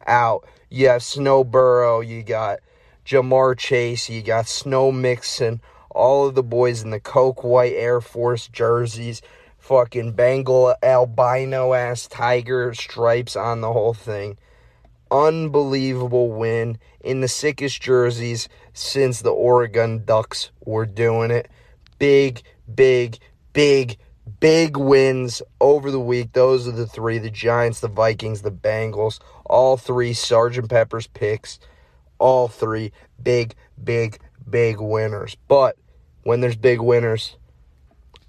out. 0.07 0.47
You 0.69 0.89
have 0.89 1.03
Snow 1.03 1.43
Burrow, 1.43 1.99
you 1.99 2.23
got 2.23 2.59
Ja'Marr 3.05 3.57
Chase, 3.57 4.09
you 4.09 4.21
got 4.21 4.47
Snow 4.47 4.91
Mixon, 4.91 5.61
all 5.89 6.27
of 6.27 6.35
the 6.35 6.43
boys 6.43 6.81
in 6.81 6.89
the 6.89 6.99
Coke 6.99 7.43
White 7.43 7.73
Air 7.73 8.01
Force 8.01 8.47
jerseys, 8.47 9.21
fucking 9.57 10.13
Bengal 10.13 10.75
albino 10.81 11.73
ass 11.73 12.07
tiger 12.07 12.73
stripes 12.73 13.35
on 13.35 13.61
the 13.61 13.73
whole 13.73 13.93
thing. 13.93 14.37
Unbelievable 15.11 16.31
win 16.31 16.77
in 17.01 17.19
the 17.19 17.27
sickest 17.27 17.81
jerseys 17.81 18.47
since 18.73 19.21
the 19.21 19.31
Oregon 19.31 20.03
Ducks 20.05 20.51
were 20.65 20.85
doing 20.85 21.31
it. 21.31 21.49
Big, 21.99 22.41
big, 22.73 23.19
big, 23.51 23.97
big 24.39 24.77
wins 24.77 25.41
over 25.59 25.91
the 25.91 25.99
week. 25.99 26.31
Those 26.31 26.67
are 26.67 26.71
the 26.71 26.87
three 26.87 27.17
the 27.17 27.29
Giants, 27.29 27.81
the 27.81 27.89
Vikings, 27.89 28.41
the 28.41 28.51
Bengals. 28.51 29.19
All 29.45 29.75
three 29.75 30.13
Sergeant 30.13 30.69
Pepper's 30.69 31.07
picks. 31.07 31.59
All 32.17 32.47
three 32.47 32.93
big, 33.21 33.53
big, 33.83 34.19
big 34.49 34.79
winners. 34.79 35.35
But 35.47 35.75
when 36.23 36.39
there's 36.39 36.55
big 36.55 36.79
winners, 36.79 37.35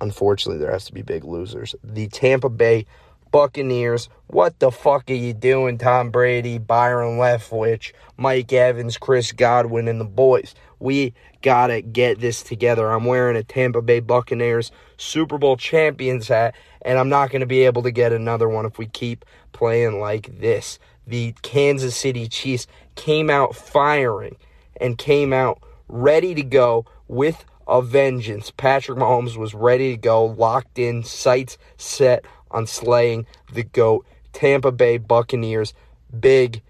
unfortunately, 0.00 0.58
there 0.58 0.72
has 0.72 0.86
to 0.86 0.92
be 0.92 1.02
big 1.02 1.24
losers. 1.24 1.74
The 1.84 2.08
Tampa 2.08 2.48
Bay 2.48 2.86
Buccaneers. 3.32 4.08
What 4.28 4.60
the 4.60 4.70
fuck 4.70 5.10
are 5.10 5.14
you 5.14 5.32
doing, 5.32 5.78
Tom 5.78 6.10
Brady, 6.10 6.58
Byron 6.58 7.18
Leftwich, 7.18 7.92
Mike 8.16 8.52
Evans, 8.52 8.98
Chris 8.98 9.32
Godwin, 9.32 9.88
and 9.88 10.00
the 10.00 10.04
boys? 10.04 10.54
We 10.78 11.14
gotta 11.42 11.80
get 11.80 12.20
this 12.20 12.42
together. 12.42 12.88
I'm 12.88 13.06
wearing 13.06 13.36
a 13.36 13.42
Tampa 13.42 13.82
Bay 13.82 14.00
Buccaneers 14.00 14.70
Super 14.96 15.38
Bowl 15.38 15.56
champions 15.56 16.28
hat, 16.28 16.54
and 16.82 16.98
I'm 16.98 17.08
not 17.08 17.30
gonna 17.30 17.46
be 17.46 17.64
able 17.64 17.82
to 17.82 17.90
get 17.90 18.12
another 18.12 18.48
one 18.48 18.66
if 18.66 18.78
we 18.78 18.86
keep 18.86 19.24
playing 19.52 19.98
like 19.98 20.38
this. 20.40 20.78
The 21.06 21.34
Kansas 21.42 21.96
City 21.96 22.28
Chiefs 22.28 22.66
came 22.94 23.30
out 23.30 23.56
firing 23.56 24.36
and 24.80 24.96
came 24.96 25.32
out 25.32 25.60
ready 25.88 26.34
to 26.34 26.42
go 26.42 26.86
with 27.08 27.44
a 27.66 27.80
vengeance. 27.80 28.50
Patrick 28.50 28.98
Mahomes 28.98 29.36
was 29.36 29.54
ready 29.54 29.92
to 29.92 29.96
go, 29.96 30.24
locked 30.24 30.78
in, 30.78 31.02
sights 31.02 31.58
set 31.76 32.24
on 32.52 32.66
slaying 32.66 33.26
the 33.52 33.62
GOAT. 33.62 34.06
Tampa 34.32 34.72
Bay 34.72 34.98
Buccaneers, 34.98 35.74
big, 36.18 36.62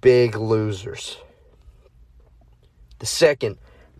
big 0.00 0.36
losers. 0.36 1.18
The 2.98 3.06
second 3.06 3.58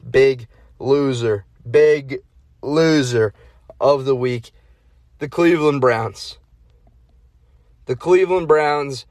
big 0.08 0.46
loser, 0.78 1.44
big 1.68 2.20
loser 2.62 3.34
of 3.80 4.04
the 4.04 4.16
week, 4.16 4.52
the 5.18 5.28
Cleveland 5.28 5.80
Browns. 5.80 6.38
The 7.86 7.96
Cleveland 7.96 8.48
Browns, 8.48 9.06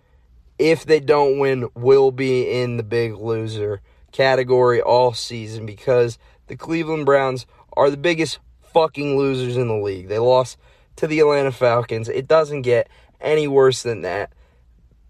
if 0.57 0.86
they 0.86 0.99
don't 0.99 1.39
win, 1.39 1.69
will 1.75 2.11
be 2.11 2.49
in 2.49 2.77
the 2.77 2.84
big 2.84 3.15
loser 3.15 3.82
category 4.11 4.82
all 4.82 5.13
season 5.13 5.65
because 5.65 6.17
the 6.47 6.55
Cleveland 6.55 7.05
Browns 7.05 7.45
are 7.73 7.89
the 7.89 7.97
biggest 7.97 8.39
fucking 8.61 9.17
losers 9.17 9.57
in 9.57 9.67
the 9.67 9.75
league. 9.75 10.07
They 10.07 10.19
lost 10.19 10.57
to 11.00 11.08
the 11.08 11.20
Atlanta 11.20 11.52
Falcons. 11.52 12.10
It 12.10 12.28
doesn't 12.28 12.64
get 12.64 12.89
any 13.22 13.47
worse 13.47 13.84
than 13.84 14.02
that. 14.02 14.32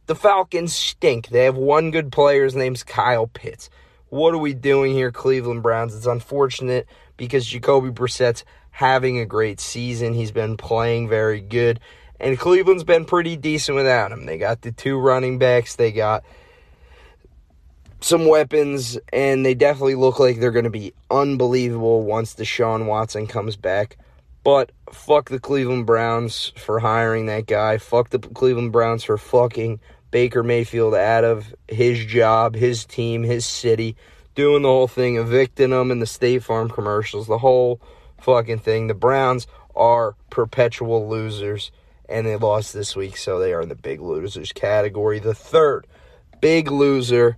The 0.05 0.15
Falcons 0.15 0.73
stink. 0.73 1.29
They 1.29 1.43
have 1.43 1.55
one 1.55 1.91
good 1.91 2.11
player. 2.11 2.43
His 2.43 2.55
name's 2.55 2.83
Kyle 2.83 3.27
Pitts. 3.27 3.69
What 4.09 4.33
are 4.33 4.39
we 4.39 4.53
doing 4.53 4.93
here, 4.93 5.11
Cleveland 5.11 5.61
Browns? 5.61 5.95
It's 5.95 6.05
unfortunate 6.05 6.87
because 7.17 7.45
Jacoby 7.45 7.89
Brissett's 7.89 8.43
having 8.71 9.19
a 9.19 9.25
great 9.25 9.59
season. 9.59 10.13
He's 10.13 10.31
been 10.31 10.57
playing 10.57 11.09
very 11.09 11.41
good. 11.41 11.79
And 12.19 12.37
Cleveland's 12.37 12.83
been 12.83 13.05
pretty 13.05 13.35
decent 13.35 13.75
without 13.75 14.11
him. 14.11 14.25
They 14.25 14.37
got 14.37 14.61
the 14.61 14.71
two 14.71 14.97
running 14.97 15.37
backs. 15.37 15.75
They 15.75 15.91
got 15.91 16.23
some 18.01 18.27
weapons, 18.27 18.97
and 19.11 19.45
they 19.45 19.53
definitely 19.53 19.95
look 19.95 20.19
like 20.19 20.39
they're 20.39 20.51
going 20.51 20.63
to 20.63 20.69
be 20.69 20.93
unbelievable 21.11 22.03
once 22.03 22.35
Deshaun 22.35 22.85
Watson 22.85 23.27
comes 23.27 23.55
back. 23.55 23.97
But 24.43 24.71
fuck 24.91 25.29
the 25.29 25.39
Cleveland 25.39 25.85
Browns 25.85 26.51
for 26.57 26.79
hiring 26.79 27.25
that 27.27 27.47
guy. 27.47 27.77
Fuck 27.77 28.09
the 28.09 28.19
Cleveland 28.19 28.71
Browns 28.71 29.03
for 29.03 29.17
fucking 29.17 29.79
Baker 30.11 30.43
Mayfield 30.43 30.95
out 30.95 31.23
of 31.23 31.53
his 31.67 32.05
job, 32.05 32.55
his 32.55 32.85
team, 32.85 33.23
his 33.23 33.45
city, 33.45 33.95
doing 34.35 34.63
the 34.63 34.69
whole 34.69 34.87
thing, 34.87 35.17
evicting 35.17 35.71
him 35.71 35.91
in 35.91 35.99
the 35.99 36.05
State 36.05 36.43
Farm 36.43 36.69
commercials, 36.69 37.27
the 37.27 37.37
whole 37.37 37.81
fucking 38.21 38.59
thing. 38.59 38.87
The 38.87 38.93
Browns 38.93 39.47
are 39.75 40.15
perpetual 40.29 41.07
losers, 41.07 41.71
and 42.07 42.25
they 42.25 42.35
lost 42.35 42.73
this 42.73 42.95
week, 42.95 43.17
so 43.17 43.39
they 43.39 43.53
are 43.53 43.61
in 43.61 43.69
the 43.69 43.75
big 43.75 44.01
losers 44.01 44.51
category. 44.51 45.19
The 45.19 45.35
third 45.35 45.85
big 46.41 46.71
loser, 46.71 47.37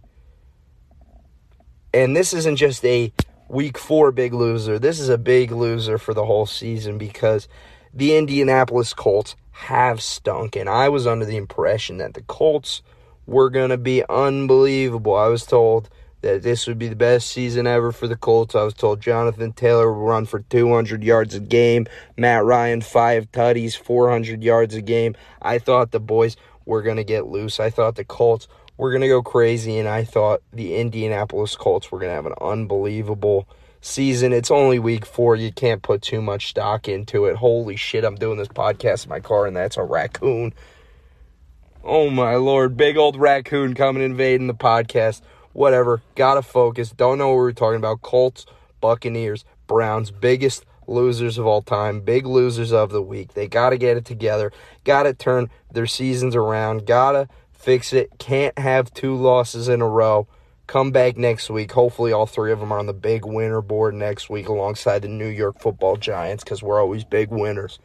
and 1.94 2.16
this 2.16 2.34
isn't 2.34 2.56
just 2.56 2.86
a 2.86 3.12
week 3.52 3.78
four 3.78 4.14
big 4.14 4.34
loser. 4.34 4.80
This 4.80 5.00
is 5.00 5.10
a 5.10 5.18
big 5.18 5.52
loser 5.52 5.98
for 5.98 6.14
the 6.14 6.26
whole 6.26 6.46
season 6.46 6.98
because 6.98 7.50
the 7.94 8.18
Indianapolis 8.18 8.94
Colts 8.94 9.36
have 9.52 10.02
stunk. 10.02 10.56
And 10.56 10.70
I 10.70 10.88
was 10.88 11.06
under 11.06 11.26
the 11.26 11.36
impression 11.36 11.98
that 11.98 12.14
the 12.14 12.22
Colts 12.22 12.82
were 13.28 13.50
going 13.50 13.70
to 13.70 13.78
be 13.78 14.04
unbelievable. 14.10 15.16
I 15.16 15.28
was 15.28 15.46
told 15.46 15.90
that 16.22 16.44
this 16.44 16.66
would 16.66 16.80
be 16.80 16.88
the 16.88 16.96
best 16.96 17.28
season 17.28 17.68
ever 17.68 17.92
for 17.92 18.08
the 18.08 18.16
Colts. 18.16 18.56
I 18.56 18.64
was 18.64 18.74
told 18.74 19.02
Jonathan 19.02 19.52
Taylor 19.52 19.92
will 19.92 20.06
run 20.06 20.26
for 20.26 20.40
200 20.40 21.04
yards 21.04 21.36
a 21.36 21.42
game, 21.42 21.88
Matt 22.16 22.46
Ryan, 22.46 22.80
five 22.80 23.32
tutties, 23.32 23.76
400 23.76 24.42
yards 24.44 24.76
a 24.76 24.82
game. 24.82 25.16
I 25.42 25.60
thought 25.60 25.92
the 25.92 26.00
boys 26.00 26.38
were 26.66 26.82
going 26.82 26.98
to 26.98 27.04
get 27.04 27.28
loose. 27.28 27.60
I 27.60 27.70
thought 27.70 27.96
the 27.96 28.06
Colts 28.06 28.48
were 28.82 28.90
going 28.90 29.02
to 29.02 29.08
go 29.08 29.22
crazy, 29.22 29.78
and 29.78 29.88
I 29.88 30.04
thought 30.04 30.42
the 30.52 30.76
Indianapolis 30.76 31.56
Colts 31.56 31.92
were 31.92 32.00
going 32.00 32.10
to 32.10 32.16
have 32.16 32.26
an 32.26 32.34
unbelievable 32.42 33.48
season. 33.80 34.34
It's 34.34 34.50
only 34.50 34.80
week 34.80 35.06
four. 35.06 35.36
You 35.36 35.52
can't 35.52 35.84
put 35.84 36.02
too 36.02 36.20
much 36.20 36.50
stock 36.50 36.88
into 36.88 37.26
it. 37.26 37.36
Holy 37.36 37.76
shit, 37.76 38.04
I'm 38.04 38.16
doing 38.16 38.40
this 38.40 38.48
podcast 38.48 39.04
in 39.04 39.12
my 39.12 39.20
car, 39.20 39.46
and 39.46 39.56
that's 39.56 39.78
a 39.78 39.84
raccoon. 39.84 40.56
Oh 41.84 42.10
my 42.10 42.34
lord, 42.38 42.76
big 42.76 42.98
old 42.98 43.18
raccoon 43.18 43.76
coming 43.76 44.02
invading 44.02 44.48
the 44.48 44.56
podcast. 44.56 45.22
Whatever, 45.54 46.02
gotta 46.16 46.42
focus. 46.42 46.90
Don't 46.90 47.20
know 47.20 47.28
what 47.28 47.36
we're 47.36 47.52
talking 47.52 47.78
about. 47.78 48.02
Colts, 48.02 48.48
Buccaneers, 48.80 49.46
Browns, 49.68 50.10
biggest 50.10 50.66
losers 50.88 51.38
of 51.38 51.46
all 51.46 51.62
time, 51.62 52.02
big 52.02 52.26
losers 52.26 52.74
of 52.74 52.90
the 52.90 53.04
week. 53.04 53.36
They 53.36 53.48
gotta 53.48 53.78
get 53.78 53.98
it 53.98 54.06
together, 54.06 54.52
gotta 54.86 55.14
turn 55.14 55.52
their 55.72 55.86
seasons 55.86 56.36
around, 56.36 56.88
gotta 56.88 57.30
fix 57.62 57.94
it. 57.94 58.12
Can't 58.18 58.58
have 58.58 58.94
two 58.94 59.16
losses 59.16 59.68
in 59.68 59.82
a 59.82 59.88
row. 59.88 60.28
Come 60.68 60.92
back 60.92 61.18
next 61.18 61.50
week. 61.50 61.72
Hopefully, 61.72 62.14
all 62.14 62.26
three 62.26 62.52
of 62.52 62.60
them 62.60 62.72
are 62.72 62.80
on 62.80 62.86
the 62.86 62.94
big 62.94 63.26
winner 63.26 63.62
board 63.62 63.94
next 63.94 64.30
week 64.30 64.48
alongside 64.48 65.02
the 65.02 65.08
New 65.08 65.28
York 65.28 65.60
football 65.60 65.98
giants 65.98 66.44
because 66.44 66.64
we're 66.64 66.80
always 66.80 67.04
big 67.04 67.30
winners. 67.30 67.80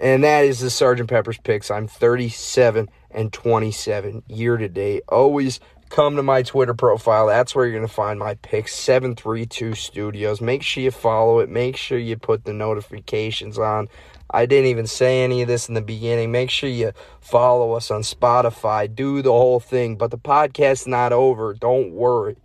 And 0.00 0.24
that 0.24 0.44
is 0.44 0.60
the 0.60 0.70
Sergeant 0.70 1.10
Pepper's 1.10 1.38
picks. 1.38 1.70
I'm 1.70 1.86
37 1.86 2.88
and 3.10 3.32
27 3.32 4.22
year 4.28 4.56
to 4.56 4.68
date. 4.68 5.02
Always 5.08 5.60
come 5.90 6.16
to 6.16 6.22
my 6.22 6.42
Twitter 6.42 6.72
profile. 6.72 7.26
That's 7.26 7.54
where 7.54 7.66
you're 7.66 7.76
going 7.76 7.86
to 7.86 7.92
find 7.92 8.18
my 8.18 8.34
picks 8.36 8.74
732 8.76 9.74
Studios. 9.74 10.40
Make 10.40 10.62
sure 10.62 10.82
you 10.82 10.90
follow 10.90 11.40
it. 11.40 11.50
Make 11.50 11.76
sure 11.76 11.98
you 11.98 12.16
put 12.16 12.44
the 12.44 12.54
notifications 12.54 13.58
on. 13.58 13.88
I 14.32 14.46
didn't 14.46 14.66
even 14.66 14.86
say 14.86 15.22
any 15.22 15.42
of 15.42 15.48
this 15.48 15.68
in 15.68 15.74
the 15.74 15.80
beginning. 15.80 16.30
Make 16.30 16.50
sure 16.50 16.68
you 16.68 16.92
follow 17.20 17.72
us 17.72 17.90
on 17.90 18.02
Spotify. 18.02 18.92
Do 18.94 19.22
the 19.22 19.32
whole 19.32 19.60
thing. 19.60 19.96
But 19.96 20.10
the 20.10 20.18
podcast's 20.18 20.86
not 20.86 21.12
over. 21.12 21.52
Don't 21.54 21.92
worry. 21.92 22.36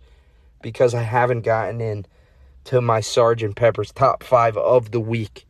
Because 0.62 0.94
I 0.94 1.02
haven't 1.02 1.42
gotten 1.42 1.80
in 1.80 2.06
to 2.64 2.80
my 2.80 3.00
Sergeant 3.00 3.54
Pepper's 3.54 3.92
top 3.92 4.24
five 4.24 4.56
of 4.56 4.90
the 4.90 5.00
week. 5.00 5.46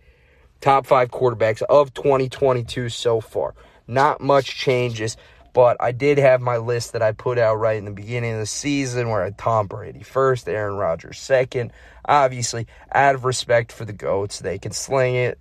Top 0.61 0.87
five 0.87 1.11
quarterbacks 1.11 1.63
of 1.63 1.95
2022 1.95 2.91
so 2.91 3.21
far. 3.21 3.55
Not 3.87 4.21
much 4.21 4.57
changes. 4.57 5.17
But 5.55 5.79
I 5.81 5.93
did 5.93 6.19
have 6.19 6.43
my 6.43 6.59
list 6.59 6.93
that 6.93 7.01
I 7.01 7.13
put 7.13 7.39
out 7.39 7.55
right 7.55 7.79
in 7.79 7.87
the 7.87 7.91
beginning 7.91 8.35
of 8.35 8.41
the 8.41 8.47
season 8.47 9.09
where 9.09 9.23
I 9.23 9.25
had 9.25 9.39
Tom 9.39 9.69
Brady 9.69 10.03
first, 10.03 10.47
Aaron 10.51 10.77
Rodgers 10.77 11.19
second. 11.19 11.73
Obviously, 12.05 12.67
out 12.93 13.15
of 13.15 13.25
respect 13.25 13.73
for 13.73 13.87
the 13.87 13.95
GOATs, 13.95 14.41
they 14.41 14.59
can 14.59 14.73
sling 14.73 15.15
it. 15.15 15.39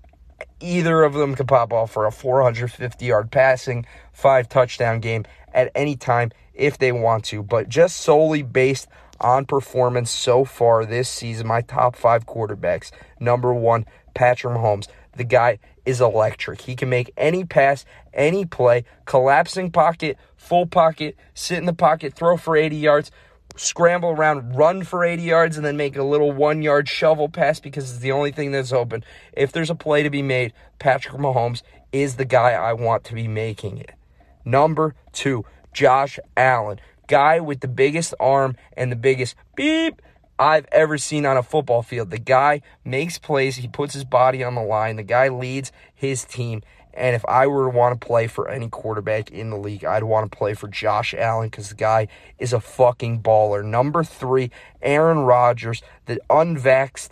Either 0.65 1.03
of 1.03 1.13
them 1.13 1.35
could 1.35 1.47
pop 1.47 1.71
off 1.71 1.91
for 1.91 2.07
a 2.07 2.11
450 2.11 3.05
yard 3.05 3.29
passing, 3.29 3.85
five 4.11 4.49
touchdown 4.49 4.99
game 4.99 5.23
at 5.53 5.71
any 5.75 5.95
time 5.95 6.31
if 6.55 6.79
they 6.79 6.91
want 6.91 7.23
to. 7.25 7.43
But 7.43 7.69
just 7.69 7.97
solely 7.97 8.41
based 8.41 8.87
on 9.19 9.45
performance 9.45 10.09
so 10.09 10.43
far 10.43 10.83
this 10.83 11.07
season, 11.07 11.45
my 11.45 11.61
top 11.61 11.95
five 11.95 12.25
quarterbacks. 12.25 12.89
Number 13.19 13.53
one, 13.53 13.85
Patrick 14.15 14.55
Mahomes. 14.55 14.87
The 15.15 15.23
guy 15.23 15.59
is 15.85 16.01
electric. 16.01 16.61
He 16.61 16.75
can 16.75 16.89
make 16.89 17.13
any 17.15 17.45
pass, 17.45 17.85
any 18.11 18.43
play, 18.43 18.85
collapsing 19.05 19.71
pocket, 19.71 20.17
full 20.35 20.65
pocket, 20.65 21.15
sit 21.35 21.59
in 21.59 21.65
the 21.65 21.73
pocket, 21.73 22.15
throw 22.15 22.37
for 22.37 22.57
80 22.57 22.75
yards, 22.75 23.11
scramble 23.55 24.09
around, 24.09 24.55
run 24.55 24.83
for 24.83 25.03
80 25.03 25.23
yards, 25.23 25.57
and 25.57 25.65
then 25.65 25.77
make 25.77 25.95
a 25.95 26.03
little 26.03 26.31
one 26.31 26.61
yard 26.61 26.87
shovel 26.87 27.29
pass 27.29 27.59
because 27.59 27.89
it's 27.91 27.99
the 27.99 28.11
only 28.11 28.31
thing 28.31 28.51
that's 28.51 28.73
open. 28.73 29.03
If 29.33 29.51
there's 29.51 29.69
a 29.69 29.75
play 29.75 30.03
to 30.03 30.09
be 30.09 30.21
made, 30.21 30.53
Patrick 30.79 31.15
Mahomes 31.15 31.61
is 31.91 32.15
the 32.15 32.25
guy 32.25 32.51
I 32.51 32.73
want 32.73 33.03
to 33.05 33.13
be 33.13 33.27
making 33.27 33.77
it. 33.77 33.91
Number 34.43 34.95
two, 35.11 35.45
Josh 35.73 36.19
Allen. 36.37 36.79
Guy 37.07 37.39
with 37.39 37.59
the 37.59 37.67
biggest 37.67 38.13
arm 38.19 38.55
and 38.75 38.91
the 38.91 38.95
biggest 38.95 39.35
beep 39.55 40.01
I've 40.37 40.65
ever 40.71 40.97
seen 40.97 41.25
on 41.25 41.37
a 41.37 41.43
football 41.43 41.81
field. 41.81 42.09
The 42.09 42.17
guy 42.17 42.61
makes 42.83 43.17
plays, 43.17 43.57
he 43.57 43.67
puts 43.67 43.93
his 43.93 44.03
body 44.03 44.43
on 44.43 44.55
the 44.55 44.61
line, 44.61 44.95
the 44.95 45.03
guy 45.03 45.29
leads 45.29 45.71
his 45.93 46.25
team. 46.25 46.61
And 46.95 47.15
if 47.15 47.25
I 47.25 47.47
were 47.47 47.69
to 47.69 47.77
want 47.77 47.99
to 47.99 48.05
play 48.05 48.27
for 48.27 48.49
any 48.49 48.69
quarterback 48.69 49.29
in 49.31 49.49
the 49.49 49.57
league, 49.57 49.83
I'd 49.83 50.03
want 50.03 50.31
to 50.31 50.37
play 50.37 50.53
for 50.53 50.67
Josh 50.67 51.13
Allen 51.13 51.49
because 51.49 51.69
the 51.69 51.75
guy 51.75 52.07
is 52.39 52.53
a 52.53 52.59
fucking 52.59 53.21
baller. 53.21 53.63
Number 53.63 54.03
three, 54.03 54.49
Aaron 54.81 55.19
Rodgers, 55.19 55.81
the 56.05 56.21
unvaxxed 56.29 57.09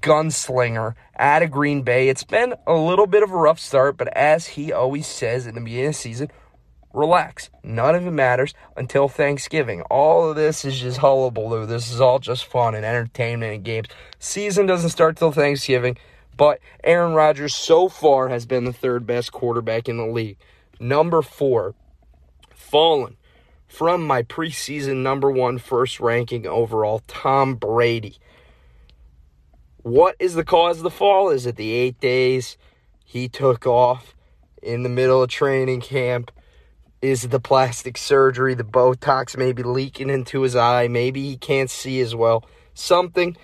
gunslinger 0.00 0.94
out 1.18 1.42
of 1.42 1.50
Green 1.50 1.82
Bay. 1.82 2.08
It's 2.08 2.24
been 2.24 2.54
a 2.66 2.74
little 2.74 3.06
bit 3.06 3.22
of 3.22 3.32
a 3.32 3.36
rough 3.36 3.58
start, 3.58 3.96
but 3.96 4.08
as 4.16 4.46
he 4.46 4.72
always 4.72 5.06
says 5.06 5.46
in 5.46 5.54
the 5.56 5.60
beginning 5.60 5.86
of 5.86 5.92
the 5.94 5.98
season, 5.98 6.30
relax. 6.92 7.50
None 7.62 7.94
of 7.94 8.06
it 8.06 8.10
matters 8.10 8.54
until 8.76 9.08
Thanksgiving. 9.08 9.82
All 9.82 10.30
of 10.30 10.36
this 10.36 10.64
is 10.64 10.78
just 10.78 10.98
hullabaloo. 10.98 11.66
This 11.66 11.90
is 11.90 12.00
all 12.00 12.18
just 12.18 12.44
fun 12.46 12.74
and 12.74 12.84
entertainment 12.84 13.54
and 13.54 13.64
games. 13.64 13.88
Season 14.18 14.66
doesn't 14.66 14.90
start 14.90 15.16
till 15.16 15.32
Thanksgiving, 15.32 15.96
but 16.38 16.60
Aaron 16.84 17.12
Rodgers 17.12 17.54
so 17.54 17.88
far 17.88 18.28
has 18.28 18.46
been 18.46 18.64
the 18.64 18.72
third 18.72 19.06
best 19.06 19.32
quarterback 19.32 19.88
in 19.88 19.98
the 19.98 20.06
league. 20.06 20.38
Number 20.80 21.20
four, 21.20 21.74
fallen 22.54 23.16
from 23.66 24.06
my 24.06 24.22
preseason 24.22 25.02
number 25.02 25.30
one 25.30 25.58
first 25.58 25.98
ranking 26.00 26.46
overall, 26.46 27.02
Tom 27.08 27.56
Brady. 27.56 28.18
What 29.82 30.14
is 30.20 30.34
the 30.34 30.44
cause 30.44 30.78
of 30.78 30.84
the 30.84 30.90
fall? 30.90 31.30
Is 31.30 31.44
it 31.44 31.56
the 31.56 31.72
eight 31.72 32.00
days 32.00 32.56
he 33.04 33.28
took 33.28 33.66
off 33.66 34.14
in 34.62 34.84
the 34.84 34.88
middle 34.88 35.22
of 35.22 35.30
training 35.30 35.80
camp? 35.80 36.30
Is 37.02 37.24
it 37.24 37.32
the 37.32 37.40
plastic 37.40 37.96
surgery, 37.96 38.54
the 38.54 38.64
Botox 38.64 39.36
maybe 39.36 39.64
leaking 39.64 40.08
into 40.08 40.42
his 40.42 40.54
eye? 40.54 40.86
Maybe 40.86 41.22
he 41.28 41.36
can't 41.36 41.70
see 41.70 42.00
as 42.00 42.14
well. 42.14 42.44
Something 42.74 43.36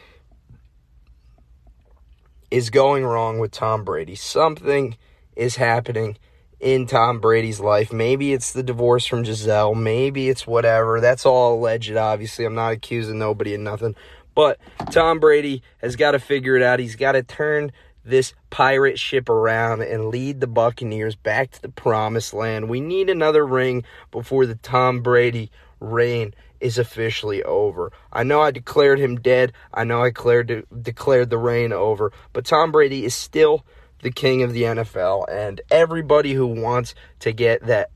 is 2.54 2.70
going 2.70 3.04
wrong 3.04 3.40
with 3.40 3.50
Tom 3.50 3.82
Brady. 3.82 4.14
Something 4.14 4.96
is 5.34 5.56
happening 5.56 6.16
in 6.60 6.86
Tom 6.86 7.18
Brady's 7.18 7.58
life. 7.58 7.92
Maybe 7.92 8.32
it's 8.32 8.52
the 8.52 8.62
divorce 8.62 9.06
from 9.06 9.24
Gisele. 9.24 9.74
Maybe 9.74 10.28
it's 10.28 10.46
whatever. 10.46 11.00
That's 11.00 11.26
all 11.26 11.58
alleged, 11.58 11.96
obviously. 11.96 12.44
I'm 12.44 12.54
not 12.54 12.72
accusing 12.72 13.18
nobody 13.18 13.54
of 13.54 13.60
nothing. 13.60 13.96
But 14.36 14.60
Tom 14.92 15.18
Brady 15.18 15.64
has 15.78 15.96
got 15.96 16.12
to 16.12 16.20
figure 16.20 16.54
it 16.54 16.62
out. 16.62 16.78
He's 16.78 16.94
got 16.94 17.12
to 17.12 17.24
turn 17.24 17.72
this 18.04 18.34
pirate 18.50 19.00
ship 19.00 19.28
around 19.28 19.82
and 19.82 20.10
lead 20.10 20.40
the 20.40 20.46
Buccaneers 20.46 21.16
back 21.16 21.50
to 21.50 21.62
the 21.62 21.68
promised 21.68 22.32
land. 22.32 22.68
We 22.68 22.80
need 22.80 23.10
another 23.10 23.44
ring 23.44 23.82
before 24.12 24.46
the 24.46 24.54
Tom 24.54 25.00
Brady 25.00 25.50
reign 25.80 26.34
is 26.64 26.78
officially 26.78 27.42
over. 27.42 27.92
I 28.10 28.22
know 28.22 28.40
I 28.40 28.50
declared 28.50 28.98
him 28.98 29.16
dead. 29.16 29.52
I 29.72 29.84
know 29.84 30.02
I 30.02 30.08
declared 30.08 30.66
declared 30.82 31.28
the 31.28 31.38
reign 31.38 31.72
over, 31.72 32.10
but 32.32 32.46
Tom 32.46 32.72
Brady 32.72 33.04
is 33.04 33.14
still 33.14 33.66
the 34.02 34.10
king 34.10 34.42
of 34.42 34.52
the 34.52 34.62
NFL 34.62 35.26
and 35.30 35.60
everybody 35.70 36.32
who 36.32 36.46
wants 36.46 36.94
to 37.20 37.32
get 37.32 37.66
that 37.66 37.90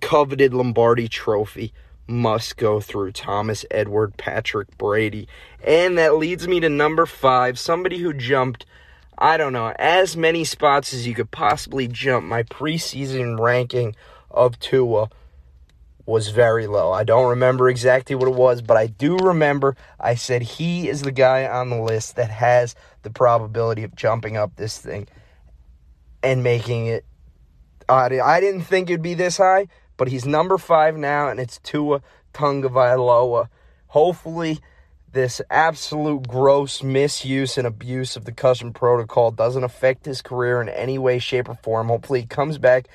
coveted 0.00 0.52
Lombardi 0.52 1.08
trophy 1.08 1.72
must 2.06 2.56
go 2.56 2.80
through 2.80 3.12
Thomas 3.12 3.64
Edward 3.70 4.16
Patrick 4.16 4.76
Brady. 4.76 5.28
And 5.64 5.96
that 5.96 6.16
leads 6.16 6.46
me 6.48 6.58
to 6.60 6.68
number 6.68 7.06
5, 7.06 7.58
somebody 7.58 7.98
who 7.98 8.12
jumped 8.12 8.66
I 9.16 9.36
don't 9.36 9.52
know, 9.52 9.72
as 9.78 10.16
many 10.16 10.42
spots 10.42 10.92
as 10.92 11.06
you 11.06 11.14
could 11.14 11.30
possibly 11.30 11.86
jump. 11.86 12.26
My 12.26 12.42
preseason 12.42 13.38
ranking 13.38 13.94
of 14.28 14.58
Tua 14.58 15.08
was 16.06 16.28
very 16.28 16.66
low. 16.66 16.92
I 16.92 17.04
don't 17.04 17.30
remember 17.30 17.68
exactly 17.68 18.14
what 18.14 18.28
it 18.28 18.34
was, 18.34 18.60
but 18.60 18.76
I 18.76 18.86
do 18.86 19.16
remember 19.16 19.76
I 19.98 20.14
said 20.14 20.42
he 20.42 20.88
is 20.88 21.02
the 21.02 21.12
guy 21.12 21.46
on 21.46 21.70
the 21.70 21.80
list 21.80 22.16
that 22.16 22.30
has 22.30 22.74
the 23.02 23.10
probability 23.10 23.84
of 23.84 23.94
jumping 23.94 24.36
up 24.36 24.56
this 24.56 24.78
thing 24.78 25.08
and 26.22 26.42
making 26.42 26.86
it. 26.86 27.04
I, 27.88 28.08
didn't 28.40 28.62
think 28.62 28.88
it'd 28.88 29.02
be 29.02 29.14
this 29.14 29.36
high, 29.36 29.68
but 29.96 30.08
he's 30.08 30.24
number 30.24 30.56
five 30.56 30.96
now, 30.96 31.28
and 31.28 31.38
it's 31.38 31.58
Tua 31.58 32.00
Tagovailoa. 32.32 33.48
Hopefully, 33.88 34.58
this 35.12 35.40
absolute 35.50 36.26
gross 36.26 36.82
misuse 36.82 37.56
and 37.58 37.66
abuse 37.66 38.16
of 38.16 38.24
the 38.24 38.32
custom 38.32 38.72
protocol 38.72 39.30
doesn't 39.30 39.64
affect 39.64 40.06
his 40.06 40.22
career 40.22 40.60
in 40.60 40.68
any 40.68 40.98
way, 40.98 41.18
shape, 41.18 41.48
or 41.48 41.54
form. 41.54 41.88
Hopefully, 41.88 42.22
he 42.22 42.26
comes 42.26 42.58
back 42.58 42.88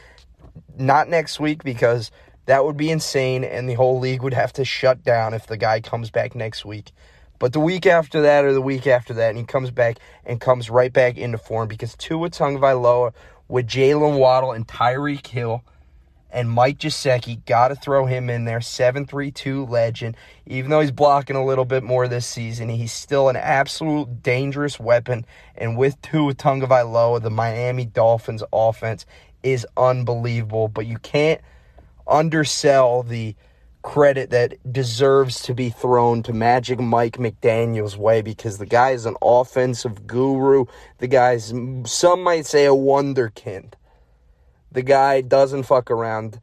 not 0.78 1.08
next 1.08 1.40
week 1.40 1.64
because 1.64 2.12
that 2.50 2.66
would 2.66 2.78
be 2.78 2.90
insane 2.90 3.44
and 3.44 3.70
the 3.70 3.76
whole 3.76 4.00
league 4.00 4.22
would 4.22 4.34
have 4.34 4.54
to 4.54 4.66
shut 4.66 5.04
down 5.04 5.34
if 5.34 5.48
the 5.48 5.58
guy 5.58 5.80
comes 5.82 6.10
back 6.10 6.36
next 6.36 6.66
week. 6.66 6.92
But 7.40 7.54
the 7.54 7.60
week 7.60 7.86
after 7.86 8.22
that 8.24 8.44
or 8.44 8.54
the 8.54 8.62
week 8.62 8.86
after 8.86 9.14
that, 9.14 9.30
and 9.30 9.38
he 9.38 9.46
comes 9.46 9.72
back 9.72 9.98
and 10.26 10.42
comes 10.42 10.70
right 10.70 10.92
back 10.92 11.18
into 11.18 11.38
form 11.38 11.68
because 11.68 11.96
Tua 11.96 12.30
Tagovailoa 12.30 13.14
with 13.48 13.68
Jaylen 13.68 14.20
Waddle 14.20 14.52
and 14.52 14.68
Tyreek 14.68 15.28
Hill– 15.28 15.64
and 16.32 16.50
Mike 16.50 16.80
Gesicki. 16.80 17.44
Got 17.46 17.70
to 17.70 17.76
throw 17.76 18.06
him 18.06 18.30
in 18.30 18.46
there. 18.46 18.60
7-3-2 18.60 19.70
legend. 19.70 20.16
Even 20.46 20.70
though 20.72 20.82
he's 20.82 20.92
blocking 20.92 21.36
a 21.36 21.46
little 21.46 21.66
bit 21.66 21.84
more 21.84 22.08
this 22.08 22.26
season, 22.26 22.70
he's 22.70 22.92
still 22.92 23.30
an 23.30 23.36
absolute 23.36 24.22
dangerous 24.22 24.80
weapon. 24.80 25.26
And 25.56 25.78
with 25.78 26.02
Tua 26.02 26.34
Tagovailoa, 26.34 27.22
the 27.22 27.30
Miami 27.30 27.86
Dolphins 27.86 28.44
offense 28.54 29.06
is 29.44 29.66
unbelievable. 29.78 30.68
But 30.68 30.86
you 30.86 30.98
can't 30.98 31.42
undersell 32.10 33.04
the 33.04 33.36
credit 33.82 34.30
that 34.30 34.56
deserves 34.72 35.42
to 35.44 35.54
be 35.54 35.70
thrown 35.70 36.22
to 36.24 36.34
Magic 36.34 36.80
Mike 36.80 37.18
McDaniel's 37.18 37.96
way 37.96 38.22
because 38.22 38.58
the 38.58 38.66
guy 38.66 38.92
is 38.92 39.06
an 39.06 39.16
offensive 39.22 40.06
guru. 40.06 40.66
The 40.98 41.08
guy's, 41.08 41.54
some 41.86 42.22
might 42.24 42.46
say, 42.46 42.66
a 42.66 42.72
wonderkind. 42.72 43.74
The 44.72 44.82
guy 44.82 45.22
doesn't 45.22 45.64
fuck 45.64 45.90
around. 45.90 46.42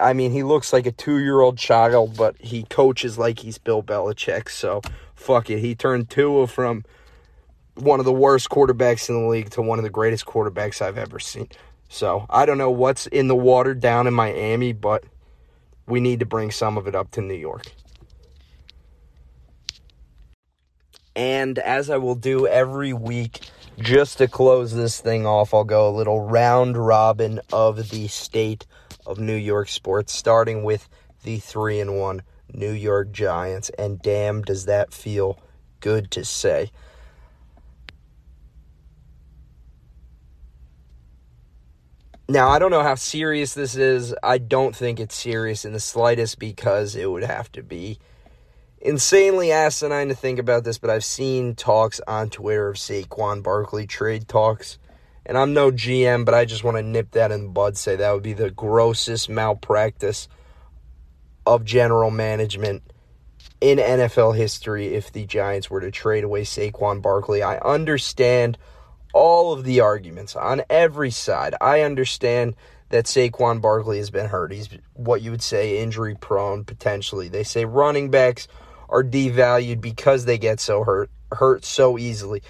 I 0.00 0.12
mean, 0.12 0.30
he 0.30 0.42
looks 0.42 0.72
like 0.72 0.86
a 0.86 0.92
two 0.92 1.18
year 1.18 1.40
old 1.40 1.56
child, 1.56 2.16
but 2.16 2.36
he 2.38 2.64
coaches 2.64 3.18
like 3.18 3.40
he's 3.40 3.58
Bill 3.58 3.82
Belichick. 3.82 4.50
So, 4.50 4.82
fuck 5.14 5.48
it. 5.48 5.60
He 5.60 5.74
turned 5.74 6.10
Tua 6.10 6.46
from 6.46 6.84
one 7.74 7.98
of 7.98 8.06
the 8.06 8.12
worst 8.12 8.50
quarterbacks 8.50 9.08
in 9.08 9.20
the 9.20 9.28
league 9.28 9.50
to 9.50 9.62
one 9.62 9.78
of 9.78 9.82
the 9.82 9.90
greatest 9.90 10.26
quarterbacks 10.26 10.80
I've 10.80 10.98
ever 10.98 11.18
seen. 11.18 11.48
So, 11.88 12.26
I 12.28 12.46
don't 12.46 12.58
know 12.58 12.70
what's 12.70 13.06
in 13.06 13.28
the 13.28 13.36
water 13.36 13.74
down 13.74 14.06
in 14.06 14.14
Miami, 14.14 14.72
but 14.72 15.04
we 15.86 16.00
need 16.00 16.20
to 16.20 16.26
bring 16.26 16.50
some 16.50 16.76
of 16.76 16.86
it 16.86 16.94
up 16.94 17.10
to 17.12 17.20
New 17.20 17.34
York. 17.34 17.72
And 21.14 21.58
as 21.58 21.88
I 21.88 21.96
will 21.96 22.14
do 22.14 22.46
every 22.46 22.92
week, 22.92 23.40
just 23.78 24.18
to 24.18 24.28
close 24.28 24.74
this 24.74 25.00
thing 25.00 25.26
off, 25.26 25.54
I'll 25.54 25.64
go 25.64 25.88
a 25.88 25.96
little 25.96 26.20
round 26.20 26.76
robin 26.76 27.40
of 27.52 27.90
the 27.90 28.08
state 28.08 28.66
of 29.06 29.18
New 29.18 29.36
York 29.36 29.68
sports, 29.68 30.12
starting 30.12 30.64
with 30.64 30.88
the 31.22 31.38
3 31.38 31.80
and 31.80 31.98
1 31.98 32.22
New 32.52 32.72
York 32.72 33.12
Giants. 33.12 33.70
And 33.78 34.00
damn, 34.02 34.42
does 34.42 34.66
that 34.66 34.92
feel 34.92 35.38
good 35.80 36.10
to 36.12 36.24
say. 36.24 36.70
Now, 42.28 42.48
I 42.48 42.58
don't 42.58 42.72
know 42.72 42.82
how 42.82 42.96
serious 42.96 43.54
this 43.54 43.76
is. 43.76 44.12
I 44.20 44.38
don't 44.38 44.74
think 44.74 44.98
it's 44.98 45.14
serious 45.14 45.64
in 45.64 45.72
the 45.72 45.80
slightest 45.80 46.40
because 46.40 46.96
it 46.96 47.08
would 47.08 47.22
have 47.22 47.52
to 47.52 47.62
be 47.62 48.00
insanely 48.80 49.52
asinine 49.52 50.08
to 50.08 50.14
think 50.14 50.40
about 50.40 50.64
this, 50.64 50.78
but 50.78 50.90
I've 50.90 51.04
seen 51.04 51.54
talks 51.54 52.00
on 52.08 52.30
Twitter 52.30 52.68
of 52.68 52.76
Saquon 52.76 53.44
Barkley 53.44 53.86
trade 53.86 54.26
talks, 54.26 54.78
And 55.24 55.38
I'm 55.38 55.54
no 55.54 55.70
GM, 55.70 56.24
but 56.24 56.34
I 56.34 56.44
just 56.44 56.64
want 56.64 56.76
to 56.76 56.82
nip 56.82 57.12
that 57.12 57.30
in 57.30 57.44
the 57.44 57.48
bud. 57.48 57.76
Say 57.76 57.94
that 57.94 58.12
would 58.12 58.24
be 58.24 58.32
the 58.32 58.50
grossest 58.50 59.28
malpractice 59.28 60.28
of 61.46 61.64
general 61.64 62.10
management 62.10 62.82
in 63.60 63.78
NFL 63.78 64.36
history 64.36 64.94
if 64.94 65.12
the 65.12 65.26
Giants 65.26 65.70
were 65.70 65.80
to 65.80 65.92
trade 65.92 66.24
away 66.24 66.42
Saquon 66.42 67.00
Barkley. 67.00 67.42
I 67.42 67.58
understand 67.58 68.58
all 69.16 69.54
of 69.54 69.64
the 69.64 69.80
arguments 69.80 70.36
on 70.36 70.60
every 70.68 71.10
side. 71.10 71.54
I 71.58 71.80
understand 71.80 72.54
that 72.90 73.06
Saquon 73.06 73.62
Barkley 73.62 73.96
has 73.96 74.10
been 74.10 74.26
hurt. 74.26 74.52
He's 74.52 74.68
what 74.92 75.22
you 75.22 75.30
would 75.30 75.42
say 75.42 75.78
injury 75.82 76.14
prone 76.14 76.64
potentially. 76.64 77.28
They 77.28 77.42
say 77.42 77.64
running 77.64 78.10
backs 78.10 78.46
are 78.90 79.02
devalued 79.02 79.80
because 79.80 80.26
they 80.26 80.36
get 80.36 80.60
so 80.60 80.84
hurt 80.84 81.10
hurt 81.32 81.64
so 81.64 81.98
easily. 81.98 82.42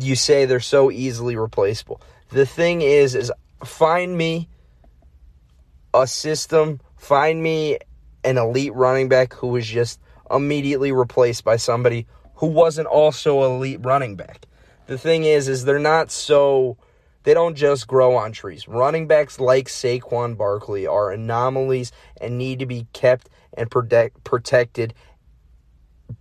You 0.00 0.16
say 0.16 0.46
they're 0.46 0.60
so 0.60 0.90
easily 0.90 1.36
replaceable. 1.36 2.00
The 2.30 2.46
thing 2.46 2.80
is 2.80 3.14
is 3.14 3.30
find 3.62 4.16
me 4.16 4.48
a 5.92 6.06
system, 6.06 6.80
find 6.96 7.42
me 7.42 7.78
an 8.24 8.38
elite 8.38 8.74
running 8.74 9.10
back 9.10 9.34
who 9.34 9.48
was 9.48 9.66
just 9.66 10.00
immediately 10.30 10.90
replaced 10.90 11.44
by 11.44 11.56
somebody 11.56 12.06
who 12.36 12.46
wasn't 12.46 12.88
also 12.88 13.44
elite 13.44 13.80
running 13.82 14.16
back. 14.16 14.46
The 14.88 14.98
thing 14.98 15.24
is 15.24 15.48
is 15.48 15.64
they're 15.64 15.78
not 15.78 16.10
so 16.10 16.78
they 17.22 17.34
don't 17.34 17.54
just 17.54 17.86
grow 17.86 18.16
on 18.16 18.32
trees. 18.32 18.66
Running 18.66 19.06
backs 19.06 19.38
like 19.38 19.68
Saquon 19.68 20.36
Barkley 20.36 20.86
are 20.86 21.12
anomalies 21.12 21.92
and 22.18 22.38
need 22.38 22.58
to 22.60 22.66
be 22.66 22.86
kept 22.94 23.28
and 23.52 23.70
protect, 23.70 24.24
protected 24.24 24.94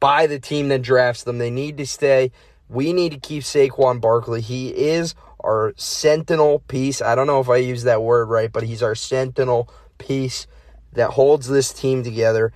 by 0.01 0.27
the 0.27 0.37
team 0.37 0.67
that 0.67 0.81
drafts 0.81 1.23
them. 1.23 1.37
They 1.37 1.49
need 1.49 1.77
to 1.77 1.87
stay. 1.87 2.31
We 2.67 2.91
need 2.91 3.13
to 3.13 3.19
keep 3.19 3.43
Saquon 3.43 4.01
Barkley. 4.01 4.41
He 4.41 4.67
is 4.67 5.15
our 5.39 5.73
sentinel 5.77 6.59
piece. 6.67 7.01
I 7.01 7.15
don't 7.15 7.27
know 7.27 7.39
if 7.39 7.47
I 7.47 7.57
use 7.57 7.83
that 7.83 8.01
word 8.01 8.25
right, 8.25 8.51
but 8.51 8.63
he's 8.63 8.83
our 8.83 8.95
sentinel 8.95 9.69
piece 9.97 10.45
that 10.91 11.11
holds 11.11 11.47
this 11.47 11.71
team 11.71 12.03
together 12.03 12.51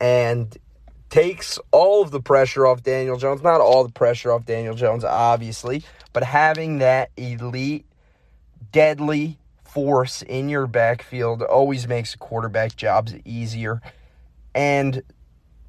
and 0.00 0.56
takes 1.12 1.58
all 1.72 2.00
of 2.00 2.10
the 2.10 2.22
pressure 2.22 2.66
off 2.66 2.82
Daniel 2.82 3.18
Jones. 3.18 3.42
Not 3.42 3.60
all 3.60 3.84
the 3.84 3.92
pressure 3.92 4.32
off 4.32 4.46
Daniel 4.46 4.74
Jones, 4.74 5.04
obviously, 5.04 5.84
but 6.14 6.22
having 6.22 6.78
that 6.78 7.10
elite, 7.18 7.84
deadly 8.72 9.38
force 9.62 10.22
in 10.22 10.48
your 10.48 10.66
backfield 10.66 11.42
always 11.42 11.86
makes 11.86 12.14
quarterback 12.14 12.76
jobs 12.76 13.14
easier. 13.26 13.82
And 14.54 15.02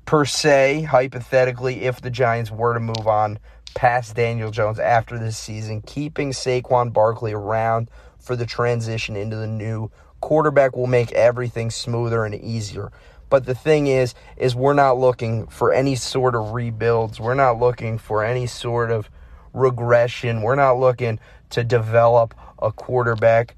per 0.05 0.23
se, 0.23 0.83
hypothetically, 0.83 1.83
if 1.83 1.99
the 1.99 2.09
Giants 2.09 2.49
were 2.49 2.73
to 2.73 2.79
move 2.79 3.05
on 3.05 3.37
past 3.75 4.15
Daniel 4.15 4.49
Jones 4.49 4.79
after 4.79 5.19
this 5.19 5.37
season, 5.37 5.81
keeping 5.81 6.31
Saquon 6.31 6.93
Barkley 6.93 7.33
around 7.33 7.91
for 8.17 8.37
the 8.37 8.45
transition 8.45 9.17
into 9.17 9.35
the 9.35 9.47
new 9.47 9.91
quarterback 10.21 10.73
will 10.77 10.87
make 10.87 11.11
everything 11.11 11.69
smoother 11.69 12.23
and 12.23 12.33
easier. 12.33 12.93
But 13.33 13.47
the 13.47 13.55
thing 13.55 13.87
is, 13.87 14.13
is 14.37 14.55
we're 14.55 14.75
not 14.75 14.99
looking 14.99 15.47
for 15.47 15.73
any 15.73 15.95
sort 15.95 16.35
of 16.35 16.51
rebuilds. 16.51 17.19
We're 17.19 17.33
not 17.33 17.59
looking 17.59 17.97
for 17.97 18.23
any 18.23 18.45
sort 18.45 18.91
of 18.91 19.09
regression. 19.53 20.43
We're 20.43 20.53
not 20.53 20.73
looking 20.73 21.19
to 21.49 21.63
develop 21.63 22.35
a 22.61 22.71
quarterback 22.71 23.55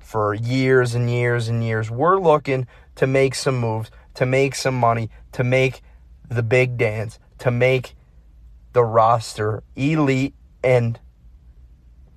for 0.00 0.34
years 0.34 0.94
and 0.94 1.10
years 1.10 1.48
and 1.48 1.64
years. 1.64 1.90
We're 1.90 2.20
looking 2.20 2.68
to 2.94 3.08
make 3.08 3.34
some 3.34 3.58
moves, 3.58 3.90
to 4.14 4.24
make 4.24 4.54
some 4.54 4.76
money, 4.76 5.10
to 5.32 5.42
make 5.42 5.82
the 6.28 6.44
big 6.44 6.78
dance, 6.78 7.18
to 7.38 7.50
make 7.50 7.96
the 8.72 8.84
roster 8.84 9.64
elite 9.74 10.36
and 10.62 11.00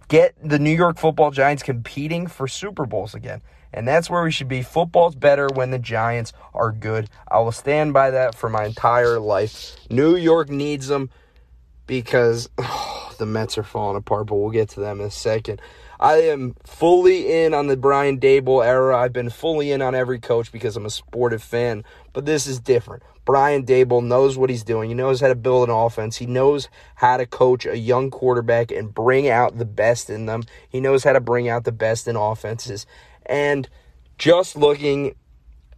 get 0.08 0.36
the 0.40 0.60
New 0.60 0.76
York 0.76 1.00
football 1.00 1.32
Giants 1.32 1.64
competing 1.64 2.28
for 2.28 2.48
Super 2.48 2.86
Bowls 2.86 3.16
again. 3.16 3.42
And 3.74 3.88
that's 3.88 4.10
where 4.10 4.24
we 4.24 4.32
should 4.32 4.48
be. 4.48 4.62
Football's 4.62 5.16
better 5.16 5.48
when 5.54 5.72
the 5.72 5.80
Giants 5.80 6.34
are 6.54 6.72
good. 6.72 7.10
I 7.30 7.40
will 7.40 7.52
stand 7.52 7.94
by 7.94 8.12
that 8.12 8.36
for 8.36 8.50
my 8.50 8.66
entire 8.66 9.20
life. 9.20 9.76
New 9.90 10.16
York 10.16 10.50
needs 10.50 10.88
them 10.88 11.10
because 11.88 12.50
oh, 12.58 13.14
the 13.18 13.26
Mets 13.26 13.58
are 13.58 13.64
falling 13.64 13.98
apart, 13.98 14.28
but 14.28 14.36
we'll 14.36 14.50
get 14.50 14.70
to 14.70 14.80
them 14.80 15.00
in 15.00 15.08
a 15.08 15.12
second. 15.12 15.62
I 16.00 16.22
am 16.22 16.56
fully 16.66 17.44
in 17.44 17.54
on 17.54 17.68
the 17.68 17.78
Brian 17.78 18.20
Daboll 18.20 18.66
era. 18.66 18.98
I've 18.98 19.14
been 19.14 19.30
fully 19.30 19.72
in 19.72 19.84
on 19.84 19.94
every 19.94 20.20
coach 20.20 20.52
because 20.52 20.76
I'm 20.76 20.88
a 20.88 20.90
sportive 20.90 21.44
fan, 21.44 21.84
but 22.12 22.26
this 22.26 22.48
is 22.48 22.60
different. 22.60 23.04
Brian 23.24 23.64
Daboll 23.64 24.04
knows 24.04 24.36
what 24.36 24.50
he's 24.50 24.64
doing. 24.64 24.90
He 24.90 24.96
knows 24.96 25.22
how 25.22 25.28
to 25.28 25.36
build 25.36 25.70
an 25.70 25.76
offense. 25.76 26.18
He 26.18 26.26
knows 26.26 26.70
how 26.96 27.18
to 27.18 27.28
coach 27.28 27.68
a 27.68 27.78
young 27.78 28.10
quarterback 28.10 28.72
and 28.72 28.92
bring 28.92 29.30
out 29.30 29.60
the 29.60 29.66
best 29.66 30.10
in 30.10 30.26
them. 30.26 30.42
He 30.68 30.80
knows 30.80 31.04
how 31.04 31.14
to 31.14 31.20
bring 31.20 31.48
out 31.48 31.66
the 31.66 31.72
best 31.72 32.08
in 32.08 32.16
offenses. 32.16 32.88
And 33.26 33.68
just 34.18 34.56
looking 34.56 35.16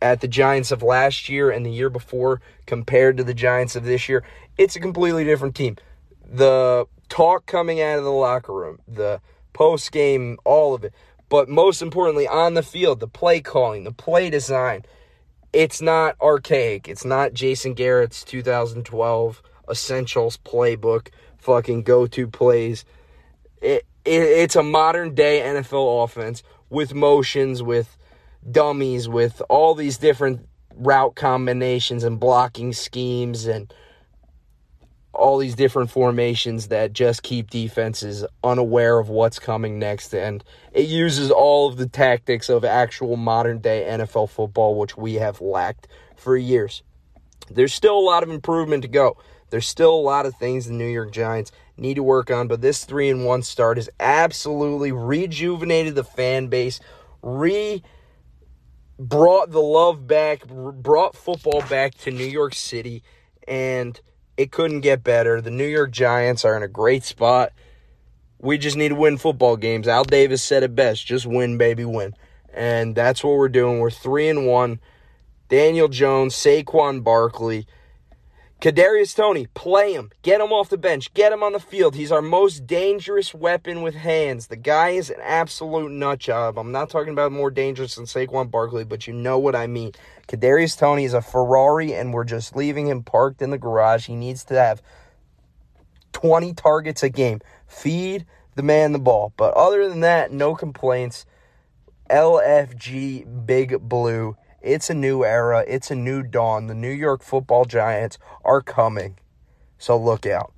at 0.01 0.21
the 0.21 0.27
Giants 0.27 0.71
of 0.71 0.83
last 0.83 1.29
year 1.29 1.49
and 1.49 1.65
the 1.65 1.71
year 1.71 1.89
before 1.89 2.41
compared 2.65 3.17
to 3.17 3.23
the 3.23 3.33
Giants 3.33 3.75
of 3.75 3.85
this 3.85 4.09
year, 4.09 4.23
it's 4.57 4.75
a 4.75 4.79
completely 4.79 5.23
different 5.23 5.55
team. 5.55 5.77
The 6.25 6.85
talk 7.09 7.45
coming 7.45 7.81
out 7.81 7.99
of 7.99 8.03
the 8.03 8.11
locker 8.11 8.53
room, 8.53 8.79
the 8.87 9.21
post 9.53 9.91
game, 9.91 10.37
all 10.43 10.73
of 10.73 10.83
it. 10.83 10.93
But 11.29 11.47
most 11.49 11.81
importantly, 11.81 12.27
on 12.27 12.53
the 12.53 12.63
field, 12.63 12.99
the 12.99 13.07
play 13.07 13.39
calling, 13.39 13.85
the 13.85 13.91
play 13.91 14.29
design, 14.29 14.83
it's 15.53 15.81
not 15.81 16.15
archaic. 16.19 16.87
It's 16.87 17.05
not 17.05 17.33
Jason 17.33 17.73
Garrett's 17.73 18.23
2012 18.23 19.41
Essentials 19.69 20.37
playbook, 20.37 21.07
fucking 21.37 21.83
go 21.83 22.05
to 22.07 22.27
plays. 22.27 22.83
It, 23.61 23.85
it, 24.03 24.21
it's 24.21 24.55
a 24.55 24.63
modern 24.63 25.15
day 25.15 25.41
NFL 25.43 26.03
offense 26.03 26.43
with 26.73 26.93
motions, 26.93 27.61
with 27.61 27.95
dummies, 28.49 29.07
with 29.07 29.41
all 29.47 29.75
these 29.75 29.97
different 29.97 30.47
route 30.75 31.15
combinations 31.15 32.03
and 32.03 32.19
blocking 32.19 32.73
schemes 32.73 33.45
and 33.45 33.71
all 35.13 35.37
these 35.37 35.53
different 35.53 35.91
formations 35.91 36.69
that 36.69 36.91
just 36.91 37.21
keep 37.21 37.51
defenses 37.51 38.25
unaware 38.43 38.97
of 38.97 39.09
what's 39.09 39.37
coming 39.37 39.77
next. 39.77 40.15
And 40.15 40.43
it 40.71 40.87
uses 40.87 41.29
all 41.29 41.69
of 41.69 41.77
the 41.77 41.87
tactics 41.87 42.49
of 42.49 42.65
actual 42.65 43.15
modern 43.15 43.59
day 43.59 43.85
NFL 43.87 44.31
football, 44.31 44.77
which 44.79 44.97
we 44.97 45.13
have 45.15 45.39
lacked 45.39 45.87
for 46.15 46.35
years. 46.35 46.81
There's 47.51 47.73
still 47.73 47.97
a 47.97 48.01
lot 48.01 48.23
of 48.23 48.31
improvement 48.31 48.81
to 48.81 48.87
go. 48.87 49.17
There's 49.51 49.67
still 49.67 49.93
a 49.93 50.01
lot 50.01 50.25
of 50.25 50.35
things 50.37 50.65
the 50.65 50.73
New 50.73 50.87
York 50.87 51.11
Giants 51.11 51.51
need 51.77 51.95
to 51.95 52.03
work 52.03 52.29
on, 52.29 52.47
but 52.47 52.61
this 52.61 52.85
3 52.85 53.09
and 53.09 53.25
1 53.25 53.43
start 53.43 53.77
has 53.77 53.89
absolutely 53.99 54.91
rejuvenated 54.91 55.95
the 55.95 56.03
fan 56.03 56.47
base, 56.47 56.79
re 57.21 57.83
brought 58.99 59.51
the 59.51 59.61
love 59.61 60.05
back, 60.07 60.45
brought 60.47 61.15
football 61.15 61.61
back 61.69 61.95
to 61.95 62.11
New 62.11 62.25
York 62.25 62.53
City 62.53 63.03
and 63.47 63.99
it 64.37 64.51
couldn't 64.51 64.81
get 64.81 65.03
better. 65.03 65.41
The 65.41 65.51
New 65.51 65.67
York 65.67 65.91
Giants 65.91 66.45
are 66.45 66.55
in 66.55 66.63
a 66.63 66.67
great 66.67 67.03
spot. 67.03 67.51
We 68.39 68.57
just 68.57 68.77
need 68.77 68.89
to 68.89 68.95
win 68.95 69.17
football 69.17 69.57
games. 69.57 69.87
Al 69.87 70.03
Davis 70.03 70.43
said 70.43 70.63
it 70.63 70.75
best 70.75 71.05
just 71.05 71.25
win, 71.25 71.57
baby, 71.57 71.85
win. 71.85 72.15
And 72.53 72.95
that's 72.95 73.23
what 73.23 73.37
we're 73.37 73.49
doing. 73.49 73.79
We're 73.79 73.89
3 73.89 74.29
and 74.29 74.47
1. 74.47 74.79
Daniel 75.49 75.87
Jones, 75.87 76.35
Saquon 76.35 77.03
Barkley, 77.03 77.67
Kadarius 78.63 79.13
Toney, 79.13 79.47
play 79.47 79.91
him. 79.91 80.09
Get 80.21 80.39
him 80.39 80.53
off 80.53 80.69
the 80.69 80.77
bench. 80.77 81.13
Get 81.13 81.33
him 81.33 81.43
on 81.43 81.51
the 81.51 81.59
field. 81.59 81.95
He's 81.95 82.13
our 82.13 82.21
most 82.21 82.65
dangerous 82.65 83.33
weapon 83.33 83.81
with 83.81 83.93
hands. 83.93 84.47
The 84.47 84.55
guy 84.55 84.91
is 84.91 85.09
an 85.09 85.19
absolute 85.21 85.91
nut 85.91 86.19
job. 86.19 86.57
I'm 86.57 86.71
not 86.71 86.89
talking 86.89 87.11
about 87.11 87.33
more 87.33 87.51
dangerous 87.51 87.95
than 87.95 88.05
Saquon 88.05 88.49
Barkley, 88.49 88.85
but 88.85 89.05
you 89.05 89.11
know 89.11 89.37
what 89.37 89.53
I 89.53 89.67
mean. 89.67 89.91
Kadarius 90.29 90.79
Toney 90.79 91.03
is 91.03 91.13
a 91.13 91.21
Ferrari, 91.21 91.93
and 91.93 92.13
we're 92.13 92.23
just 92.23 92.55
leaving 92.55 92.87
him 92.87 93.03
parked 93.03 93.41
in 93.41 93.49
the 93.49 93.57
garage. 93.57 94.05
He 94.05 94.15
needs 94.15 94.45
to 94.45 94.53
have 94.53 94.81
20 96.13 96.53
targets 96.53 97.03
a 97.03 97.09
game. 97.09 97.41
Feed 97.67 98.25
the 98.55 98.63
man 98.63 98.93
the 98.93 98.97
ball. 98.97 99.33
But 99.35 99.55
other 99.55 99.89
than 99.89 99.99
that, 99.99 100.31
no 100.31 100.55
complaints. 100.55 101.25
LFG 102.09 103.45
Big 103.45 103.77
Blue 103.81 104.37
it's 104.63 104.89
a 104.89 104.93
new 104.93 105.23
era. 105.23 105.63
It's 105.67 105.91
a 105.91 105.95
new 105.95 106.23
dawn. 106.23 106.67
The 106.67 106.73
New 106.73 106.91
York 106.91 107.21
football 107.21 107.65
giants 107.65 108.17
are 108.43 108.61
coming. 108.61 109.17
So 109.77 109.97
look 109.97 110.25
out. 110.25 110.53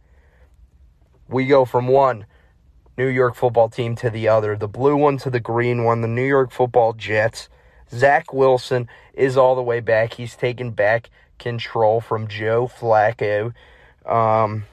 We 1.27 1.47
go 1.47 1.65
from 1.65 1.87
one 1.87 2.27
New 2.97 3.07
York 3.07 3.35
football 3.35 3.67
team 3.67 3.95
to 3.97 4.09
the 4.09 4.27
other, 4.27 4.55
the 4.55 4.67
blue 4.67 4.95
one 4.95 5.17
to 5.17 5.29
the 5.29 5.39
green 5.39 5.83
one, 5.83 6.01
the 6.01 6.07
New 6.07 6.25
York 6.25 6.51
football 6.51 6.93
Jets. 6.93 7.49
Zach 7.91 8.31
Wilson 8.31 8.87
is 9.13 9.35
all 9.35 9.55
the 9.55 9.63
way 9.63 9.79
back. 9.79 10.13
He's 10.13 10.35
taken 10.35 10.71
back 10.71 11.09
control 11.39 11.99
from 11.99 12.27
Joe 12.27 12.67
Flacco. 12.67 13.53
Um, 14.05 14.65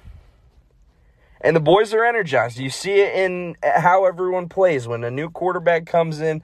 and 1.41 1.57
the 1.57 1.61
boys 1.61 1.93
are 1.93 2.05
energized. 2.05 2.59
You 2.59 2.71
see 2.71 3.01
it 3.01 3.15
in 3.15 3.57
how 3.63 4.05
everyone 4.05 4.49
plays. 4.49 4.87
When 4.87 5.03
a 5.03 5.11
new 5.11 5.29
quarterback 5.29 5.87
comes 5.87 6.21
in, 6.21 6.43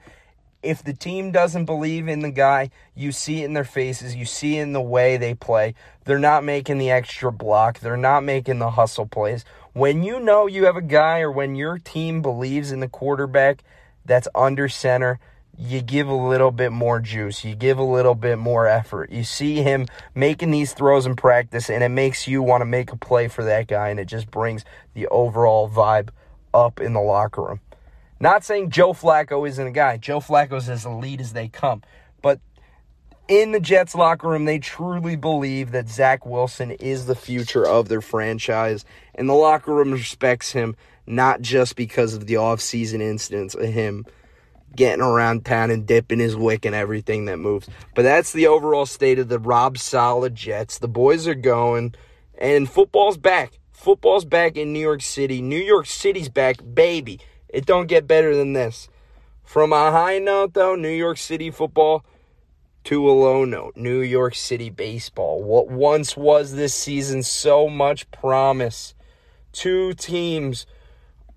if 0.61 0.83
the 0.83 0.93
team 0.93 1.31
doesn't 1.31 1.65
believe 1.65 2.07
in 2.07 2.19
the 2.19 2.31
guy, 2.31 2.69
you 2.95 3.11
see 3.11 3.41
it 3.41 3.45
in 3.45 3.53
their 3.53 3.63
faces, 3.63 4.15
you 4.15 4.25
see 4.25 4.57
in 4.57 4.73
the 4.73 4.81
way 4.81 5.17
they 5.17 5.33
play. 5.33 5.73
They're 6.05 6.19
not 6.19 6.43
making 6.43 6.77
the 6.77 6.91
extra 6.91 7.31
block, 7.31 7.79
they're 7.79 7.97
not 7.97 8.23
making 8.23 8.59
the 8.59 8.71
hustle 8.71 9.05
plays. 9.05 9.45
When 9.73 10.03
you 10.03 10.19
know 10.19 10.47
you 10.47 10.65
have 10.65 10.75
a 10.75 10.81
guy 10.81 11.19
or 11.19 11.31
when 11.31 11.55
your 11.55 11.77
team 11.77 12.21
believes 12.21 12.71
in 12.71 12.79
the 12.79 12.89
quarterback 12.89 13.63
that's 14.05 14.27
under 14.35 14.67
center, 14.67 15.19
you 15.57 15.81
give 15.81 16.07
a 16.07 16.13
little 16.13 16.51
bit 16.51 16.71
more 16.71 16.99
juice. 17.01 17.43
You 17.43 17.53
give 17.53 17.77
a 17.77 17.83
little 17.83 18.15
bit 18.15 18.37
more 18.37 18.65
effort. 18.65 19.11
You 19.11 19.25
see 19.25 19.61
him 19.61 19.87
making 20.15 20.51
these 20.51 20.73
throws 20.73 21.05
in 21.05 21.17
practice, 21.17 21.69
and 21.69 21.83
it 21.83 21.89
makes 21.89 22.27
you 22.27 22.41
want 22.41 22.61
to 22.61 22.65
make 22.65 22.93
a 22.93 22.97
play 22.97 23.27
for 23.27 23.43
that 23.43 23.67
guy, 23.67 23.89
and 23.89 23.99
it 23.99 24.05
just 24.05 24.31
brings 24.31 24.63
the 24.93 25.07
overall 25.07 25.69
vibe 25.69 26.09
up 26.53 26.79
in 26.79 26.93
the 26.93 27.01
locker 27.01 27.41
room. 27.43 27.59
Not 28.19 28.43
saying 28.43 28.71
Joe 28.71 28.93
Flacco 28.93 29.47
isn't 29.47 29.65
a 29.67 29.71
guy. 29.71 29.97
Joe 29.97 30.19
Flacco's 30.19 30.69
as 30.69 30.85
elite 30.85 31.21
as 31.21 31.33
they 31.33 31.47
come. 31.47 31.81
But 32.21 32.39
in 33.27 33.51
the 33.51 33.59
Jets 33.59 33.95
locker 33.95 34.27
room, 34.27 34.45
they 34.45 34.59
truly 34.59 35.15
believe 35.15 35.71
that 35.71 35.87
Zach 35.87 36.25
Wilson 36.25 36.71
is 36.71 37.05
the 37.05 37.15
future 37.15 37.65
of 37.65 37.87
their 37.87 38.01
franchise. 38.01 38.83
And 39.15 39.29
the 39.29 39.33
locker 39.33 39.73
room 39.73 39.91
respects 39.91 40.51
him, 40.51 40.75
not 41.07 41.41
just 41.41 41.75
because 41.75 42.13
of 42.13 42.27
the 42.27 42.35
offseason 42.35 43.01
incidents 43.01 43.55
of 43.55 43.65
him 43.65 44.05
getting 44.75 45.03
around 45.03 45.45
town 45.45 45.71
and 45.71 45.85
dipping 45.85 46.19
his 46.19 46.35
wick 46.35 46.65
and 46.65 46.75
everything 46.75 47.25
that 47.25 47.37
moves. 47.37 47.67
But 47.95 48.03
that's 48.03 48.33
the 48.33 48.47
overall 48.47 48.85
state 48.85 49.19
of 49.19 49.29
the 49.29 49.39
Rob 49.39 49.77
Saleh 49.77 50.33
Jets. 50.33 50.79
The 50.79 50.87
boys 50.87 51.27
are 51.27 51.35
going, 51.35 51.95
and 52.37 52.69
football's 52.69 53.17
back. 53.17 53.59
Football's 53.71 54.25
back 54.25 54.57
in 54.57 54.73
New 54.73 54.79
York 54.79 55.01
City. 55.01 55.41
New 55.41 55.59
York 55.59 55.85
City's 55.85 56.29
back, 56.29 56.57
baby. 56.73 57.19
It 57.49 57.65
don't 57.65 57.87
get 57.87 58.07
better 58.07 58.35
than 58.35 58.53
this. 58.53 58.89
From 59.43 59.73
a 59.73 59.91
high 59.91 60.19
note, 60.19 60.53
though, 60.53 60.75
New 60.75 60.89
York 60.89 61.17
City 61.17 61.49
football 61.49 62.05
to 62.85 63.09
a 63.09 63.11
low 63.11 63.45
note, 63.45 63.75
New 63.75 64.01
York 64.01 64.35
City 64.35 64.69
baseball. 64.69 65.43
What 65.43 65.69
once 65.69 66.15
was 66.15 66.53
this 66.53 66.73
season, 66.73 67.23
so 67.23 67.67
much 67.67 68.09
promise. 68.11 68.93
Two 69.51 69.93
teams 69.93 70.65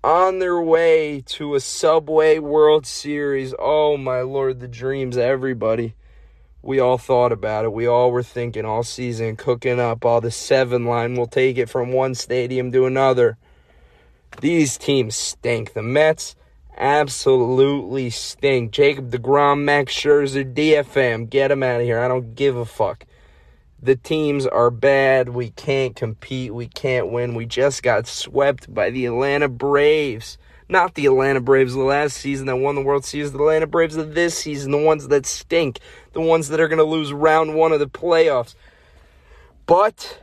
on 0.03 0.39
their 0.39 0.61
way 0.61 1.23
to 1.25 1.55
a 1.55 1.59
Subway 1.59 2.37
World 2.39 2.85
Series. 2.85 3.53
Oh, 3.57 3.97
my 3.97 4.21
Lord, 4.21 4.59
the 4.59 4.67
dreams, 4.67 5.17
everybody. 5.17 5.95
We 6.61 6.79
all 6.79 6.97
thought 6.97 7.31
about 7.31 7.65
it. 7.65 7.73
We 7.73 7.87
all 7.87 8.11
were 8.11 8.23
thinking 8.23 8.63
all 8.63 8.83
season, 8.83 9.35
cooking 9.35 9.79
up 9.79 10.05
all 10.05 10.21
the 10.21 10.31
seven 10.31 10.85
line. 10.85 11.15
We'll 11.15 11.25
take 11.27 11.57
it 11.57 11.69
from 11.69 11.91
one 11.91 12.15
stadium 12.15 12.71
to 12.71 12.85
another. 12.85 13.37
These 14.41 14.77
teams 14.77 15.15
stink. 15.15 15.73
The 15.73 15.81
Mets 15.81 16.35
absolutely 16.77 18.09
stink. 18.09 18.71
Jacob 18.71 19.11
DeGrom, 19.11 19.63
Max 19.63 19.93
Scherzer, 19.93 20.53
DFM. 20.53 21.29
Get 21.29 21.49
them 21.49 21.63
out 21.63 21.81
of 21.81 21.85
here. 21.85 21.99
I 21.99 22.07
don't 22.07 22.35
give 22.35 22.55
a 22.55 22.65
fuck. 22.65 23.05
The 23.81 23.95
teams 23.95 24.45
are 24.45 24.71
bad. 24.71 25.29
We 25.29 25.49
can't 25.51 25.95
compete. 25.95 26.53
We 26.53 26.67
can't 26.67 27.11
win. 27.11 27.35
We 27.35 27.45
just 27.45 27.83
got 27.83 28.07
swept 28.07 28.73
by 28.73 28.89
the 28.89 29.05
Atlanta 29.05 29.49
Braves. 29.49 30.37
Not 30.69 30.95
the 30.95 31.05
Atlanta 31.05 31.41
Braves 31.41 31.73
of 31.73 31.79
the 31.79 31.85
last 31.85 32.15
season 32.15 32.45
that 32.47 32.55
won 32.55 32.75
the 32.75 32.81
World 32.81 33.03
Series, 33.03 33.33
the 33.33 33.39
Atlanta 33.39 33.67
Braves 33.67 33.97
of 33.97 34.15
this 34.15 34.37
season, 34.37 34.71
the 34.71 34.77
ones 34.77 35.09
that 35.09 35.25
stink, 35.25 35.79
the 36.13 36.21
ones 36.21 36.47
that 36.47 36.59
are 36.59 36.69
going 36.69 36.77
to 36.77 36.85
lose 36.85 37.11
round 37.11 37.55
one 37.55 37.73
of 37.73 37.79
the 37.79 37.87
playoffs. 37.87 38.55
But 39.65 40.21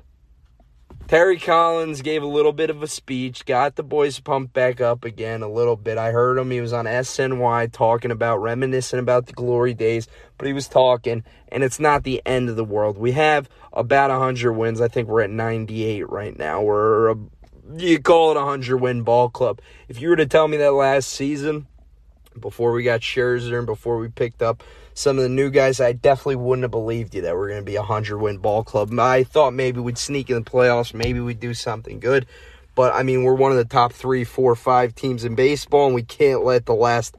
Terry 1.11 1.41
Collins 1.41 2.03
gave 2.03 2.23
a 2.23 2.27
little 2.27 2.53
bit 2.53 2.71
of 2.71 2.85
a 2.85 2.87
speech, 2.87 3.45
got 3.45 3.75
the 3.75 3.83
boys 3.83 4.21
pumped 4.21 4.53
back 4.53 4.81
up 4.81 5.05
again 5.05 5.43
a 5.43 5.51
little 5.51 5.75
bit. 5.75 5.99
I 5.99 6.13
heard 6.13 6.39
him. 6.39 6.53
He 6.53 6.61
was 6.61 6.73
on 6.73 6.85
SNY 6.85 7.73
talking 7.73 8.13
about, 8.13 8.37
reminiscing 8.37 9.01
about 9.01 9.27
the 9.27 9.33
glory 9.33 9.75
days, 9.75 10.07
but 10.39 10.47
he 10.47 10.53
was 10.53 10.69
talking, 10.69 11.25
and 11.49 11.65
it's 11.65 11.81
not 11.81 12.05
the 12.05 12.23
end 12.25 12.49
of 12.49 12.55
the 12.55 12.65
world. 12.65 12.97
We 12.97 13.11
have 13.11 13.49
about 13.73 14.11
100 14.11 14.53
wins. 14.53 14.81
I 14.81 14.87
think 14.87 15.09
we're 15.09 15.23
at 15.23 15.31
98 15.31 16.09
right 16.09 16.39
now. 16.39 16.63
We're, 16.63 17.11
a, 17.11 17.17
you 17.77 17.99
call 17.99 18.31
it 18.31 18.37
a 18.37 18.45
100 18.45 18.77
win 18.77 19.03
ball 19.03 19.31
club. 19.31 19.61
If 19.89 20.01
you 20.01 20.11
were 20.11 20.17
to 20.17 20.27
tell 20.27 20.47
me 20.47 20.59
that 20.59 20.75
last 20.75 21.09
season, 21.09 21.67
before 22.39 22.71
we 22.71 22.85
got 22.85 23.01
Scherzer 23.01 23.59
and 23.59 23.67
before 23.67 23.99
we 23.99 24.07
picked 24.07 24.43
up 24.43 24.63
some 25.01 25.17
of 25.17 25.23
the 25.23 25.31
new 25.31 25.49
guys, 25.49 25.81
I 25.81 25.93
definitely 25.93 26.37
wouldn't 26.37 26.65
have 26.65 26.71
believed 26.71 27.15
you 27.15 27.23
that 27.23 27.35
we're 27.35 27.49
going 27.49 27.63
to 27.63 27.65
be 27.65 27.77
a 27.77 27.81
100 27.81 28.19
win 28.19 28.37
ball 28.37 28.63
club. 28.63 28.93
I 28.99 29.25
thought 29.25 29.55
maybe 29.55 29.81
we'd 29.81 29.97
sneak 29.97 30.29
in 30.29 30.37
the 30.37 30.51
playoffs, 30.51 30.93
maybe 30.93 31.21
we'd 31.21 31.41
do 31.41 31.55
something 31.55 32.01
good. 32.01 32.27
But 32.75 32.95
I 32.95 33.03
mean, 33.03 33.25
we're 33.25 33.35
one 33.35 33.51
of 33.51 33.57
the 33.57 33.65
top 33.65 33.95
three, 33.95 34.25
four, 34.25 34.55
five 34.55 34.95
teams 34.95 35.25
in 35.25 35.35
baseball, 35.35 35.87
and 35.87 35.95
we 35.95 36.03
can't 36.03 36.45
let 36.45 36.67
the 36.67 36.75
last 36.75 37.17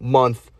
month 0.00 0.50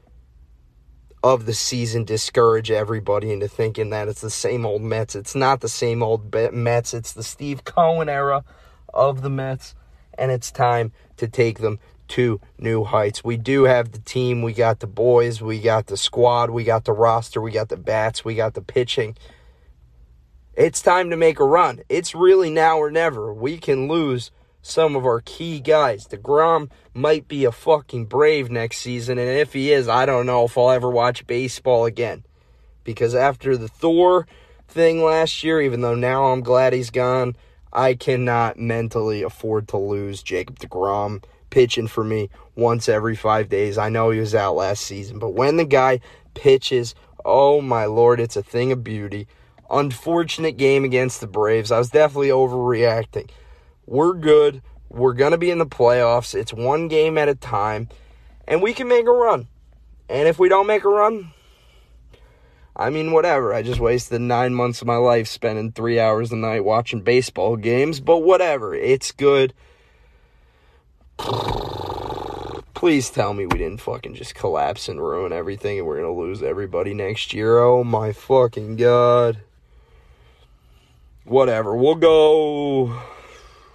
of 1.23 1.47
the 1.47 1.55
season 1.55 2.05
discourage 2.05 2.71
everybody 2.71 3.33
into 3.33 3.49
thinking 3.49 3.89
that 3.91 4.09
it's 4.09 4.21
the 4.21 4.31
same 4.31 4.67
old 4.67 4.83
Mets. 4.83 5.15
It's 5.15 5.35
not 5.35 5.63
the 5.63 5.69
same 5.69 6.03
old 6.03 6.35
Mets, 6.53 6.93
it's 6.93 7.15
the 7.15 7.23
Steve 7.23 7.65
Cohen 7.65 8.11
era 8.11 8.45
of 8.93 9.23
the 9.23 9.31
Mets, 9.31 9.75
and 10.19 10.31
it's 10.31 10.51
time 10.51 10.93
to 11.17 11.27
take 11.27 11.61
them 11.61 11.79
to 12.11 12.41
new 12.59 12.85
heights. 12.85 13.25
We 13.25 13.37
do 13.37 13.65
have 13.65 13.93
the 13.93 13.99
team, 13.99 14.43
we 14.43 14.53
got 14.53 14.81
the 14.81 14.87
boys, 14.87 15.41
we 15.41 15.61
got 15.61 15.87
the 15.87 15.97
squad, 15.97 16.51
we 16.51 16.65
got 16.65 16.85
the 16.85 16.93
roster, 16.93 17.41
we 17.41 17.51
got 17.51 17.69
the 17.69 17.77
bats, 17.77 18.25
we 18.25 18.35
got 18.35 18.55
the 18.55 18.63
pitching. 18.63 19.17
It's 20.55 20.83
time 20.83 21.11
to 21.11 21.17
make 21.17 21.41
a 21.41 21.45
run. 21.45 21.81
It's 21.89 22.15
really 22.15 22.51
now 22.51 22.79
or 22.79 22.91
never. 22.91 23.33
We 23.33 23.59
can 23.59 23.89
lose 23.89 24.31
some 24.63 24.97
of 24.97 25.07
our 25.07 25.21
key 25.21 25.61
guys. 25.61 26.07
DeGrom 26.07 26.71
might 26.93 27.29
be 27.29 27.45
a 27.45 27.53
fucking 27.53 28.07
brave 28.07 28.51
next 28.51 28.79
season, 28.79 29.19
and 29.19 29.31
if 29.31 29.53
he 29.53 29.73
is, 29.73 29.89
I 29.89 30.05
don't 30.05 30.27
know 30.27 30.45
if 30.45 30.59
I'll 30.59 30.71
ever 30.71 30.91
watch 30.91 31.27
baseball 31.27 31.87
again. 31.87 32.25
Because 32.85 33.15
after 33.15 33.57
the 33.57 33.69
Thor 33.69 34.27
thing 34.69 35.03
last 35.03 35.45
year, 35.45 35.61
even 35.61 35.81
though 35.81 35.95
now 35.95 36.27
I'm 36.27 36.43
glad 36.43 36.73
he's 36.73 36.91
gone, 36.91 37.37
I 37.73 37.95
cannot 37.95 38.59
mentally 38.59 39.23
afford 39.23 39.69
to 39.69 39.77
lose 39.77 40.23
Jacob 40.23 40.59
DeGrom 40.59 41.23
pitching 41.51 41.89
for 41.89 42.05
me 42.05 42.31
once 42.55 42.89
every 42.89 43.17
five 43.17 43.49
days. 43.49 43.79
I 43.79 43.89
know 43.89 44.11
he 44.11 44.21
was 44.21 44.35
out 44.35 44.57
last 44.57 44.85
season, 44.85 45.19
but 45.19 45.31
when 45.31 45.57
the 45.57 45.65
guy 45.65 46.01
pitches, 46.35 46.95
oh 47.25 47.61
my 47.61 47.85
lord, 47.85 48.21
it's 48.21 48.37
a 48.37 48.43
thing 48.43 48.73
of 48.73 48.85
beauty. 48.85 49.27
Unfortunate 49.71 50.57
game 50.57 50.85
against 50.85 51.21
the 51.21 51.27
Braves. 51.27 51.71
I 51.71 51.79
was 51.79 51.91
definitely 51.91 52.29
overreacting. 52.29 53.31
We're 53.87 54.15
good. 54.15 54.63
We're 54.89 55.13
going 55.13 55.33
to 55.33 55.39
be 55.39 55.51
in 55.51 55.59
the 55.59 55.67
playoffs. 55.67 56.35
It's 56.35 56.53
one 56.53 56.89
game 56.89 57.17
at 57.19 57.29
a 57.29 57.35
time, 57.35 57.89
and 58.49 58.63
we 58.63 58.75
can 58.75 58.89
make 58.89 59.07
a 59.07 59.13
run. 59.13 59.47
And 60.09 60.27
if 60.27 60.39
we 60.41 60.49
don't 60.49 60.67
make 60.67 60.85
a 60.85 60.89
run, 60.89 61.33
I 62.75 62.91
mean, 62.91 63.13
whatever. 63.13 63.53
I 63.53 63.63
just 63.63 63.79
wasted 63.79 64.21
nine 64.21 64.55
months 64.55 64.81
of 64.81 64.87
my 64.87 64.97
life 64.97 65.29
spending 65.29 65.71
three 65.71 66.01
hours 66.01 66.33
a 66.33 66.37
night 66.37 66.65
watching 66.65 67.03
baseball 67.03 67.57
games, 67.57 68.01
but 68.01 68.19
whatever. 68.19 68.75
It's 68.75 69.13
good. 69.13 69.55
Please 72.75 73.11
tell 73.11 73.35
me 73.35 73.45
we 73.45 73.59
didn't 73.59 73.83
fucking 73.83 74.15
just 74.15 74.35
collapse 74.35 74.89
and 74.89 75.01
ruin 75.01 75.33
everything 75.33 75.79
and 75.79 75.87
we're 75.87 76.01
gonna 76.01 76.13
lose 76.13 76.43
everybody 76.43 76.95
next 76.95 77.35
year. 77.35 77.59
Oh 77.59 77.85
my 77.85 78.13
fucking 78.13 78.77
god. 78.77 79.43
Whatever. 81.25 81.77
We'll 81.77 81.97
go. 81.97 82.99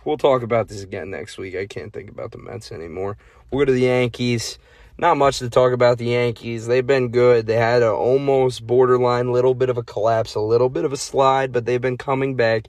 We'll 0.04 0.18
talk 0.18 0.42
about 0.42 0.70
this 0.70 0.82
again 0.82 1.12
next 1.12 1.38
week. 1.38 1.56
I 1.56 1.68
can't 1.68 1.94
think 1.94 2.10
about 2.10 2.32
the 2.32 2.40
Mets 2.40 2.72
anymore. 2.72 3.18
We'll 3.52 3.62
go 3.62 3.66
to 3.66 3.72
the 3.72 3.82
Yankees. 3.82 4.58
Not 4.98 5.18
much 5.18 5.40
to 5.40 5.50
talk 5.50 5.72
about 5.72 5.98
the 5.98 6.06
Yankees. 6.06 6.68
They've 6.68 6.86
been 6.86 7.10
good. 7.10 7.48
They 7.48 7.58
had 7.58 7.84
a 7.84 7.92
almost 7.92 8.66
borderline 8.66 9.32
little 9.32 9.54
bit 9.54 9.70
of 9.70 9.78
a 9.78 9.84
collapse, 9.84 10.36
a 10.36 10.40
little 10.40 10.70
bit 10.70 10.86
of 10.86 10.94
a 10.94 10.98
slide, 10.98 11.52
but 11.52 11.66
they've 11.66 11.82
been 11.82 11.98
coming 11.98 12.36
back. 12.36 12.68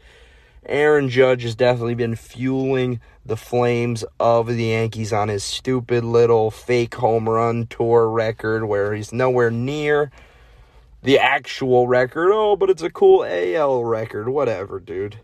Aaron 0.68 1.08
Judge 1.08 1.42
has 1.42 1.54
definitely 1.54 1.94
been 1.94 2.16
fueling 2.16 3.00
the 3.24 3.36
flames 3.36 4.04
of 4.20 4.46
the 4.46 4.64
Yankees 4.64 5.12
on 5.12 5.28
his 5.28 5.44
stupid 5.44 6.04
little 6.04 6.50
fake 6.50 6.94
home 6.94 7.28
run 7.28 7.66
tour 7.66 8.08
record 8.08 8.64
where 8.64 8.94
he's 8.94 9.12
nowhere 9.12 9.50
near 9.50 10.10
the 11.02 11.18
actual 11.18 11.88
record. 11.88 12.32
Oh, 12.32 12.56
but 12.56 12.70
it's 12.70 12.82
a 12.82 12.90
cool 12.90 13.24
AL 13.24 13.84
record. 13.84 14.28
Whatever, 14.28 14.80
dude. 14.80 15.18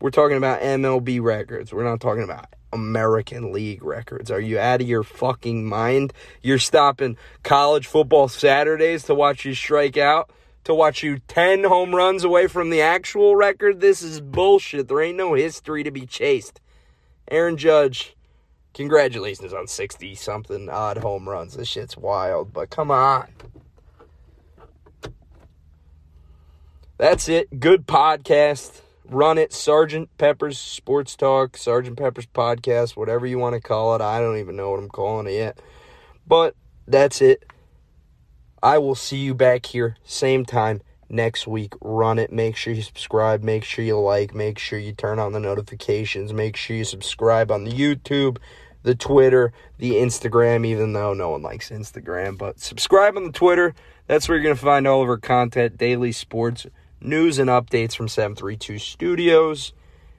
We're 0.00 0.10
talking 0.10 0.36
about 0.36 0.60
MLB 0.60 1.22
records. 1.22 1.72
We're 1.72 1.84
not 1.84 2.00
talking 2.00 2.22
about 2.22 2.46
American 2.72 3.52
League 3.52 3.82
records. 3.82 4.30
Are 4.30 4.40
you 4.40 4.58
out 4.58 4.80
of 4.80 4.88
your 4.88 5.02
fucking 5.02 5.64
mind? 5.64 6.12
You're 6.42 6.58
stopping 6.58 7.16
college 7.42 7.86
football 7.86 8.28
Saturdays 8.28 9.04
to 9.04 9.14
watch 9.14 9.44
you 9.44 9.54
strike 9.54 9.96
out? 9.96 10.30
To 10.66 10.74
watch 10.74 11.04
you 11.04 11.20
10 11.28 11.62
home 11.62 11.94
runs 11.94 12.24
away 12.24 12.48
from 12.48 12.70
the 12.70 12.80
actual 12.80 13.36
record? 13.36 13.78
This 13.78 14.02
is 14.02 14.20
bullshit. 14.20 14.88
There 14.88 15.00
ain't 15.00 15.16
no 15.16 15.34
history 15.34 15.84
to 15.84 15.92
be 15.92 16.06
chased. 16.06 16.60
Aaron 17.30 17.56
Judge, 17.56 18.16
congratulations 18.74 19.52
on 19.52 19.68
60 19.68 20.16
something 20.16 20.68
odd 20.68 20.98
home 20.98 21.28
runs. 21.28 21.56
This 21.56 21.68
shit's 21.68 21.96
wild, 21.96 22.52
but 22.52 22.68
come 22.68 22.90
on. 22.90 23.28
That's 26.98 27.28
it. 27.28 27.60
Good 27.60 27.86
podcast. 27.86 28.80
Run 29.08 29.38
it. 29.38 29.52
Sergeant 29.52 30.08
Pepper's 30.18 30.58
Sports 30.58 31.14
Talk, 31.14 31.56
Sergeant 31.56 31.96
Pepper's 31.96 32.26
Podcast, 32.26 32.96
whatever 32.96 33.24
you 33.24 33.38
want 33.38 33.54
to 33.54 33.60
call 33.60 33.94
it. 33.94 34.00
I 34.00 34.18
don't 34.18 34.38
even 34.38 34.56
know 34.56 34.70
what 34.70 34.80
I'm 34.80 34.88
calling 34.88 35.28
it 35.28 35.34
yet. 35.34 35.60
But 36.26 36.56
that's 36.88 37.22
it. 37.22 37.44
I 38.62 38.78
will 38.78 38.94
see 38.94 39.18
you 39.18 39.34
back 39.34 39.66
here, 39.66 39.96
same 40.04 40.44
time 40.44 40.80
next 41.08 41.46
week. 41.46 41.74
Run 41.80 42.18
it. 42.18 42.32
Make 42.32 42.56
sure 42.56 42.72
you 42.72 42.82
subscribe. 42.82 43.42
Make 43.42 43.64
sure 43.64 43.84
you 43.84 43.98
like. 43.98 44.34
Make 44.34 44.58
sure 44.58 44.78
you 44.78 44.92
turn 44.92 45.18
on 45.18 45.32
the 45.32 45.40
notifications. 45.40 46.32
Make 46.32 46.56
sure 46.56 46.76
you 46.76 46.84
subscribe 46.84 47.50
on 47.50 47.64
the 47.64 47.72
YouTube, 47.72 48.38
the 48.82 48.94
Twitter, 48.94 49.52
the 49.78 49.92
Instagram, 49.92 50.66
even 50.66 50.92
though 50.92 51.14
no 51.14 51.30
one 51.30 51.42
likes 51.42 51.70
Instagram. 51.70 52.38
But 52.38 52.60
subscribe 52.60 53.16
on 53.16 53.24
the 53.24 53.32
Twitter. 53.32 53.74
That's 54.06 54.28
where 54.28 54.36
you're 54.36 54.44
going 54.44 54.56
to 54.56 54.62
find 54.62 54.86
all 54.86 55.02
of 55.02 55.08
our 55.08 55.16
content, 55.16 55.76
daily 55.76 56.12
sports, 56.12 56.66
news, 57.00 57.38
and 57.38 57.50
updates 57.50 57.96
from 57.96 58.08
732 58.08 58.78
Studios. 58.78 59.72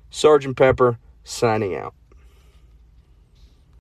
Sergeant 0.09 0.57
Pepper 0.57 0.99
signing 1.23 1.75
out. 1.75 1.93